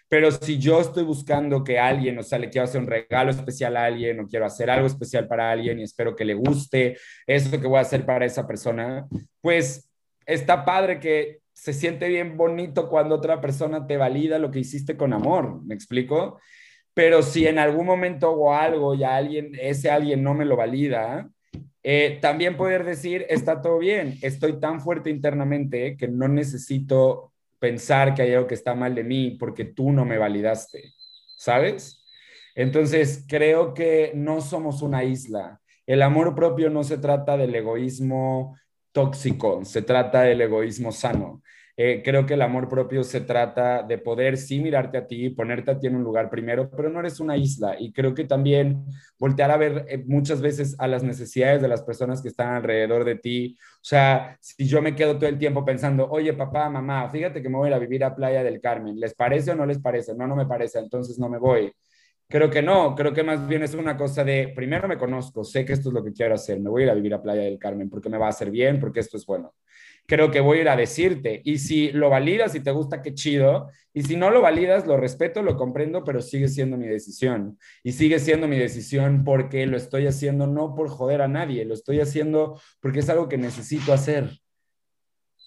Pero 0.08 0.30
si 0.30 0.58
yo 0.58 0.80
estoy 0.80 1.04
buscando 1.04 1.62
que 1.62 1.78
alguien, 1.78 2.18
o 2.18 2.22
sea, 2.22 2.38
le 2.38 2.48
quiero 2.48 2.64
hacer 2.64 2.80
un 2.80 2.86
regalo 2.86 3.30
especial 3.30 3.76
a 3.76 3.84
alguien 3.84 4.18
o 4.18 4.28
quiero 4.28 4.46
hacer 4.46 4.70
algo 4.70 4.86
especial 4.86 5.28
para 5.28 5.50
alguien 5.50 5.78
y 5.78 5.82
espero 5.82 6.16
que 6.16 6.24
le 6.24 6.32
guste 6.32 6.96
eso 7.26 7.50
que 7.60 7.66
voy 7.66 7.76
a 7.76 7.82
hacer 7.82 8.06
para 8.06 8.24
esa 8.24 8.46
persona, 8.46 9.06
pues 9.42 9.90
está 10.24 10.64
padre 10.64 11.00
que 11.00 11.40
se 11.52 11.74
siente 11.74 12.08
bien 12.08 12.38
bonito 12.38 12.88
cuando 12.88 13.14
otra 13.14 13.42
persona 13.42 13.86
te 13.86 13.98
valida 13.98 14.38
lo 14.38 14.50
que 14.50 14.60
hiciste 14.60 14.96
con 14.96 15.12
amor, 15.12 15.62
¿me 15.62 15.74
explico? 15.74 16.40
Pero 16.94 17.22
si 17.22 17.46
en 17.46 17.58
algún 17.58 17.86
momento 17.86 18.28
hago 18.28 18.54
algo 18.54 18.94
y 18.94 19.04
alguien, 19.04 19.52
ese 19.60 19.90
alguien 19.90 20.22
no 20.22 20.32
me 20.32 20.44
lo 20.44 20.56
valida, 20.56 21.28
eh, 21.82 22.18
también 22.22 22.56
poder 22.56 22.84
decir, 22.84 23.26
está 23.28 23.60
todo 23.60 23.78
bien, 23.78 24.16
estoy 24.22 24.58
tan 24.58 24.80
fuerte 24.80 25.10
internamente 25.10 25.96
que 25.96 26.08
no 26.08 26.28
necesito 26.28 27.32
pensar 27.58 28.14
que 28.14 28.22
hay 28.22 28.32
algo 28.32 28.46
que 28.46 28.54
está 28.54 28.74
mal 28.74 28.94
de 28.94 29.04
mí 29.04 29.32
porque 29.32 29.64
tú 29.64 29.92
no 29.92 30.04
me 30.04 30.16
validaste, 30.16 30.94
¿sabes? 31.36 32.04
Entonces, 32.54 33.24
creo 33.28 33.74
que 33.74 34.12
no 34.14 34.40
somos 34.40 34.80
una 34.80 35.02
isla. 35.02 35.60
El 35.86 36.02
amor 36.02 36.34
propio 36.34 36.70
no 36.70 36.84
se 36.84 36.98
trata 36.98 37.36
del 37.36 37.54
egoísmo 37.54 38.56
tóxico, 38.92 39.64
se 39.64 39.82
trata 39.82 40.22
del 40.22 40.40
egoísmo 40.40 40.92
sano. 40.92 41.42
Eh, 41.76 42.02
creo 42.04 42.24
que 42.24 42.34
el 42.34 42.42
amor 42.42 42.68
propio 42.68 43.02
se 43.02 43.20
trata 43.20 43.82
de 43.82 43.98
poder 43.98 44.36
sí 44.36 44.60
mirarte 44.60 44.96
a 44.96 45.06
ti, 45.08 45.30
ponerte 45.30 45.72
a 45.72 45.78
ti 45.78 45.88
en 45.88 45.96
un 45.96 46.04
lugar 46.04 46.30
primero, 46.30 46.70
pero 46.70 46.88
no 46.88 47.00
eres 47.00 47.18
una 47.18 47.36
isla. 47.36 47.74
Y 47.78 47.92
creo 47.92 48.14
que 48.14 48.24
también 48.24 48.84
voltear 49.18 49.50
a 49.50 49.56
ver 49.56 49.84
eh, 49.88 50.04
muchas 50.06 50.40
veces 50.40 50.76
a 50.78 50.86
las 50.86 51.02
necesidades 51.02 51.60
de 51.60 51.66
las 51.68 51.82
personas 51.82 52.22
que 52.22 52.28
están 52.28 52.54
alrededor 52.54 53.04
de 53.04 53.16
ti. 53.16 53.56
O 53.60 53.84
sea, 53.84 54.36
si 54.40 54.66
yo 54.68 54.80
me 54.82 54.94
quedo 54.94 55.16
todo 55.16 55.28
el 55.28 55.38
tiempo 55.38 55.64
pensando, 55.64 56.08
oye, 56.08 56.32
papá, 56.32 56.70
mamá, 56.70 57.10
fíjate 57.10 57.42
que 57.42 57.48
me 57.48 57.56
voy 57.56 57.72
a, 57.72 57.76
a 57.76 57.78
vivir 57.80 58.04
a 58.04 58.14
Playa 58.14 58.44
del 58.44 58.60
Carmen, 58.60 58.98
¿les 59.00 59.14
parece 59.14 59.50
o 59.50 59.56
no 59.56 59.66
les 59.66 59.80
parece? 59.80 60.14
No, 60.14 60.26
no 60.28 60.36
me 60.36 60.46
parece, 60.46 60.78
entonces 60.78 61.18
no 61.18 61.28
me 61.28 61.38
voy. 61.38 61.72
Creo 62.28 62.50
que 62.50 62.62
no, 62.62 62.94
creo 62.94 63.12
que 63.12 63.22
más 63.22 63.46
bien 63.48 63.62
es 63.62 63.74
una 63.74 63.96
cosa 63.96 64.24
de, 64.24 64.52
primero 64.54 64.88
me 64.88 64.98
conozco, 64.98 65.44
sé 65.44 65.64
que 65.64 65.72
esto 65.74 65.88
es 65.90 65.94
lo 65.94 66.04
que 66.04 66.12
quiero 66.12 66.34
hacer, 66.34 66.60
me 66.60 66.70
voy 66.70 66.82
a 66.82 66.84
ir 66.86 66.90
a 66.90 66.94
vivir 66.94 67.14
a 67.14 67.22
Playa 67.22 67.42
del 67.42 67.58
Carmen 67.58 67.90
porque 67.90 68.08
me 68.08 68.18
va 68.18 68.26
a 68.26 68.30
hacer 68.30 68.50
bien, 68.50 68.80
porque 68.80 69.00
esto 69.00 69.16
es 69.16 69.26
bueno 69.26 69.54
creo 70.06 70.30
que 70.30 70.40
voy 70.40 70.58
a 70.58 70.60
ir 70.62 70.68
a 70.68 70.76
decirte. 70.76 71.40
Y 71.44 71.58
si 71.58 71.92
lo 71.92 72.10
validas 72.10 72.54
y 72.54 72.60
te 72.60 72.70
gusta, 72.70 73.02
qué 73.02 73.14
chido. 73.14 73.70
Y 73.92 74.02
si 74.02 74.16
no 74.16 74.30
lo 74.30 74.40
validas, 74.40 74.86
lo 74.86 74.96
respeto, 74.96 75.42
lo 75.42 75.56
comprendo, 75.56 76.04
pero 76.04 76.20
sigue 76.20 76.48
siendo 76.48 76.76
mi 76.76 76.86
decisión. 76.86 77.58
Y 77.82 77.92
sigue 77.92 78.18
siendo 78.18 78.48
mi 78.48 78.58
decisión 78.58 79.24
porque 79.24 79.66
lo 79.66 79.76
estoy 79.76 80.06
haciendo 80.06 80.46
no 80.46 80.74
por 80.74 80.88
joder 80.88 81.22
a 81.22 81.28
nadie, 81.28 81.64
lo 81.64 81.74
estoy 81.74 82.00
haciendo 82.00 82.60
porque 82.80 83.00
es 83.00 83.08
algo 83.08 83.28
que 83.28 83.38
necesito 83.38 83.92
hacer. 83.92 84.30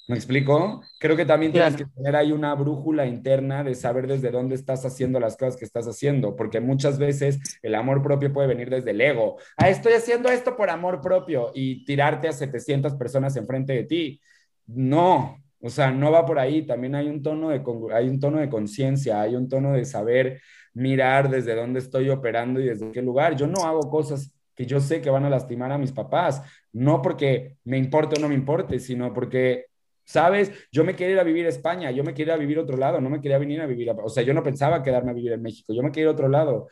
¿Me 0.08 0.16
explico? 0.16 0.82
Creo 1.02 1.18
que 1.18 1.26
también 1.26 1.52
tienes 1.52 1.76
que 1.76 1.84
tener 1.84 2.16
ahí 2.16 2.32
una 2.32 2.56
brújula 2.56 3.06
interna 3.06 3.62
de 3.66 3.76
saber 3.76 4.08
desde 4.08 4.32
dónde 4.32 4.56
estás 4.56 4.86
haciendo 4.86 5.20
las 5.20 5.36
cosas 5.36 5.58
que 5.58 5.66
estás 5.66 5.86
haciendo, 5.86 6.34
porque 6.38 6.62
muchas 6.62 6.98
veces 6.98 7.60
el 7.62 7.76
amor 7.76 8.02
propio 8.02 8.32
puede 8.32 8.48
venir 8.48 8.70
desde 8.70 8.92
el 8.92 9.02
ego. 9.02 9.36
Ah, 9.58 9.68
estoy 9.68 9.94
haciendo 9.94 10.30
esto 10.30 10.56
por 10.56 10.70
amor 10.70 11.02
propio 11.02 11.52
y 11.54 11.84
tirarte 11.84 12.30
a 12.30 12.32
700 12.32 12.96
personas 12.96 13.36
enfrente 13.36 13.74
de 13.74 13.84
ti. 13.84 14.22
No, 14.68 15.44
o 15.62 15.70
sea, 15.70 15.92
no 15.92 16.12
va 16.12 16.26
por 16.26 16.40
ahí. 16.40 16.66
También 16.66 16.96
hay 16.96 17.08
un 17.10 17.22
tono 17.22 17.50
de, 17.50 17.62
hay 17.94 18.10
un 18.10 18.20
tono 18.20 18.40
de 18.40 18.50
conciencia, 18.50 19.22
hay 19.22 19.36
un 19.36 19.48
tono 19.50 19.74
de 19.74 19.86
saber 19.86 20.42
mirar 20.74 21.30
desde 21.30 21.56
dónde 21.56 21.80
estoy 21.80 22.10
operando 22.10 22.60
y 22.60 22.66
desde 22.66 22.92
qué 22.92 23.02
lugar. 23.02 23.36
Yo 23.36 23.48
no 23.48 23.66
hago 23.66 23.90
cosas 23.90 24.34
que 24.56 24.66
yo 24.66 24.80
sé 24.80 25.02
que 25.02 25.10
van 25.10 25.26
a 25.26 25.30
lastimar 25.30 25.72
a 25.72 25.78
mis 25.78 25.92
papás, 25.92 26.42
no 26.74 27.02
porque 27.02 27.58
me 27.64 27.78
importe 27.78 28.18
o 28.18 28.22
no 28.22 28.28
me 28.30 28.36
importe, 28.36 28.80
sino 28.80 29.14
porque, 29.14 29.66
¿sabes? 30.04 30.52
Yo 30.72 30.84
me 30.84 30.96
quería 30.96 31.14
ir 31.14 31.20
a 31.20 31.24
vivir 31.24 31.46
a 31.46 31.50
España, 31.50 31.92
yo 31.92 32.04
me 32.04 32.14
quería 32.14 32.36
vivir 32.38 32.58
a 32.58 32.62
otro 32.62 32.76
lado, 32.76 33.00
no 33.00 33.10
me 33.10 33.22
quería 33.22 33.38
venir 33.38 33.62
a 33.62 33.68
vivir, 33.68 33.90
a, 33.92 33.94
o 33.94 34.10
sea, 34.10 34.24
yo 34.24 34.34
no 34.34 34.42
pensaba 34.44 34.82
quedarme 34.82 35.12
a 35.12 35.14
vivir 35.14 35.32
en 35.34 35.44
México, 35.44 35.74
yo 35.74 35.84
me 35.84 35.92
quería 35.92 36.06
ir 36.06 36.10
a 36.10 36.12
otro 36.14 36.28
lado. 36.28 36.68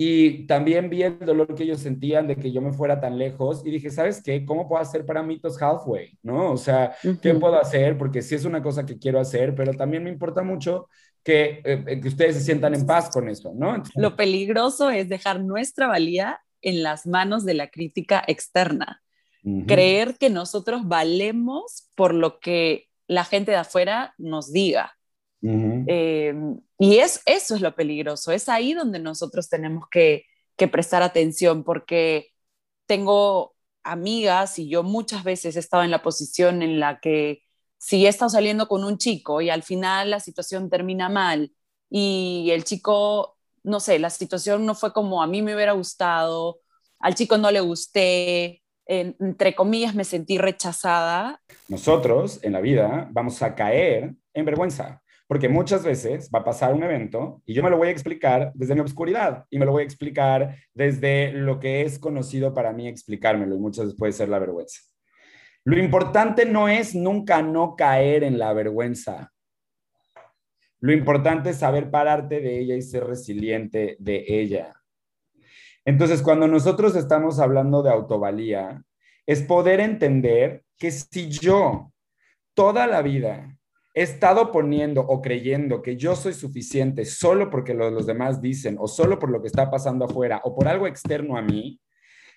Y 0.00 0.46
también 0.46 0.88
vi 0.88 1.02
el 1.02 1.18
dolor 1.18 1.52
que 1.56 1.64
ellos 1.64 1.80
sentían 1.80 2.28
de 2.28 2.36
que 2.36 2.52
yo 2.52 2.60
me 2.60 2.72
fuera 2.72 3.00
tan 3.00 3.18
lejos 3.18 3.66
y 3.66 3.70
dije, 3.72 3.90
¿sabes 3.90 4.22
qué? 4.22 4.44
¿Cómo 4.44 4.68
puedo 4.68 4.80
hacer 4.80 5.04
para 5.04 5.24
Mitos 5.24 5.60
Halfway? 5.60 6.16
¿No? 6.22 6.52
O 6.52 6.56
sea, 6.56 6.94
¿qué 7.20 7.34
puedo 7.34 7.60
hacer? 7.60 7.98
Porque 7.98 8.22
sí 8.22 8.36
es 8.36 8.44
una 8.44 8.62
cosa 8.62 8.86
que 8.86 8.96
quiero 8.96 9.18
hacer, 9.18 9.56
pero 9.56 9.74
también 9.74 10.04
me 10.04 10.10
importa 10.10 10.42
mucho 10.42 10.88
que, 11.24 11.60
eh, 11.64 12.00
que 12.00 12.08
ustedes 12.08 12.36
se 12.36 12.42
sientan 12.42 12.74
en 12.74 12.86
paz 12.86 13.10
con 13.10 13.28
eso, 13.28 13.52
¿no? 13.56 13.82
Lo 13.96 14.14
peligroso 14.14 14.88
es 14.88 15.08
dejar 15.08 15.42
nuestra 15.42 15.88
valía 15.88 16.40
en 16.62 16.84
las 16.84 17.04
manos 17.06 17.44
de 17.44 17.54
la 17.54 17.68
crítica 17.68 18.22
externa. 18.26 19.02
Creer 19.66 20.16
que 20.18 20.28
nosotros 20.28 20.86
valemos 20.86 21.88
por 21.94 22.12
lo 22.12 22.38
que 22.38 22.88
la 23.06 23.24
gente 23.24 23.52
de 23.52 23.56
afuera 23.56 24.14
nos 24.18 24.52
diga. 24.52 24.97
Eh, 25.42 26.34
y 26.78 26.98
es, 26.98 27.22
eso 27.24 27.54
es 27.54 27.60
lo 27.60 27.74
peligroso, 27.74 28.32
es 28.32 28.48
ahí 28.48 28.74
donde 28.74 28.98
nosotros 28.98 29.48
tenemos 29.48 29.88
que, 29.90 30.24
que 30.56 30.68
prestar 30.68 31.02
atención 31.02 31.64
porque 31.64 32.32
tengo 32.86 33.54
amigas 33.84 34.58
y 34.58 34.68
yo 34.68 34.82
muchas 34.82 35.24
veces 35.24 35.56
he 35.56 35.60
estado 35.60 35.84
en 35.84 35.90
la 35.90 36.02
posición 36.02 36.62
en 36.62 36.80
la 36.80 37.00
que 37.00 37.42
si 37.78 38.04
he 38.04 38.08
estado 38.08 38.28
saliendo 38.28 38.66
con 38.66 38.84
un 38.84 38.98
chico 38.98 39.40
y 39.40 39.50
al 39.50 39.62
final 39.62 40.10
la 40.10 40.20
situación 40.20 40.68
termina 40.68 41.08
mal 41.08 41.52
y 41.88 42.50
el 42.50 42.64
chico, 42.64 43.36
no 43.62 43.80
sé, 43.80 43.98
la 43.98 44.10
situación 44.10 44.66
no 44.66 44.74
fue 44.74 44.92
como 44.92 45.22
a 45.22 45.26
mí 45.26 45.42
me 45.42 45.54
hubiera 45.54 45.72
gustado, 45.72 46.60
al 46.98 47.14
chico 47.14 47.38
no 47.38 47.50
le 47.50 47.60
gusté, 47.60 48.62
entre 48.86 49.54
comillas 49.54 49.94
me 49.94 50.04
sentí 50.04 50.38
rechazada. 50.38 51.40
Nosotros 51.68 52.40
en 52.42 52.52
la 52.52 52.60
vida 52.60 53.08
vamos 53.12 53.42
a 53.42 53.54
caer 53.54 54.14
en 54.34 54.44
vergüenza. 54.44 55.02
Porque 55.28 55.48
muchas 55.48 55.84
veces 55.84 56.28
va 56.34 56.40
a 56.40 56.44
pasar 56.44 56.74
un 56.74 56.82
evento 56.82 57.42
y 57.46 57.54
yo 57.54 57.62
me 57.62 57.70
lo 57.70 57.76
voy 57.76 57.88
a 57.88 57.92
explicar 57.92 58.50
desde 58.54 58.74
mi 58.74 58.80
oscuridad 58.80 59.44
y 59.50 59.58
me 59.58 59.66
lo 59.66 59.72
voy 59.72 59.82
a 59.82 59.84
explicar 59.84 60.56
desde 60.74 61.32
lo 61.32 61.60
que 61.60 61.82
es 61.82 62.00
conocido 62.00 62.52
para 62.52 62.72
mí 62.72 62.88
explicármelo 62.88 63.54
y 63.54 63.58
muchas 63.58 63.84
veces 63.84 63.98
puede 63.98 64.12
ser 64.12 64.30
la 64.30 64.40
vergüenza. 64.40 64.80
Lo 65.64 65.78
importante 65.78 66.46
no 66.46 66.66
es 66.66 66.94
nunca 66.94 67.42
no 67.42 67.76
caer 67.76 68.24
en 68.24 68.38
la 68.38 68.54
vergüenza. 68.54 69.32
Lo 70.80 70.92
importante 70.92 71.50
es 71.50 71.58
saber 71.58 71.90
pararte 71.90 72.40
de 72.40 72.60
ella 72.60 72.74
y 72.74 72.82
ser 72.82 73.04
resiliente 73.04 73.96
de 73.98 74.24
ella. 74.26 74.80
Entonces, 75.84 76.22
cuando 76.22 76.48
nosotros 76.48 76.96
estamos 76.96 77.38
hablando 77.38 77.82
de 77.82 77.90
autovalía, 77.90 78.82
es 79.26 79.42
poder 79.42 79.80
entender 79.80 80.64
que 80.78 80.90
si 80.90 81.28
yo 81.28 81.92
toda 82.54 82.86
la 82.86 83.02
vida 83.02 83.57
he 83.98 84.02
estado 84.02 84.52
poniendo 84.52 85.00
o 85.00 85.20
creyendo 85.20 85.82
que 85.82 85.96
yo 85.96 86.14
soy 86.14 86.32
suficiente 86.32 87.04
solo 87.04 87.50
porque 87.50 87.74
lo, 87.74 87.90
los 87.90 88.06
demás 88.06 88.40
dicen 88.40 88.76
o 88.78 88.86
solo 88.86 89.18
por 89.18 89.28
lo 89.28 89.42
que 89.42 89.48
está 89.48 89.68
pasando 89.72 90.04
afuera 90.04 90.40
o 90.44 90.54
por 90.54 90.68
algo 90.68 90.86
externo 90.86 91.36
a 91.36 91.42
mí, 91.42 91.80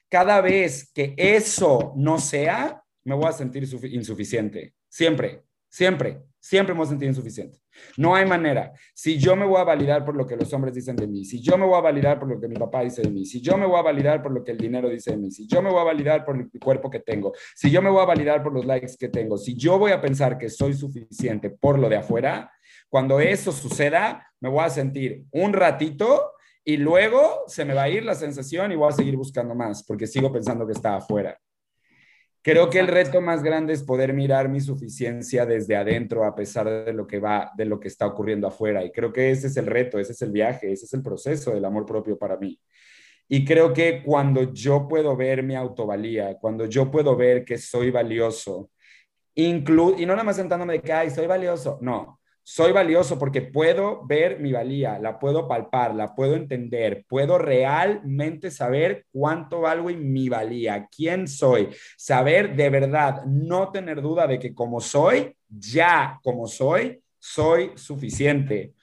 cada 0.10 0.42
vez 0.42 0.92
que 0.92 1.14
eso 1.18 1.94
no 1.96 2.18
sea, 2.18 2.82
me 3.04 3.14
voy 3.14 3.28
a 3.28 3.32
sentir 3.32 3.64
insuficiente. 3.92 4.74
Siempre, 4.90 5.44
siempre, 5.70 6.24
siempre 6.40 6.74
me 6.74 6.80
voy 6.80 6.88
a 6.88 6.90
sentir 6.90 7.10
insuficiente. 7.10 7.61
No 7.98 8.16
hay 8.16 8.26
manera. 8.26 8.72
Si 8.94 9.18
yo 9.18 9.36
me 9.36 9.46
voy 9.46 9.60
a 9.60 9.64
validar 9.64 10.06
por 10.06 10.16
lo 10.16 10.26
que 10.26 10.36
los 10.36 10.52
hombres 10.54 10.74
dicen 10.74 10.96
de 10.96 11.08
mí, 11.08 11.26
si 11.26 11.42
yo 11.42 11.58
me 11.58 11.66
voy 11.66 11.78
a 11.78 11.82
validar 11.82 12.20
por 12.20 12.30
lo 12.30 12.40
que 12.40 12.48
mi 12.48 12.56
papá 12.56 12.82
dice 12.82 13.02
de 13.02 13.10
mí, 13.10 13.26
si 13.26 13.42
yo 13.42 13.58
me 13.58 13.66
voy 13.66 13.80
a 13.80 13.84
validar 13.84 14.22
por 14.22 14.32
lo 14.32 14.44
que 14.44 14.52
el 14.52 14.58
dinero 14.58 14.90
dice 14.90 15.12
de 15.12 15.18
mí, 15.18 15.32
si 15.32 15.48
yo 15.48 15.62
me 15.62 15.70
voy 15.70 15.82
a 15.82 15.86
validar 15.86 16.26
por 16.26 16.36
el 16.36 16.50
cuerpo 16.60 16.90
que 16.90 17.00
tengo, 17.00 17.34
si 17.56 17.70
yo 17.70 17.82
me 17.82 17.90
voy 17.90 18.02
a 18.02 18.06
validar 18.06 18.44
por 18.44 18.54
los 18.54 18.66
likes 18.66 18.96
que 19.00 19.10
tengo, 19.10 19.38
si 19.38 19.56
yo 19.56 19.78
voy 19.78 19.92
a 19.92 20.02
pensar 20.02 20.38
que 20.38 20.50
soy 20.50 20.74
suficiente 20.74 21.50
por 21.50 21.80
lo 21.80 21.90
de 21.90 21.98
afuera, 21.98 22.52
cuando 22.90 23.20
eso 23.20 23.52
suceda, 23.52 24.28
me 24.40 24.50
voy 24.50 24.64
a 24.64 24.70
sentir 24.70 25.26
un 25.32 25.54
ratito 25.54 26.34
y 26.64 26.78
luego 26.78 27.44
se 27.48 27.66
me 27.66 27.74
va 27.74 27.84
a 27.84 27.90
ir 27.90 28.04
la 28.04 28.16
sensación 28.16 28.72
y 28.72 28.76
voy 28.76 28.90
a 28.90 28.92
seguir 28.92 29.16
buscando 29.16 29.56
más 29.56 29.84
porque 29.84 30.08
sigo 30.08 30.32
pensando 30.32 30.66
que 30.66 30.74
está 30.74 30.98
afuera. 30.98 31.38
Creo 32.44 32.72
que 32.72 32.80
el 32.80 32.88
reto 32.88 33.22
más 33.22 33.44
grande 33.44 33.74
es 33.74 33.84
poder 33.84 34.14
mirar 34.14 34.50
mi 34.50 34.62
suficiencia 34.62 35.46
desde 35.46 35.76
adentro 35.76 36.26
a 36.26 36.34
pesar 36.34 36.86
de 36.86 36.94
lo 36.94 37.06
que 37.06 37.20
va, 37.20 37.52
de 37.56 37.66
lo 37.66 37.80
que 37.80 37.88
está 37.88 38.08
ocurriendo 38.08 38.48
afuera. 38.48 38.84
Y 38.84 38.92
creo 38.92 39.14
que 39.14 39.30
ese 39.30 39.48
es 39.48 39.58
el 39.58 39.68
reto, 39.68 40.00
ese 40.00 40.14
es 40.14 40.22
el 40.24 40.32
viaje, 40.32 40.72
ese 40.72 40.86
es 40.86 40.94
el 40.94 41.04
proceso 41.04 41.52
del 41.52 41.66
amor 41.66 41.86
propio 41.86 42.18
para 42.18 42.38
mí. 42.38 42.60
Y 43.28 43.46
creo 43.46 43.74
que 43.74 44.02
cuando 44.04 44.54
yo 44.54 44.88
puedo 44.88 45.16
ver 45.16 45.44
mi 45.44 45.56
autovalía, 45.56 46.38
cuando 46.40 46.66
yo 46.66 46.90
puedo 46.90 47.16
ver 47.16 47.46
que 47.46 47.58
soy 47.58 47.92
valioso, 47.92 48.72
y 49.36 49.54
no 49.54 49.96
nada 49.98 50.24
más 50.24 50.36
sentándome 50.36 50.74
de 50.74 50.82
que, 50.82 50.92
ay, 50.92 51.10
soy 51.12 51.28
valioso, 51.28 51.78
no, 51.82 52.21
soy 52.44 52.72
valioso 52.72 53.20
porque 53.20 53.42
puedo 53.42 54.06
ver 54.06 54.40
mi 54.40 54.52
valía, 54.52 55.00
la 55.00 55.20
puedo 55.20 55.48
palpar, 55.48 55.96
la 55.96 56.16
puedo 56.16 56.36
entender, 56.36 57.06
puedo 57.08 57.38
realmente 57.38 58.52
saber 58.52 59.06
cuánto 59.12 59.62
valgo 59.62 59.90
y 59.90 59.96
mi 59.96 60.30
valía, 60.30 60.88
quién 60.96 61.28
soy, 61.28 61.70
saber 61.98 62.56
de 62.56 62.70
verdad, 62.70 63.24
no 63.26 63.72
tener 63.72 64.02
duda 64.02 64.28
de 64.28 64.40
que 64.40 64.54
como 64.54 64.82
soy, 64.82 65.36
ya 65.48 66.20
como 66.24 66.48
soy, 66.48 67.02
soy 67.20 67.72
suficiente. 67.76 68.74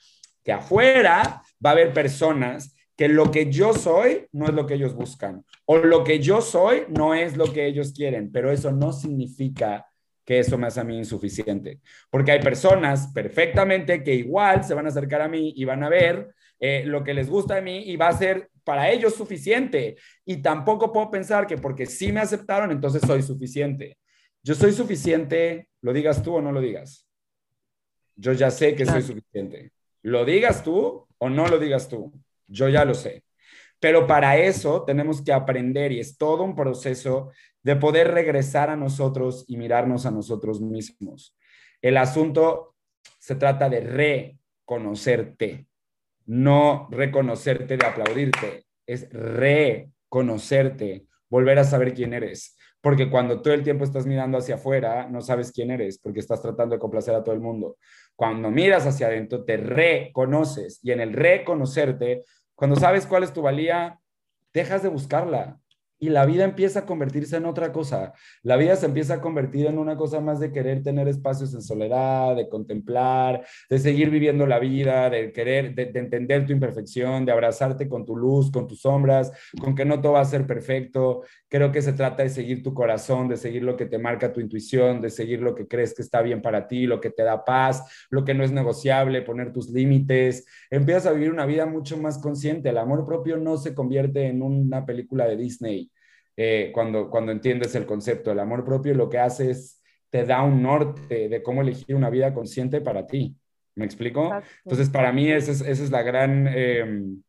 Que 0.43 0.53
afuera 0.53 1.41
va 1.63 1.69
a 1.69 1.73
haber 1.73 1.93
personas 1.93 2.75
que 2.95 3.07
lo 3.07 3.31
que 3.31 3.49
yo 3.49 3.73
soy 3.73 4.27
no 4.31 4.45
es 4.45 4.53
lo 4.53 4.65
que 4.65 4.73
ellos 4.73 4.93
buscan 4.93 5.45
o 5.65 5.77
lo 5.77 6.03
que 6.03 6.19
yo 6.19 6.41
soy 6.41 6.83
no 6.89 7.13
es 7.13 7.37
lo 7.37 7.53
que 7.53 7.65
ellos 7.65 7.93
quieren, 7.93 8.29
pero 8.29 8.51
eso 8.51 8.71
no 8.71 8.91
significa 8.91 9.85
que 10.29 10.37
eso 10.37 10.59
me 10.59 10.67
hace 10.67 10.79
a 10.79 10.83
mí 10.83 10.95
insuficiente. 10.95 11.79
Porque 12.11 12.31
hay 12.31 12.39
personas 12.39 13.07
perfectamente 13.15 14.03
que 14.03 14.13
igual 14.13 14.63
se 14.63 14.75
van 14.75 14.85
a 14.85 14.89
acercar 14.89 15.23
a 15.23 15.27
mí 15.27 15.53
y 15.55 15.65
van 15.65 15.83
a 15.83 15.89
ver 15.89 16.35
eh, 16.59 16.83
lo 16.85 17.03
que 17.03 17.15
les 17.15 17.27
gusta 17.27 17.55
de 17.55 17.63
mí 17.63 17.79
y 17.87 17.95
va 17.95 18.09
a 18.09 18.13
ser 18.15 18.51
para 18.63 18.91
ellos 18.91 19.15
suficiente. 19.15 19.97
Y 20.23 20.37
tampoco 20.37 20.93
puedo 20.93 21.09
pensar 21.09 21.47
que 21.47 21.57
porque 21.57 21.87
sí 21.87 22.11
me 22.11 22.19
aceptaron, 22.19 22.69
entonces 22.69 23.01
soy 23.07 23.23
suficiente. 23.23 23.97
Yo 24.43 24.53
soy 24.53 24.71
suficiente, 24.71 25.67
lo 25.81 25.93
digas 25.93 26.21
tú 26.21 26.35
o 26.35 26.41
no 26.43 26.51
lo 26.51 26.61
digas. 26.61 27.07
Yo 28.15 28.31
ya 28.33 28.51
sé 28.51 28.75
que 28.75 28.85
soy 28.85 29.01
suficiente. 29.01 29.71
Lo 30.03 30.25
digas 30.25 30.63
tú 30.63 31.07
o 31.17 31.29
no 31.31 31.47
lo 31.47 31.57
digas 31.57 31.89
tú. 31.89 32.13
Yo 32.45 32.69
ya 32.69 32.85
lo 32.85 32.93
sé. 32.93 33.23
Pero 33.79 34.07
para 34.07 34.37
eso 34.37 34.83
tenemos 34.83 35.21
que 35.21 35.31
aprender 35.31 35.91
y 35.91 35.99
es 35.99 36.17
todo 36.17 36.43
un 36.43 36.55
proceso 36.55 37.31
de 37.63 37.75
poder 37.75 38.11
regresar 38.11 38.69
a 38.69 38.75
nosotros 38.75 39.45
y 39.47 39.57
mirarnos 39.57 40.05
a 40.05 40.11
nosotros 40.11 40.61
mismos. 40.61 41.35
El 41.81 41.97
asunto 41.97 42.75
se 43.19 43.35
trata 43.35 43.69
de 43.69 43.81
reconocerte, 43.81 45.67
no 46.25 46.87
reconocerte 46.91 47.77
de 47.77 47.85
aplaudirte, 47.85 48.65
es 48.85 49.09
reconocerte, 49.11 51.05
volver 51.29 51.59
a 51.59 51.63
saber 51.63 51.93
quién 51.93 52.13
eres. 52.13 52.55
Porque 52.81 53.09
cuando 53.09 53.41
todo 53.41 53.53
el 53.53 53.63
tiempo 53.63 53.83
estás 53.83 54.05
mirando 54.05 54.37
hacia 54.37 54.55
afuera, 54.55 55.09
no 55.09 55.21
sabes 55.21 55.51
quién 55.51 55.69
eres, 55.69 55.99
porque 55.99 56.21
estás 56.21 56.41
tratando 56.41 56.75
de 56.75 56.79
complacer 56.79 57.13
a 57.13 57.23
todo 57.23 57.35
el 57.35 57.41
mundo. 57.41 57.77
Cuando 58.15 58.49
miras 58.51 58.85
hacia 58.85 59.07
adentro, 59.07 59.43
te 59.43 59.57
reconoces 59.57 60.79
y 60.81 60.91
en 60.91 61.01
el 61.01 61.11
reconocerte, 61.13 62.23
cuando 62.59 62.75
sabes 62.75 63.07
cuál 63.07 63.23
es 63.23 63.31
tu 63.31 63.41
valía, 63.41 64.01
dejas 64.53 64.83
de 64.83 64.89
buscarla, 64.89 65.61
y 65.99 66.09
la 66.09 66.25
vida 66.25 66.45
empieza 66.45 66.79
a 66.79 66.85
convertirse 66.85 67.35
en 67.37 67.45
otra 67.45 67.71
cosa. 67.71 68.13
La 68.41 68.55
vida 68.55 68.75
se 68.77 68.85
empieza 68.85 69.15
a 69.15 69.21
convertir 69.21 69.67
en 69.67 69.77
una 69.77 69.97
cosa 69.97 70.21
más 70.21 70.39
de 70.39 70.51
querer 70.51 70.81
tener 70.81 71.07
espacios 71.07 71.53
en 71.53 71.61
soledad, 71.61 72.35
de 72.35 72.47
contemplar, 72.47 73.45
de 73.69 73.79
seguir 73.79 74.09
viviendo 74.09 74.47
la 74.47 74.59
vida, 74.59 75.09
de 75.09 75.33
querer, 75.33 75.75
de, 75.75 75.91
entender 75.93 76.45
tu 76.45 76.53
imperfección, 76.53 77.25
de 77.25 77.33
abrazarte 77.33 77.89
con 77.89 78.05
tu 78.05 78.15
luz, 78.15 78.49
con 78.49 78.65
tus 78.67 78.81
sombras, 78.81 79.31
con 79.59 79.75
que 79.75 79.83
no 79.83 80.01
todo 80.01 80.13
va 80.13 80.21
a 80.21 80.25
ser 80.25 80.47
perfecto. 80.47 81.23
Creo 81.49 81.71
que 81.71 81.81
se 81.81 81.93
trata 81.93 82.23
de 82.23 82.29
seguir 82.29 82.63
tu 82.63 82.73
corazón, 82.73 83.27
de 83.27 83.35
seguir 83.35 83.63
lo 83.63 83.75
que 83.75 83.85
te 83.85 83.97
marca 83.97 84.31
tu 84.31 84.39
intuición, 84.39 85.01
de 85.01 85.09
seguir 85.09 85.41
lo 85.41 85.53
que 85.53 85.67
crees 85.67 85.93
que 85.93 86.01
está 86.01 86.21
bien 86.21 86.41
para 86.41 86.67
ti, 86.67 86.85
lo 86.85 87.01
que 87.01 87.09
te 87.09 87.23
da 87.23 87.43
paz, 87.43 88.07
lo 88.09 88.23
que 88.23 88.33
no 88.33 88.43
es 88.43 88.51
negociable, 88.51 89.21
poner 89.21 89.51
tus 89.51 89.69
límites. 89.69 90.45
Empiezas 90.69 91.07
a 91.07 91.11
vivir 91.11 91.31
una 91.31 91.45
vida 91.45 91.65
mucho 91.65 91.97
más 91.97 92.19
consciente. 92.19 92.69
El 92.69 92.77
amor 92.77 93.05
propio 93.05 93.35
no 93.37 93.57
se 93.57 93.73
convierte 93.73 94.27
en 94.27 94.41
una 94.41 94.85
película 94.85 95.27
de 95.27 95.35
Disney 95.35 95.88
eh, 96.41 96.71
cuando, 96.73 97.09
cuando 97.09 97.33
entiendes 97.33 97.75
el 97.75 97.85
concepto 97.85 98.29
del 98.29 98.39
amor 98.39 98.63
propio, 98.63 98.93
lo 98.93 99.09
que 99.09 99.19
hace 99.19 99.51
es 99.51 99.81
te 100.09 100.23
da 100.23 100.41
un 100.41 100.63
norte 100.63 101.27
de 101.27 101.43
cómo 101.43 101.61
elegir 101.61 101.97
una 101.97 102.09
vida 102.09 102.33
consciente 102.33 102.79
para 102.79 103.05
ti. 103.05 103.35
¿Me 103.75 103.83
explico? 103.83 104.31
Entonces, 104.63 104.89
para 104.89 105.11
mí 105.11 105.29
esa 105.29 105.51
es, 105.51 105.59
esa 105.59 105.83
es 105.83 105.91
la 105.91 106.01
gran, 106.01 106.47
em, 106.47 107.21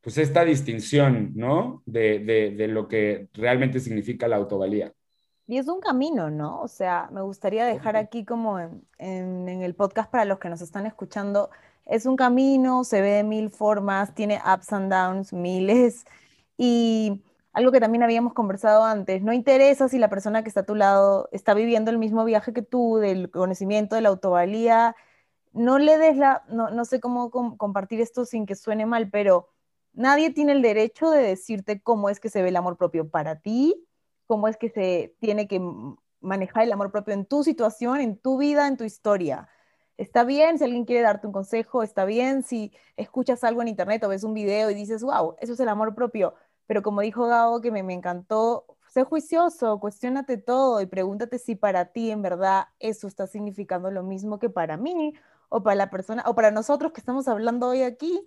pues 0.00 0.18
esta 0.18 0.44
distinción, 0.44 1.32
¿no? 1.34 1.82
De, 1.84 2.20
de, 2.20 2.52
de, 2.52 2.68
lo 2.68 2.86
que 2.86 3.28
realmente 3.32 3.80
significa 3.80 4.28
la 4.28 4.36
autovalía. 4.36 4.92
Y 5.48 5.58
es 5.58 5.66
un 5.66 5.80
camino, 5.80 6.30
¿no? 6.30 6.60
O 6.60 6.68
sea, 6.68 7.08
me 7.10 7.22
gustaría 7.22 7.66
dejar 7.66 7.96
aquí 7.96 8.24
como 8.24 8.60
en, 8.60 8.84
en, 8.98 9.48
en 9.48 9.62
el 9.62 9.74
podcast 9.74 10.08
para 10.12 10.24
los 10.24 10.38
que 10.38 10.48
nos 10.48 10.62
están 10.62 10.86
escuchando, 10.86 11.50
es 11.86 12.06
un 12.06 12.14
camino, 12.14 12.84
se 12.84 13.00
ve 13.00 13.10
de 13.14 13.24
mil 13.24 13.50
formas, 13.50 14.14
tiene 14.14 14.40
ups 14.46 14.72
and 14.72 14.92
downs, 14.92 15.32
miles, 15.32 16.04
y 16.56 17.20
algo 17.52 17.70
que 17.70 17.80
también 17.80 18.02
habíamos 18.02 18.32
conversado 18.32 18.84
antes, 18.84 19.22
no 19.22 19.32
interesa 19.32 19.88
si 19.88 19.98
la 19.98 20.08
persona 20.08 20.42
que 20.42 20.48
está 20.48 20.60
a 20.60 20.66
tu 20.66 20.74
lado 20.74 21.28
está 21.32 21.54
viviendo 21.54 21.90
el 21.90 21.98
mismo 21.98 22.24
viaje 22.24 22.52
que 22.52 22.62
tú, 22.62 22.96
del 22.96 23.30
conocimiento, 23.30 23.94
de 23.94 24.02
la 24.02 24.08
autovalía, 24.08 24.96
no 25.52 25.78
le 25.78 25.98
des 25.98 26.16
la, 26.16 26.44
no, 26.48 26.70
no 26.70 26.84
sé 26.84 27.00
cómo 27.00 27.30
compartir 27.30 28.00
esto 28.00 28.24
sin 28.24 28.46
que 28.46 28.54
suene 28.54 28.86
mal, 28.86 29.10
pero 29.10 29.50
nadie 29.92 30.30
tiene 30.30 30.52
el 30.52 30.62
derecho 30.62 31.10
de 31.10 31.22
decirte 31.22 31.82
cómo 31.82 32.08
es 32.08 32.20
que 32.20 32.30
se 32.30 32.42
ve 32.42 32.48
el 32.48 32.56
amor 32.56 32.78
propio 32.78 33.10
para 33.10 33.40
ti, 33.40 33.86
cómo 34.26 34.48
es 34.48 34.56
que 34.56 34.70
se 34.70 35.14
tiene 35.20 35.46
que 35.46 35.60
manejar 36.20 36.62
el 36.62 36.72
amor 36.72 36.90
propio 36.90 37.12
en 37.12 37.26
tu 37.26 37.44
situación, 37.44 38.00
en 38.00 38.16
tu 38.16 38.38
vida, 38.38 38.66
en 38.66 38.78
tu 38.78 38.84
historia. 38.84 39.48
Está 39.98 40.24
bien 40.24 40.56
si 40.56 40.64
alguien 40.64 40.86
quiere 40.86 41.02
darte 41.02 41.26
un 41.26 41.34
consejo, 41.34 41.82
está 41.82 42.06
bien 42.06 42.42
si 42.42 42.72
escuchas 42.96 43.44
algo 43.44 43.60
en 43.60 43.68
internet 43.68 44.02
o 44.04 44.08
ves 44.08 44.24
un 44.24 44.32
video 44.32 44.70
y 44.70 44.74
dices, 44.74 45.02
wow, 45.02 45.36
eso 45.40 45.52
es 45.52 45.60
el 45.60 45.68
amor 45.68 45.94
propio 45.94 46.34
pero 46.72 46.82
como 46.82 47.02
dijo 47.02 47.26
Gabo, 47.26 47.60
que 47.60 47.70
me, 47.70 47.82
me 47.82 47.92
encantó, 47.92 48.64
sé 48.88 49.04
juicioso, 49.04 49.78
cuestionate 49.78 50.38
todo 50.38 50.80
y 50.80 50.86
pregúntate 50.86 51.38
si 51.38 51.54
para 51.54 51.92
ti 51.92 52.10
en 52.10 52.22
verdad 52.22 52.68
eso 52.78 53.06
está 53.08 53.26
significando 53.26 53.90
lo 53.90 54.02
mismo 54.02 54.38
que 54.38 54.48
para 54.48 54.78
mí 54.78 55.12
o 55.50 55.62
para 55.62 55.74
la 55.74 55.90
persona 55.90 56.24
o 56.26 56.34
para 56.34 56.50
nosotros 56.50 56.92
que 56.92 57.00
estamos 57.02 57.28
hablando 57.28 57.68
hoy 57.68 57.82
aquí. 57.82 58.26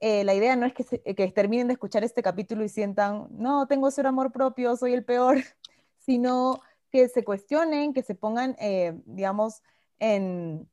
Eh, 0.00 0.24
la 0.24 0.34
idea 0.34 0.56
no 0.56 0.66
es 0.66 0.74
que, 0.74 1.14
que 1.14 1.30
terminen 1.30 1.68
de 1.68 1.74
escuchar 1.74 2.02
este 2.02 2.20
capítulo 2.20 2.64
y 2.64 2.68
sientan, 2.68 3.28
no, 3.30 3.68
tengo 3.68 3.88
cero 3.92 4.08
amor 4.08 4.32
propio, 4.32 4.74
soy 4.74 4.92
el 4.92 5.04
peor, 5.04 5.36
sino 6.00 6.62
que 6.90 7.08
se 7.08 7.22
cuestionen, 7.22 7.92
que 7.92 8.02
se 8.02 8.16
pongan, 8.16 8.56
eh, 8.58 9.00
digamos, 9.06 9.62
en, 10.00 10.68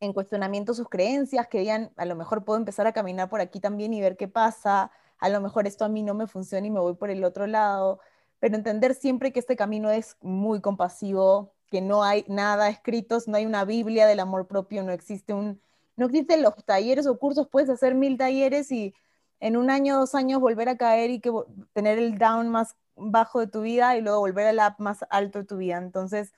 en 0.00 0.12
cuestionamiento 0.12 0.74
sus 0.74 0.88
creencias, 0.88 1.46
que 1.46 1.60
digan, 1.60 1.92
a 1.96 2.04
lo 2.04 2.16
mejor 2.16 2.44
puedo 2.44 2.58
empezar 2.58 2.88
a 2.88 2.92
caminar 2.92 3.28
por 3.28 3.40
aquí 3.40 3.60
también 3.60 3.94
y 3.94 4.00
ver 4.00 4.16
qué 4.16 4.26
pasa, 4.26 4.90
a 5.24 5.30
lo 5.30 5.40
mejor 5.40 5.66
esto 5.66 5.86
a 5.86 5.88
mí 5.88 6.02
no 6.02 6.12
me 6.12 6.26
funciona 6.26 6.66
y 6.66 6.70
me 6.70 6.80
voy 6.80 6.96
por 6.96 7.08
el 7.08 7.24
otro 7.24 7.46
lado, 7.46 7.98
pero 8.40 8.56
entender 8.56 8.94
siempre 8.94 9.32
que 9.32 9.40
este 9.40 9.56
camino 9.56 9.90
es 9.90 10.18
muy 10.20 10.60
compasivo, 10.60 11.54
que 11.70 11.80
no 11.80 12.04
hay 12.04 12.26
nada 12.28 12.68
escrito, 12.68 13.16
no 13.26 13.38
hay 13.38 13.46
una 13.46 13.64
Biblia 13.64 14.06
del 14.06 14.20
amor 14.20 14.46
propio, 14.46 14.82
no 14.82 14.92
existe 14.92 15.32
un, 15.32 15.62
no 15.96 16.06
existen 16.06 16.42
los 16.42 16.54
talleres 16.66 17.06
o 17.06 17.18
cursos, 17.18 17.48
puedes 17.48 17.70
hacer 17.70 17.94
mil 17.94 18.18
talleres 18.18 18.70
y 18.70 18.94
en 19.40 19.56
un 19.56 19.70
año, 19.70 19.96
dos 19.96 20.14
años 20.14 20.42
volver 20.42 20.68
a 20.68 20.76
caer 20.76 21.08
y 21.08 21.20
que 21.20 21.32
tener 21.72 21.98
el 21.98 22.18
down 22.18 22.50
más 22.50 22.76
bajo 22.94 23.40
de 23.40 23.46
tu 23.46 23.62
vida 23.62 23.96
y 23.96 24.02
luego 24.02 24.18
volver 24.20 24.46
al 24.46 24.58
up 24.58 24.74
más 24.76 25.06
alto 25.08 25.38
de 25.38 25.46
tu 25.46 25.56
vida. 25.56 25.78
Entonces, 25.78 26.34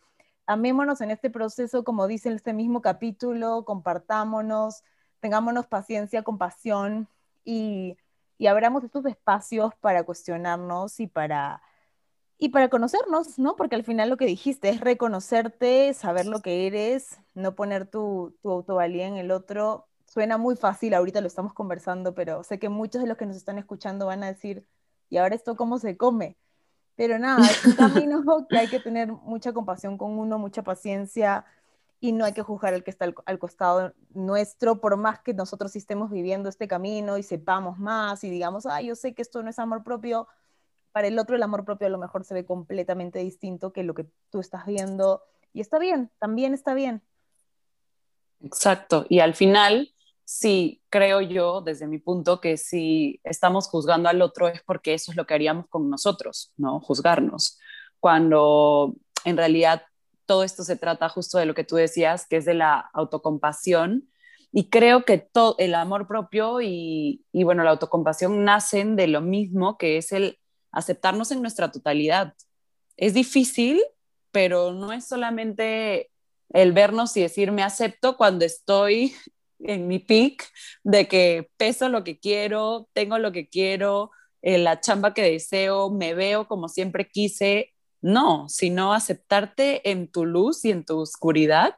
amémonos 0.47 1.01
en 1.01 1.11
este 1.11 1.29
proceso, 1.29 1.83
como 1.83 2.07
dice 2.07 2.33
este 2.33 2.53
mismo 2.53 2.83
capítulo, 2.83 3.65
compartámonos, 3.65 4.85
tengámonos 5.19 5.67
paciencia, 5.67 6.23
compasión 6.23 7.09
y 7.45 7.97
y 8.39 8.47
abramos 8.47 8.85
estos 8.85 9.05
espacios 9.07 9.75
para 9.81 10.05
cuestionarnos 10.05 11.01
y 11.01 11.07
para, 11.07 11.63
y 12.39 12.51
para 12.51 12.69
conocernos, 12.69 13.39
¿no? 13.39 13.57
Porque 13.57 13.77
al 13.77 13.85
final 13.85 14.11
lo 14.11 14.17
que 14.17 14.27
dijiste 14.27 14.69
es 14.69 14.81
reconocerte, 14.81 15.95
saber 15.95 16.27
lo 16.27 16.41
que 16.41 16.67
eres, 16.67 17.19
no 17.35 17.55
poner 17.55 17.87
tu, 17.87 18.37
tu 18.43 18.51
autovalía 18.51 19.07
en 19.07 19.17
el 19.17 19.31
otro. 19.31 19.89
Suena 20.07 20.39
muy 20.39 20.57
fácil, 20.57 20.95
ahorita 20.95 21.21
lo 21.21 21.27
estamos 21.27 21.55
conversando, 21.55 22.15
pero 22.15 22.43
sé 22.43 22.59
que 22.59 22.69
muchos 22.69 23.03
de 23.03 23.09
los 23.09 23.17
que 23.17 23.27
nos 23.27 23.37
están 23.37 23.59
escuchando 23.59 24.07
van 24.07 24.23
a 24.23 24.29
decir, 24.29 24.67
¿y 25.09 25.17
ahora 25.17 25.35
esto 25.35 25.57
cómo 25.57 25.79
se 25.79 25.97
come? 25.97 26.37
Pero 26.97 27.19
nada, 27.19 27.45
es 27.47 27.65
un 27.65 27.73
camino 27.77 28.47
que 28.49 28.59
hay 28.59 28.69
que 28.69 28.81
tener 28.81 29.13
mucha 29.13 29.53
compasión 29.53 29.99
con 29.99 30.19
uno, 30.19 30.39
mucha 30.39 30.63
paciencia, 30.63 31.45
y 32.01 32.13
no 32.13 32.25
hay 32.25 32.33
que 32.33 32.43
juzgar 32.43 32.75
al 32.75 32.85
que 32.85 32.91
está 32.91 33.07
al, 33.25 33.39
costado 33.39 33.93
nuestro, 34.11 34.81
por 34.81 34.97
más 34.97 35.21
que 35.21 35.35
nosotros 35.35 35.75
estemos 35.77 36.11
viviendo 36.11 36.49
este 36.49 36.69
camino 36.69 37.17
y 37.19 37.23
sepamos 37.23 37.79
más 37.79 38.23
y 38.25 38.31
digamos, 38.31 38.67
ah, 38.67 38.83
yo 38.83 38.95
sé 38.95 39.15
que 39.15 39.23
esto 39.23 39.43
no 39.43 39.51
es 39.51 39.59
amor 39.59 39.83
propio, 39.83 40.29
para 40.93 41.09
el 41.09 41.19
otro 41.19 41.37
el 41.37 41.43
amor 41.43 41.65
propio 41.65 41.87
a 41.87 41.91
lo 41.91 41.99
mejor 41.99 42.25
se 42.25 42.35
ve 42.35 42.45
completamente 42.45 43.19
distinto 43.21 43.73
que 43.73 43.83
lo 43.83 43.95
que 43.95 44.07
tú 44.31 44.41
estás 44.41 44.67
viendo 44.67 45.23
y 45.53 45.61
está 45.61 45.79
bien, 45.79 46.11
también 46.19 46.53
está 46.53 46.75
bien. 46.75 47.03
Exacto, 48.41 49.07
y 49.09 49.21
al 49.21 49.35
final, 49.35 49.95
sí, 50.25 50.83
creo 50.91 51.23
yo, 51.23 51.63
desde 51.63 51.87
mi 51.87 51.99
punto, 51.99 52.41
que 52.43 52.59
si 52.59 53.21
estamos 53.25 53.69
juzgando 53.69 54.11
al 54.11 54.21
otro 54.21 54.49
es 54.49 54.63
porque 54.63 54.93
eso 54.93 55.13
es 55.13 55.17
lo 55.17 55.27
que 55.27 55.33
haríamos 55.33 55.67
con 55.69 55.89
nosotros, 55.89 56.53
¿no? 56.59 56.81
Juzgarnos, 56.81 57.59
cuando 57.99 58.95
en 59.25 59.39
realidad 59.39 59.83
todo 60.27 60.43
esto 60.45 60.65
se 60.65 60.77
trata 60.77 61.09
justo 61.09 61.39
de 61.39 61.47
lo 61.47 61.55
que 61.55 61.65
tú 61.65 61.77
decías, 61.77 62.27
que 62.27 62.37
es 62.37 62.45
de 62.45 62.55
la 62.55 62.91
autocompasión. 62.93 64.09
Y 64.53 64.69
creo 64.71 65.05
que 65.05 65.19
todo 65.19 65.55
el 65.59 65.75
amor 65.75 66.07
propio 66.07 66.61
y, 66.61 67.25
bueno, 67.33 67.63
la 67.63 67.71
autocompasión 67.71 68.45
nacen 68.45 68.97
de 68.97 69.07
lo 69.07 69.21
mismo, 69.21 69.79
que 69.79 69.99
es 69.99 70.13
el 70.13 70.39
aceptarnos 70.73 71.31
en 71.31 71.43
nuestra 71.43 71.71
totalidad. 71.71 72.35
Es 72.97 73.15
difícil, 73.15 73.83
pero 74.33 74.73
no 74.73 74.93
es 74.93 75.07
solamente 75.07 76.11
el 76.51 76.73
vernos 76.73 77.17
y 77.17 77.23
decir 77.23 77.53
me 77.53 77.63
acepto 77.63 78.17
cuando 78.17 78.45
estoy 78.45 79.15
en 79.61 79.89
mi 79.89 79.99
peak 79.99 80.49
de 80.85 81.09
que 81.09 81.51
peso 81.57 81.89
lo 81.89 82.05
que 82.05 82.19
quiero, 82.19 82.89
tengo 82.93 83.19
lo 83.19 83.33
que 83.33 83.49
quiero, 83.49 84.11
eh, 84.43 84.59
la 84.59 84.81
chamba 84.81 85.15
que 85.15 85.23
deseo, 85.23 85.91
me 85.91 86.15
veo 86.15 86.47
como 86.47 86.69
siempre 86.69 87.09
quise, 87.09 87.75
no, 88.01 88.49
sino 88.49 88.93
aceptarte 88.93 89.91
en 89.91 90.09
tu 90.11 90.25
luz 90.25 90.65
y 90.65 90.71
en 90.71 90.85
tu 90.85 90.99
oscuridad, 90.99 91.77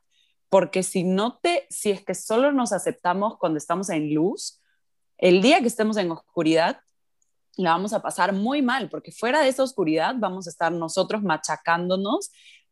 porque 0.49 0.83
si 0.83 1.05
no 1.05 1.39
te, 1.39 1.67
si 1.71 1.91
es 1.91 2.05
que 2.05 2.15
solo 2.15 2.53
nos 2.53 2.73
aceptamos 2.73 3.37
cuando 3.39 3.59
estamos 3.59 3.91
en 3.91 4.15
luz, 4.15 4.61
el 5.19 5.43
día 5.43 5.61
que 5.61 5.67
estemos 5.67 5.97
en 5.97 6.11
oscuridad, 6.11 6.81
la 7.57 7.71
vamos 7.71 7.93
a 7.93 8.03
pasar 8.03 8.33
muy 8.33 8.63
mal, 8.63 8.89
porque 8.89 9.11
fuera 9.11 9.41
de 9.41 9.49
esa 9.49 9.65
oscuridad 9.65 10.15
vamos 10.19 10.47
a 10.47 10.51
estar 10.51 10.73
nosotros 10.73 11.23
machacándonos 11.23 12.31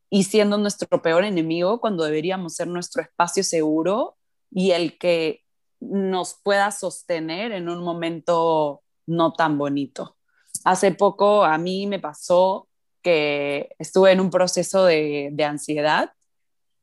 y 0.08 0.24
siendo 0.24 0.56
nuestro 0.58 1.02
peor 1.02 1.24
enemigo 1.24 1.80
cuando 1.80 2.04
deberíamos 2.04 2.54
ser 2.54 2.68
nuestro 2.68 3.02
espacio 3.02 3.42
seguro 3.42 4.16
y 4.50 4.70
el 4.70 4.96
que 4.96 5.44
nos 5.80 6.34
pueda 6.42 6.70
sostener 6.70 7.52
en 7.52 7.68
un 7.68 7.82
momento 7.82 8.82
no 9.06 9.32
tan 9.32 9.58
bonito. 9.58 10.16
Hace 10.64 10.92
poco 10.92 11.44
a 11.44 11.58
mí 11.58 11.86
me 11.86 11.98
pasó 11.98 12.68
que 13.06 13.68
estuve 13.78 14.10
en 14.10 14.18
un 14.20 14.30
proceso 14.30 14.84
de, 14.84 15.32
ansiedad 15.44 16.10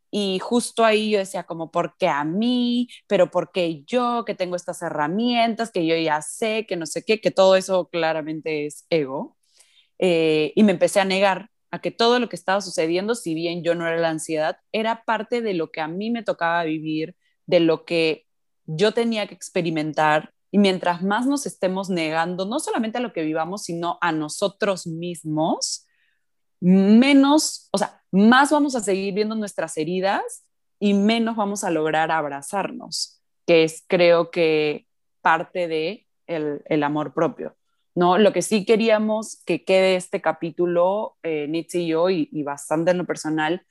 y 0.09 0.39
justo 0.39 0.85
ahí 0.85 1.11
yo 1.11 1.19
decía 1.19 1.43
como, 1.43 1.69
¿por 1.71 1.97
qué 1.97 2.07
a 2.07 2.23
mí? 2.23 2.87
¿Pero 3.07 3.29
por 3.29 3.51
qué 3.51 3.83
yo? 3.85 4.23
Que 4.25 4.35
tengo 4.35 4.55
estas 4.55 4.81
herramientas, 4.81 5.71
que 5.71 5.85
yo 5.85 5.97
ya 5.97 6.21
sé, 6.21 6.65
que 6.65 6.77
no 6.77 6.85
sé 6.85 7.03
qué, 7.03 7.19
que 7.19 7.31
todo 7.31 7.57
eso 7.57 7.89
claramente 7.89 8.65
es 8.67 8.85
ego. 8.89 9.37
Eh, 9.99 10.53
y 10.55 10.63
me 10.63 10.71
empecé 10.73 11.01
a 11.01 11.05
negar 11.05 11.49
a 11.71 11.81
que 11.81 11.91
todo 11.91 12.19
lo 12.19 12.29
que 12.29 12.37
estaba 12.37 12.61
sucediendo, 12.61 13.15
si 13.15 13.33
bien 13.35 13.63
yo 13.63 13.75
no 13.75 13.85
era 13.87 13.97
la 13.99 14.09
ansiedad, 14.11 14.57
era 14.71 15.03
parte 15.03 15.41
de 15.41 15.55
lo 15.55 15.71
que 15.71 15.81
a 15.81 15.87
mí 15.89 16.09
me 16.11 16.23
tocaba 16.23 16.63
vivir, 16.63 17.17
de 17.47 17.59
lo 17.59 17.83
que 17.85 18.25
yo 18.65 18.93
tenía 18.93 19.27
que 19.27 19.35
experimentar. 19.35 20.33
Y 20.51 20.59
mientras 20.59 21.01
más 21.03 21.25
nos 21.25 21.45
estemos 21.45 21.89
negando, 21.89 22.45
no 22.45 22.59
solamente 22.59 22.99
a 22.99 23.01
lo 23.01 23.11
que 23.11 23.23
vivamos, 23.23 23.63
sino 23.63 23.97
a 24.01 24.13
nosotros 24.13 24.87
mismos, 24.87 25.85
menos, 26.63 27.67
o 27.71 27.77
sea, 27.77 28.01
más 28.09 28.51
vamos 28.51 28.75
a 28.75 28.79
seguir 28.79 29.13
viendo 29.13 29.35
nuestras 29.35 29.77
heridas 29.77 30.45
y 30.79 30.93
menos 30.93 31.35
vamos 31.35 31.65
a 31.65 31.71
lograr 31.71 32.09
abrazarnos, 32.09 33.21
que 33.45 33.65
es 33.65 33.83
creo 33.87 34.31
que 34.31 34.87
parte 35.21 35.67
de 35.67 36.07
el, 36.25 36.83
amor 36.83 37.13
propio. 37.13 37.57
¿no? 37.95 38.17
Lo 38.17 38.31
que 38.31 38.41
sí 38.41 38.65
queríamos 38.65 39.43
que 39.45 39.65
quede 39.65 39.97
este 39.97 40.21
capítulo, 40.21 41.17
eh, 41.21 41.47
Nietzsche 41.49 41.79
y 41.79 41.87
yo, 41.87 42.09
y, 42.09 42.29
y, 42.31 42.43
bastante 42.43 42.91
en 42.91 42.97
lo 42.97 43.05
personal, 43.05 43.65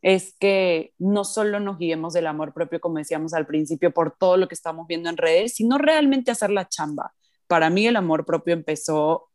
es 0.00 0.36
que 0.38 0.94
no 0.98 1.24
solo 1.24 1.58
nos 1.58 1.78
guiemos 1.78 2.12
del 2.12 2.28
amor 2.28 2.54
propio, 2.54 2.80
como 2.80 2.98
decíamos 2.98 3.34
al 3.34 3.46
principio, 3.46 3.92
por 3.92 4.16
todo 4.16 4.36
lo 4.36 4.46
que 4.46 4.54
estamos 4.54 4.86
viendo 4.86 5.10
en 5.10 5.16
redes, 5.16 5.54
sino 5.54 5.78
realmente 5.78 6.30
hacer 6.30 6.50
la 6.50 6.68
chamba. 6.68 7.12
Para 7.48 7.70
mí 7.70 7.88
el 7.88 7.96
amor 7.96 8.24
propio 8.24 8.54
empezó 8.54 9.30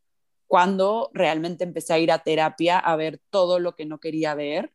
cuando 0.52 1.10
realmente 1.14 1.64
empecé 1.64 1.93
a 1.93 1.99
ir 1.99 2.12
a 2.12 2.24
terapia 2.24 2.78
a 2.78 2.97
ver 2.97 3.22
todo 3.30 3.58
lo 3.58 3.74
que 3.74 3.86
no 3.86 4.02
quería 4.02 4.36
ver 4.36 4.74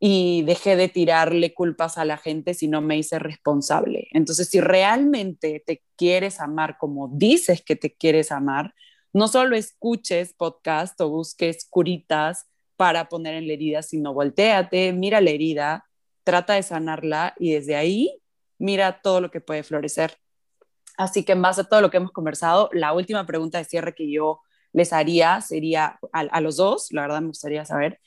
y 0.00 0.42
dejé 0.42 0.74
de 0.74 0.88
tirarle 0.88 1.54
culpas 1.54 1.98
a 1.98 2.04
la 2.04 2.16
gente 2.16 2.52
si 2.52 2.66
no 2.66 2.80
me 2.80 2.98
hice 2.98 3.20
responsable. 3.20 4.08
Entonces, 4.10 4.48
si 4.48 4.60
realmente 4.60 5.62
te 5.64 5.84
quieres 5.96 6.40
amar 6.40 6.78
como 6.78 7.12
dices 7.14 7.62
que 7.62 7.76
te 7.76 7.94
quieres 7.94 8.32
amar, 8.32 8.74
no 9.12 9.28
solo 9.28 9.54
escuches 9.54 10.34
podcast 10.34 11.00
o 11.00 11.10
busques 11.10 11.68
curitas 11.70 12.46
para 12.74 13.08
poner 13.08 13.34
en 13.34 13.46
la 13.46 13.52
herida, 13.52 13.82
sino 13.82 14.14
volteate, 14.14 14.92
mira 14.92 15.20
la 15.20 15.30
herida, 15.30 15.84
trata 16.24 16.54
de 16.54 16.64
sanarla 16.64 17.34
y 17.38 17.52
desde 17.52 17.76
ahí 17.76 18.20
mira 18.58 19.00
todo 19.00 19.20
lo 19.20 19.30
que 19.30 19.40
puede 19.40 19.62
florecer. 19.62 20.18
Así 20.96 21.22
que 21.22 21.34
en 21.34 21.42
base 21.42 21.60
a 21.60 21.64
todo 21.68 21.80
lo 21.80 21.92
que 21.92 21.98
hemos 21.98 22.10
conversado, 22.10 22.68
la 22.72 22.92
última 22.92 23.24
pregunta 23.26 23.58
de 23.58 23.64
cierre 23.64 23.94
que 23.94 24.10
yo 24.10 24.40
les 24.74 24.92
haría 24.92 25.40
sería 25.40 25.98
a, 26.12 26.40
los 26.40 26.56
dos, 26.56 26.88
la 26.90 27.02
verdad 27.02 27.22
me 27.22 27.28
gustaría 27.28 27.64
saber, 27.64 28.00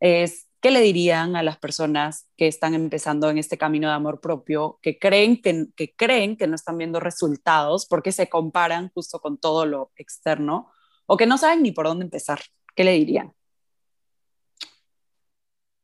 es 0.00 0.48
qué 0.60 0.70
le 0.70 0.80
dirían 0.80 1.36
a 1.36 1.42
las 1.42 1.58
personas 1.58 2.26
que 2.36 2.48
están 2.48 2.74
empezando 2.74 3.28
en 3.28 3.36
este 3.36 3.58
camino 3.58 3.88
de 3.88 3.94
amor 3.94 4.20
propio, 4.20 4.78
que 4.80 4.98
creen 4.98 5.40
que, 5.40 5.66
que 5.76 5.94
creen 5.94 6.36
que 6.36 6.46
no 6.46 6.54
están 6.54 6.78
viendo 6.78 6.98
resultados 6.98 7.86
porque 7.86 8.10
se 8.10 8.28
comparan 8.30 8.90
justo 8.94 9.20
con 9.20 9.36
todo 9.38 9.66
lo 9.66 9.92
externo, 9.96 10.72
o 11.06 11.18
que 11.18 11.26
no 11.26 11.36
saben 11.36 11.62
ni 11.62 11.72
por 11.72 11.86
dónde 11.86 12.06
empezar? 12.06 12.40
¿Qué 12.74 12.84
le 12.84 12.92
dirían? 12.92 13.32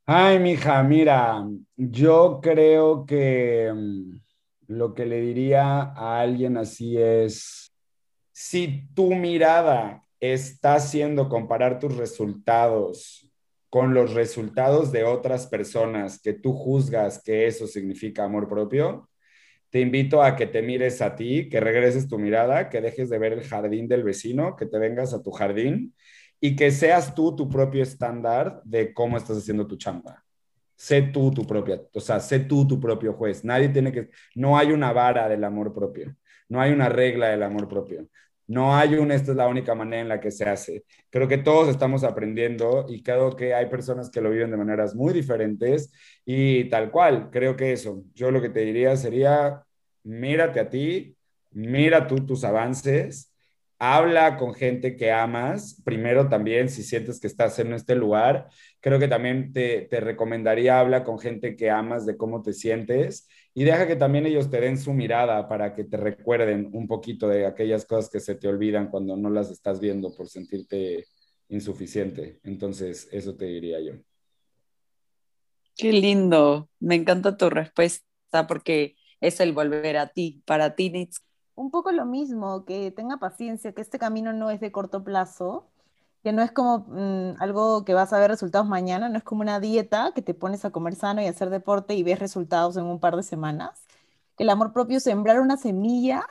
Ay, 0.06 0.38
mija, 0.38 0.82
mira, 0.82 1.46
yo 1.76 2.40
creo 2.42 3.04
que 3.04 3.70
mm, 3.72 4.20
lo 4.68 4.94
que 4.94 5.04
le 5.04 5.20
diría 5.20 5.82
a 5.82 6.20
alguien 6.20 6.56
así 6.56 6.96
es, 6.96 7.70
si 8.32 8.88
tu 8.94 9.14
mirada 9.14 10.02
está 10.20 10.74
haciendo 10.74 11.28
comparar 11.28 11.78
tus 11.78 11.96
resultados 11.96 13.26
con 13.70 13.94
los 13.94 14.14
resultados 14.14 14.92
de 14.92 15.04
otras 15.04 15.46
personas 15.46 16.20
que 16.20 16.32
tú 16.32 16.52
juzgas 16.52 17.22
que 17.22 17.46
eso 17.46 17.66
significa 17.66 18.24
amor 18.24 18.48
propio, 18.48 19.08
te 19.70 19.80
invito 19.80 20.22
a 20.22 20.34
que 20.34 20.46
te 20.46 20.62
mires 20.62 21.00
a 21.00 21.14
ti, 21.14 21.48
que 21.48 21.60
regreses 21.60 22.08
tu 22.08 22.18
mirada, 22.18 22.68
que 22.68 22.80
dejes 22.80 23.08
de 23.08 23.18
ver 23.18 23.32
el 23.32 23.44
jardín 23.44 23.86
del 23.86 24.02
vecino, 24.02 24.56
que 24.56 24.66
te 24.66 24.78
vengas 24.78 25.14
a 25.14 25.22
tu 25.22 25.30
jardín 25.30 25.94
y 26.40 26.56
que 26.56 26.72
seas 26.72 27.14
tú 27.14 27.36
tu 27.36 27.48
propio 27.48 27.82
estándar 27.82 28.60
de 28.64 28.92
cómo 28.92 29.16
estás 29.16 29.38
haciendo 29.38 29.68
tu 29.68 29.76
chamba. 29.76 30.24
Sé 30.74 31.02
tú 31.02 31.30
tu 31.30 31.46
propia, 31.46 31.80
o 31.92 32.00
sea, 32.00 32.18
sé 32.18 32.40
tú 32.40 32.66
tu 32.66 32.80
propio 32.80 33.12
juez. 33.12 33.44
Nadie 33.44 33.68
tiene 33.68 33.92
que, 33.92 34.08
no 34.34 34.58
hay 34.58 34.72
una 34.72 34.92
vara 34.92 35.28
del 35.28 35.44
amor 35.44 35.72
propio, 35.72 36.16
no 36.48 36.60
hay 36.60 36.72
una 36.72 36.88
regla 36.88 37.28
del 37.28 37.44
amor 37.44 37.68
propio. 37.68 38.08
No 38.50 38.74
hay 38.76 38.94
una, 38.96 39.14
esta 39.14 39.30
es 39.30 39.36
la 39.36 39.46
única 39.46 39.76
manera 39.76 40.02
en 40.02 40.08
la 40.08 40.18
que 40.20 40.32
se 40.32 40.44
hace. 40.44 40.84
Creo 41.08 41.28
que 41.28 41.38
todos 41.38 41.68
estamos 41.68 42.02
aprendiendo 42.02 42.84
y 42.88 43.00
creo 43.02 43.36
que 43.36 43.54
hay 43.54 43.66
personas 43.66 44.10
que 44.10 44.20
lo 44.20 44.28
viven 44.30 44.50
de 44.50 44.56
maneras 44.56 44.94
muy 44.96 45.12
diferentes 45.12 45.92
y 46.24 46.64
tal 46.68 46.90
cual. 46.90 47.30
Creo 47.30 47.54
que 47.56 47.72
eso, 47.72 48.02
yo 48.12 48.32
lo 48.32 48.42
que 48.42 48.48
te 48.50 48.60
diría 48.60 48.96
sería, 48.96 49.62
mírate 50.02 50.58
a 50.58 50.68
ti, 50.68 51.16
mira 51.52 52.08
tú 52.08 52.26
tus 52.26 52.42
avances, 52.42 53.32
habla 53.78 54.36
con 54.36 54.52
gente 54.54 54.96
que 54.96 55.12
amas. 55.12 55.80
Primero 55.84 56.28
también, 56.28 56.68
si 56.68 56.82
sientes 56.82 57.20
que 57.20 57.28
estás 57.28 57.56
en 57.60 57.72
este 57.72 57.94
lugar, 57.94 58.48
creo 58.80 58.98
que 58.98 59.06
también 59.08 59.52
te, 59.52 59.82
te 59.82 60.00
recomendaría 60.00 60.80
habla 60.80 61.04
con 61.04 61.20
gente 61.20 61.54
que 61.56 61.70
amas 61.70 62.04
de 62.04 62.16
cómo 62.16 62.42
te 62.42 62.52
sientes 62.52 63.28
y 63.52 63.64
deja 63.64 63.86
que 63.86 63.96
también 63.96 64.26
ellos 64.26 64.50
te 64.50 64.60
den 64.60 64.78
su 64.78 64.92
mirada 64.92 65.48
para 65.48 65.74
que 65.74 65.84
te 65.84 65.96
recuerden 65.96 66.70
un 66.72 66.86
poquito 66.86 67.28
de 67.28 67.46
aquellas 67.46 67.84
cosas 67.84 68.10
que 68.10 68.20
se 68.20 68.36
te 68.36 68.48
olvidan 68.48 68.90
cuando 68.90 69.16
no 69.16 69.28
las 69.28 69.50
estás 69.50 69.80
viendo 69.80 70.14
por 70.14 70.28
sentirte 70.28 71.06
insuficiente. 71.48 72.38
Entonces, 72.44 73.08
eso 73.10 73.34
te 73.34 73.46
diría 73.46 73.80
yo. 73.80 73.94
Qué 75.76 75.92
lindo, 75.92 76.68
me 76.78 76.94
encanta 76.94 77.36
tu 77.36 77.50
respuesta 77.50 78.46
porque 78.46 78.96
es 79.20 79.40
el 79.40 79.52
volver 79.52 79.96
a 79.96 80.08
ti, 80.08 80.42
para 80.46 80.74
ti, 80.74 80.90
Nitz. 80.90 81.20
Un 81.54 81.70
poco 81.70 81.90
lo 81.90 82.06
mismo, 82.06 82.64
que 82.64 82.90
tenga 82.90 83.18
paciencia, 83.18 83.72
que 83.72 83.82
este 83.82 83.98
camino 83.98 84.32
no 84.32 84.50
es 84.50 84.60
de 84.60 84.72
corto 84.72 85.02
plazo, 85.02 85.69
que 86.22 86.32
no 86.32 86.42
es 86.42 86.52
como 86.52 86.86
mm, 86.88 87.42
algo 87.42 87.84
que 87.84 87.94
vas 87.94 88.12
a 88.12 88.18
ver 88.18 88.30
resultados 88.30 88.68
mañana, 88.68 89.08
no 89.08 89.18
es 89.18 89.24
como 89.24 89.42
una 89.42 89.60
dieta 89.60 90.12
que 90.14 90.22
te 90.22 90.34
pones 90.34 90.64
a 90.64 90.70
comer 90.70 90.94
sano 90.94 91.22
y 91.22 91.26
hacer 91.26 91.50
deporte 91.50 91.94
y 91.94 92.02
ves 92.02 92.18
resultados 92.18 92.76
en 92.76 92.84
un 92.84 93.00
par 93.00 93.16
de 93.16 93.22
semanas. 93.22 93.84
El 94.38 94.50
amor 94.50 94.72
propio 94.72 94.98
es 94.98 95.04
sembrar 95.04 95.40
una 95.40 95.56
semilla 95.56 96.26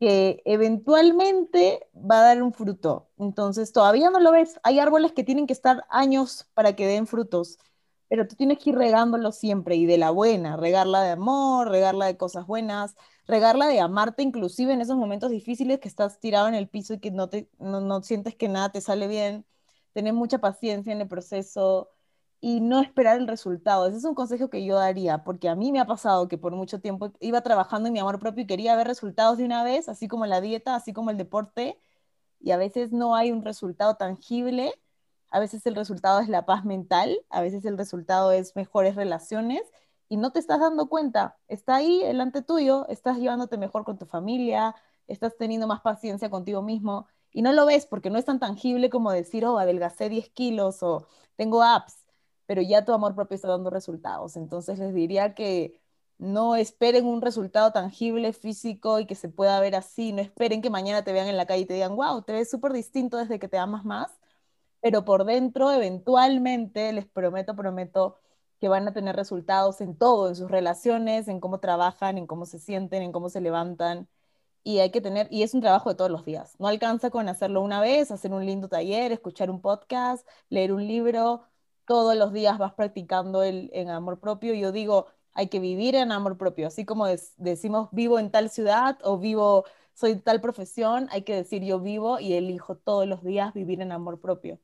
que 0.00 0.42
eventualmente 0.44 1.88
va 1.94 2.20
a 2.20 2.24
dar 2.24 2.42
un 2.42 2.52
fruto. 2.52 3.08
Entonces, 3.18 3.72
todavía 3.72 4.10
no 4.10 4.20
lo 4.20 4.32
ves. 4.32 4.60
Hay 4.62 4.78
árboles 4.78 5.12
que 5.12 5.24
tienen 5.24 5.46
que 5.46 5.52
estar 5.52 5.84
años 5.90 6.46
para 6.54 6.74
que 6.76 6.86
den 6.86 7.06
frutos, 7.06 7.58
pero 8.08 8.26
tú 8.28 8.36
tienes 8.36 8.58
que 8.58 8.70
ir 8.70 8.76
regándolo 8.76 9.32
siempre 9.32 9.76
y 9.76 9.86
de 9.86 9.98
la 9.98 10.10
buena, 10.10 10.56
regarla 10.56 11.02
de 11.02 11.10
amor, 11.10 11.68
regarla 11.68 12.06
de 12.06 12.16
cosas 12.16 12.46
buenas, 12.46 12.96
regarla 13.26 13.66
de 13.66 13.80
amarte 13.80 14.22
inclusive 14.22 14.72
en 14.72 14.80
esos 14.80 14.96
momentos 14.96 15.30
difíciles 15.30 15.80
que 15.80 15.88
estás 15.88 16.20
tirado 16.20 16.48
en 16.48 16.54
el 16.54 16.68
piso 16.68 16.94
y 16.94 17.00
que 17.00 17.10
no, 17.10 17.28
te, 17.28 17.48
no, 17.58 18.02
sientes 18.02 18.34
que 18.36 18.48
nada 18.48 18.70
te 18.70 18.80
sale 18.80 19.08
bien, 19.08 19.46
tener 19.92 20.12
mucha 20.12 20.38
paciencia 20.38 20.92
en 20.92 21.00
el 21.00 21.08
proceso 21.08 21.90
y 22.40 22.60
no 22.60 22.80
esperar 22.80 23.18
el 23.18 23.26
resultado. 23.26 23.86
Ese 23.86 23.98
es 23.98 24.04
un 24.04 24.14
consejo 24.14 24.50
que 24.50 24.64
yo 24.64 24.76
daría, 24.76 25.24
porque 25.24 25.48
a 25.48 25.54
mí 25.54 25.72
me 25.72 25.80
ha 25.80 25.86
pasado 25.86 26.28
que 26.28 26.36
por 26.38 26.54
mucho 26.54 26.80
tiempo 26.80 27.12
iba 27.20 27.40
trabajando 27.42 27.86
en 27.88 27.94
mi 27.94 28.00
amor 28.00 28.18
propio 28.18 28.44
y 28.44 28.46
quería 28.46 28.76
ver 28.76 28.86
resultados 28.86 29.38
de 29.38 29.44
una 29.44 29.64
vez, 29.64 29.88
así 29.88 30.08
como 30.08 30.26
la 30.26 30.40
dieta, 30.40 30.74
así 30.74 30.92
como 30.92 31.10
el 31.10 31.16
deporte, 31.16 31.78
y 32.40 32.50
a 32.52 32.58
veces 32.58 32.92
no 32.92 33.16
hay 33.16 33.32
un 33.32 33.42
resultado 33.44 33.96
tangible, 33.96 34.74
a 35.34 35.40
veces 35.40 35.66
el 35.66 35.74
resultado 35.74 36.20
es 36.20 36.28
la 36.28 36.46
paz 36.46 36.64
mental, 36.64 37.18
a 37.28 37.40
veces 37.42 37.64
el 37.64 37.76
resultado 37.76 38.30
es 38.30 38.54
mejores 38.54 38.94
relaciones, 38.94 39.62
y 40.08 40.16
no 40.16 40.30
te 40.30 40.38
estás 40.38 40.60
dando 40.60 40.88
cuenta. 40.88 41.36
Está 41.48 41.76
ahí 41.76 42.02
delante 42.04 42.40
tuyo, 42.40 42.86
estás 42.88 43.18
llevándote 43.18 43.58
mejor 43.58 43.84
con 43.84 43.98
tu 43.98 44.06
familia, 44.06 44.76
estás 45.08 45.36
teniendo 45.36 45.66
más 45.66 45.80
paciencia 45.80 46.30
contigo 46.30 46.62
mismo 46.62 47.08
y 47.32 47.42
no 47.42 47.52
lo 47.52 47.66
ves 47.66 47.84
porque 47.86 48.10
no 48.10 48.18
es 48.18 48.24
tan 48.24 48.38
tangible 48.38 48.90
como 48.90 49.10
decir, 49.10 49.44
oh, 49.44 49.58
adelgacé 49.58 50.08
10 50.08 50.28
kilos 50.30 50.84
o 50.84 51.08
tengo 51.34 51.64
apps, 51.64 52.06
pero 52.46 52.62
ya 52.62 52.84
tu 52.84 52.92
amor 52.92 53.16
propio 53.16 53.34
está 53.34 53.48
dando 53.48 53.70
resultados. 53.70 54.36
Entonces 54.36 54.78
les 54.78 54.94
diría 54.94 55.34
que 55.34 55.80
no 56.18 56.54
esperen 56.54 57.06
un 57.06 57.20
resultado 57.22 57.72
tangible, 57.72 58.32
físico 58.32 59.00
y 59.00 59.06
que 59.06 59.16
se 59.16 59.28
pueda 59.28 59.58
ver 59.58 59.74
así. 59.74 60.12
No 60.12 60.22
esperen 60.22 60.62
que 60.62 60.70
mañana 60.70 61.02
te 61.02 61.12
vean 61.12 61.26
en 61.26 61.36
la 61.36 61.46
calle 61.46 61.62
y 61.62 61.66
te 61.66 61.74
digan, 61.74 61.96
wow, 61.96 62.22
te 62.22 62.32
ves 62.32 62.48
súper 62.50 62.72
distinto 62.72 63.16
desde 63.16 63.40
que 63.40 63.48
te 63.48 63.58
amas 63.58 63.84
más. 63.84 64.12
Pero 64.84 65.06
por 65.06 65.24
dentro, 65.24 65.72
eventualmente, 65.72 66.92
les 66.92 67.06
prometo, 67.06 67.56
prometo, 67.56 68.18
que 68.60 68.68
van 68.68 68.86
a 68.86 68.92
tener 68.92 69.16
resultados 69.16 69.80
en 69.80 69.96
todo, 69.96 70.28
en 70.28 70.36
sus 70.36 70.50
relaciones, 70.50 71.26
en 71.28 71.40
cómo 71.40 71.58
trabajan, 71.58 72.18
en 72.18 72.26
cómo 72.26 72.44
se 72.44 72.58
sienten, 72.58 73.02
en 73.02 73.10
cómo 73.12 73.30
se 73.30 73.40
levantan. 73.40 74.08
Y 74.62 74.80
hay 74.80 74.90
que 74.90 75.00
tener, 75.00 75.26
y 75.30 75.42
es 75.42 75.54
un 75.54 75.62
trabajo 75.62 75.88
de 75.90 75.96
todos 75.96 76.10
los 76.10 76.24
días. 76.26 76.54
No 76.58 76.68
alcanza 76.68 77.10
con 77.10 77.28
hacerlo 77.30 77.62
una 77.62 77.80
vez, 77.80 78.10
hacer 78.10 78.32
un 78.34 78.44
lindo 78.46 78.68
taller, 78.68 79.10
escuchar 79.12 79.50
un 79.50 79.62
podcast, 79.62 80.28
leer 80.50 80.70
un 80.72 80.86
libro. 80.86 81.44
Todos 81.86 82.14
los 82.16 82.32
días 82.34 82.58
vas 82.58 82.74
practicando 82.74 83.42
el, 83.42 83.70
en 83.72 83.88
amor 83.90 84.20
propio. 84.20 84.52
Yo 84.54 84.70
digo, 84.72 85.06
hay 85.32 85.48
que 85.48 85.60
vivir 85.60 85.94
en 85.94 86.12
amor 86.12 86.36
propio. 86.38 86.66
Así 86.66 86.84
como 86.84 87.06
decimos, 87.38 87.88
vivo 87.92 88.18
en 88.18 88.30
tal 88.30 88.50
ciudad 88.50 88.98
o 89.02 89.18
vivo, 89.18 89.64
soy 89.94 90.16
tal 90.16 90.40
profesión, 90.42 91.08
hay 91.10 91.22
que 91.22 91.34
decir, 91.34 91.62
yo 91.64 91.80
vivo 91.80 92.20
y 92.20 92.34
elijo 92.34 92.76
todos 92.76 93.06
los 93.06 93.22
días 93.24 93.54
vivir 93.54 93.80
en 93.80 93.92
amor 93.92 94.20
propio. 94.20 94.58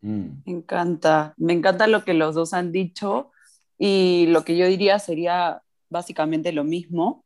Mm. 0.00 0.42
Me 0.46 0.52
encanta, 0.52 1.34
me 1.36 1.52
encanta 1.52 1.86
lo 1.86 2.04
que 2.04 2.14
los 2.14 2.34
dos 2.34 2.54
han 2.54 2.72
dicho 2.72 3.30
y 3.78 4.26
lo 4.28 4.44
que 4.44 4.56
yo 4.56 4.66
diría 4.66 4.98
sería 4.98 5.62
básicamente 5.88 6.52
lo 6.52 6.64
mismo. 6.64 7.24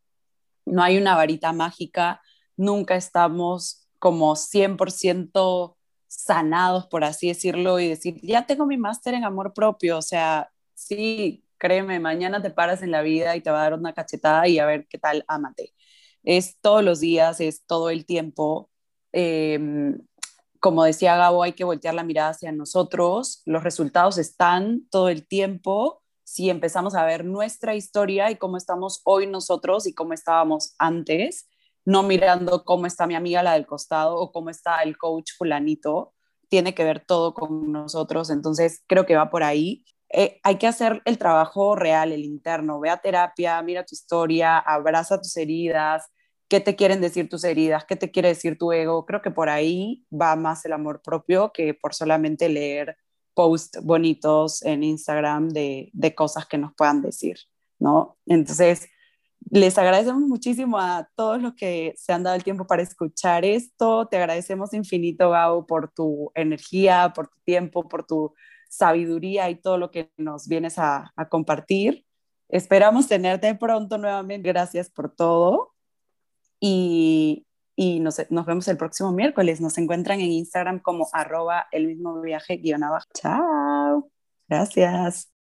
No 0.67 0.83
hay 0.83 0.97
una 0.99 1.15
varita 1.17 1.53
mágica, 1.53 2.23
nunca 2.57 2.97
estamos 2.97 3.89
como 3.99 4.37
100% 4.37 5.77
sanados, 6.07 6.87
por 6.87 7.05
así 7.05 7.29
decirlo, 7.29 7.81
y 7.81 7.89
decir, 7.89 8.21
ya 8.23 8.47
tengo 8.47 8.67
mi 8.67 8.77
máster 8.77 9.15
en 9.15 9.25
amor 9.25 9.53
propio, 9.53 9.99
o 9.99 10.03
sea, 10.03 10.51
sí, 10.75 11.45
créeme, 11.59 11.99
mañana 12.01 12.43
te 12.43 12.51
paras 12.51 12.83
en 12.83 12.91
la 12.91 13.03
vida 13.03 13.37
y 13.37 13.41
te 13.41 13.51
va 13.51 13.61
a 13.61 13.63
dar 13.65 13.75
una 13.75 13.93
cachetada 13.95 14.47
y 14.49 14.59
a 14.59 14.67
ver 14.67 14.87
qué 14.89 14.99
tal, 14.99 15.25
ámate. 15.29 15.73
Es 16.23 16.59
todos 16.61 16.85
los 16.85 17.01
días, 17.01 17.41
es 17.41 17.65
todo 17.67 17.91
el 17.91 18.07
tiempo. 18.07 18.71
Eh, 19.13 19.59
como 20.65 20.83
decía 20.83 21.15
Gabo, 21.15 21.43
hay 21.43 21.53
que 21.53 21.65
voltear 21.65 21.93
la 21.93 22.05
mirada 22.05 22.31
hacia 22.31 22.51
nosotros. 22.51 23.43
Los 23.45 23.63
resultados 23.63 24.17
están 24.17 24.89
todo 24.91 25.11
el 25.11 25.29
tiempo. 25.29 26.03
Si 26.23 26.49
empezamos 26.49 26.95
a 26.95 27.05
ver 27.05 27.27
nuestra 27.27 27.75
historia 27.75 28.31
y 28.31 28.37
cómo 28.37 28.57
estamos 28.57 29.03
hoy 29.05 29.27
nosotros 29.27 29.87
y 29.87 29.93
cómo 29.93 30.15
estábamos 30.15 30.75
antes, 30.79 31.51
no 31.85 32.03
mirando 32.03 32.65
cómo 32.65 32.87
está 32.87 33.07
mi 33.07 33.15
amiga 33.15 33.43
la 33.43 33.53
del 33.53 33.67
costado 33.67 34.17
o 34.17 34.33
cómo 34.33 34.49
está 34.49 34.83
el 34.83 34.97
coach 34.97 35.33
fulanito, 35.37 36.15
tiene 36.49 36.75
que 36.75 36.85
ver 36.85 37.05
todo 37.05 37.35
con 37.35 37.71
nosotros. 37.71 38.31
Entonces, 38.31 38.83
creo 38.87 39.05
que 39.05 39.17
va 39.17 39.29
por 39.29 39.43
ahí. 39.43 39.85
Eh, 40.09 40.41
hay 40.45 40.57
que 40.57 40.67
hacer 40.67 41.03
el 41.05 41.19
trabajo 41.19 41.77
real, 41.77 42.11
el 42.11 42.25
interno. 42.25 42.81
Ve 42.81 42.89
a 42.89 43.03
terapia, 43.03 43.61
mira 43.61 43.85
tu 43.85 43.95
historia, 43.95 44.57
abraza 44.61 45.21
tus 45.21 45.37
heridas, 45.37 46.07
qué 46.49 46.61
te 46.61 46.77
quieren 46.77 47.01
decir 47.01 47.29
tus 47.29 47.45
heridas, 47.45 47.85
qué 47.85 47.97
te 47.97 48.11
quiere 48.11 48.29
decir 48.29 48.59
tu 48.59 48.73
ego. 48.73 49.07
Creo 49.07 49.23
que 49.23 49.31
por 49.31 49.49
ahí 49.49 50.05
va 50.13 50.37
más 50.37 50.65
el 50.65 50.73
amor 50.73 51.03
propio 51.03 51.53
que 51.53 51.75
por 51.75 51.95
solamente 51.95 52.49
leer 52.49 52.97
posts 53.35 53.83
bonitos 53.83 54.63
en 54.63 54.83
Instagram 54.83 55.49
de, 55.51 55.91
de 55.93 56.15
cosas 56.15 56.47
que 56.47 56.59
nos 56.59 56.73
puedan 56.75 57.03
decir, 57.03 57.37
¿no? 57.79 58.17
Entonces, 58.27 58.89
les 59.51 59.77
agradecemos 59.77 60.23
muchísimo 60.23 60.79
a 60.79 61.09
todos 61.17 61.41
los 61.41 61.55
que 61.55 61.95
se 61.97 62.13
han 62.13 62.23
dado 62.23 62.37
el 62.37 62.45
tiempo 62.45 62.67
para 62.67 62.83
escuchar 62.83 63.45
esto. 63.45 64.07
Te 64.07 64.17
agradecemos 64.17 64.73
infinito, 64.73 65.31
Gao, 65.31 65.67
por 65.67 65.93
tu 65.93 66.31
energía, 66.35 67.13
por 67.15 67.29
tu 67.29 67.41
tiempo, 67.45 67.89
por 67.89 68.07
tu 68.07 68.35
sabiduría 68.71 69.51
y 69.51 69.57
todo 69.57 69.79
lo 69.79 69.91
que 69.91 70.11
nos 70.17 70.49
vienes 70.49 70.79
a, 70.79 71.13
a 71.17 71.29
compartir. 71.29 72.07
Esperamos 72.49 73.07
tenerte 73.07 73.55
pronto 73.55 73.99
nuevamente. 73.99 74.49
Gracias 74.49 74.91
por 74.91 75.15
todo. 75.15 75.74
Y, 76.67 78.01
nos, 78.01 78.17
vemos 78.47 78.69
el 78.69 78.77
próximo 78.77 79.13
miércoles. 79.13 79.61
Nos 79.61 79.77
encuentran 79.77 80.21
en 80.21 80.31
Instagram 80.33 80.81
como 80.81 81.09
arroba 81.13 81.67
el 81.73 81.87
mismo 81.87 82.21
viaje 82.21 82.57
guion 82.57 82.85
abajo. 82.85 83.07
Chao. 83.15 84.11
Gracias. 84.49 85.34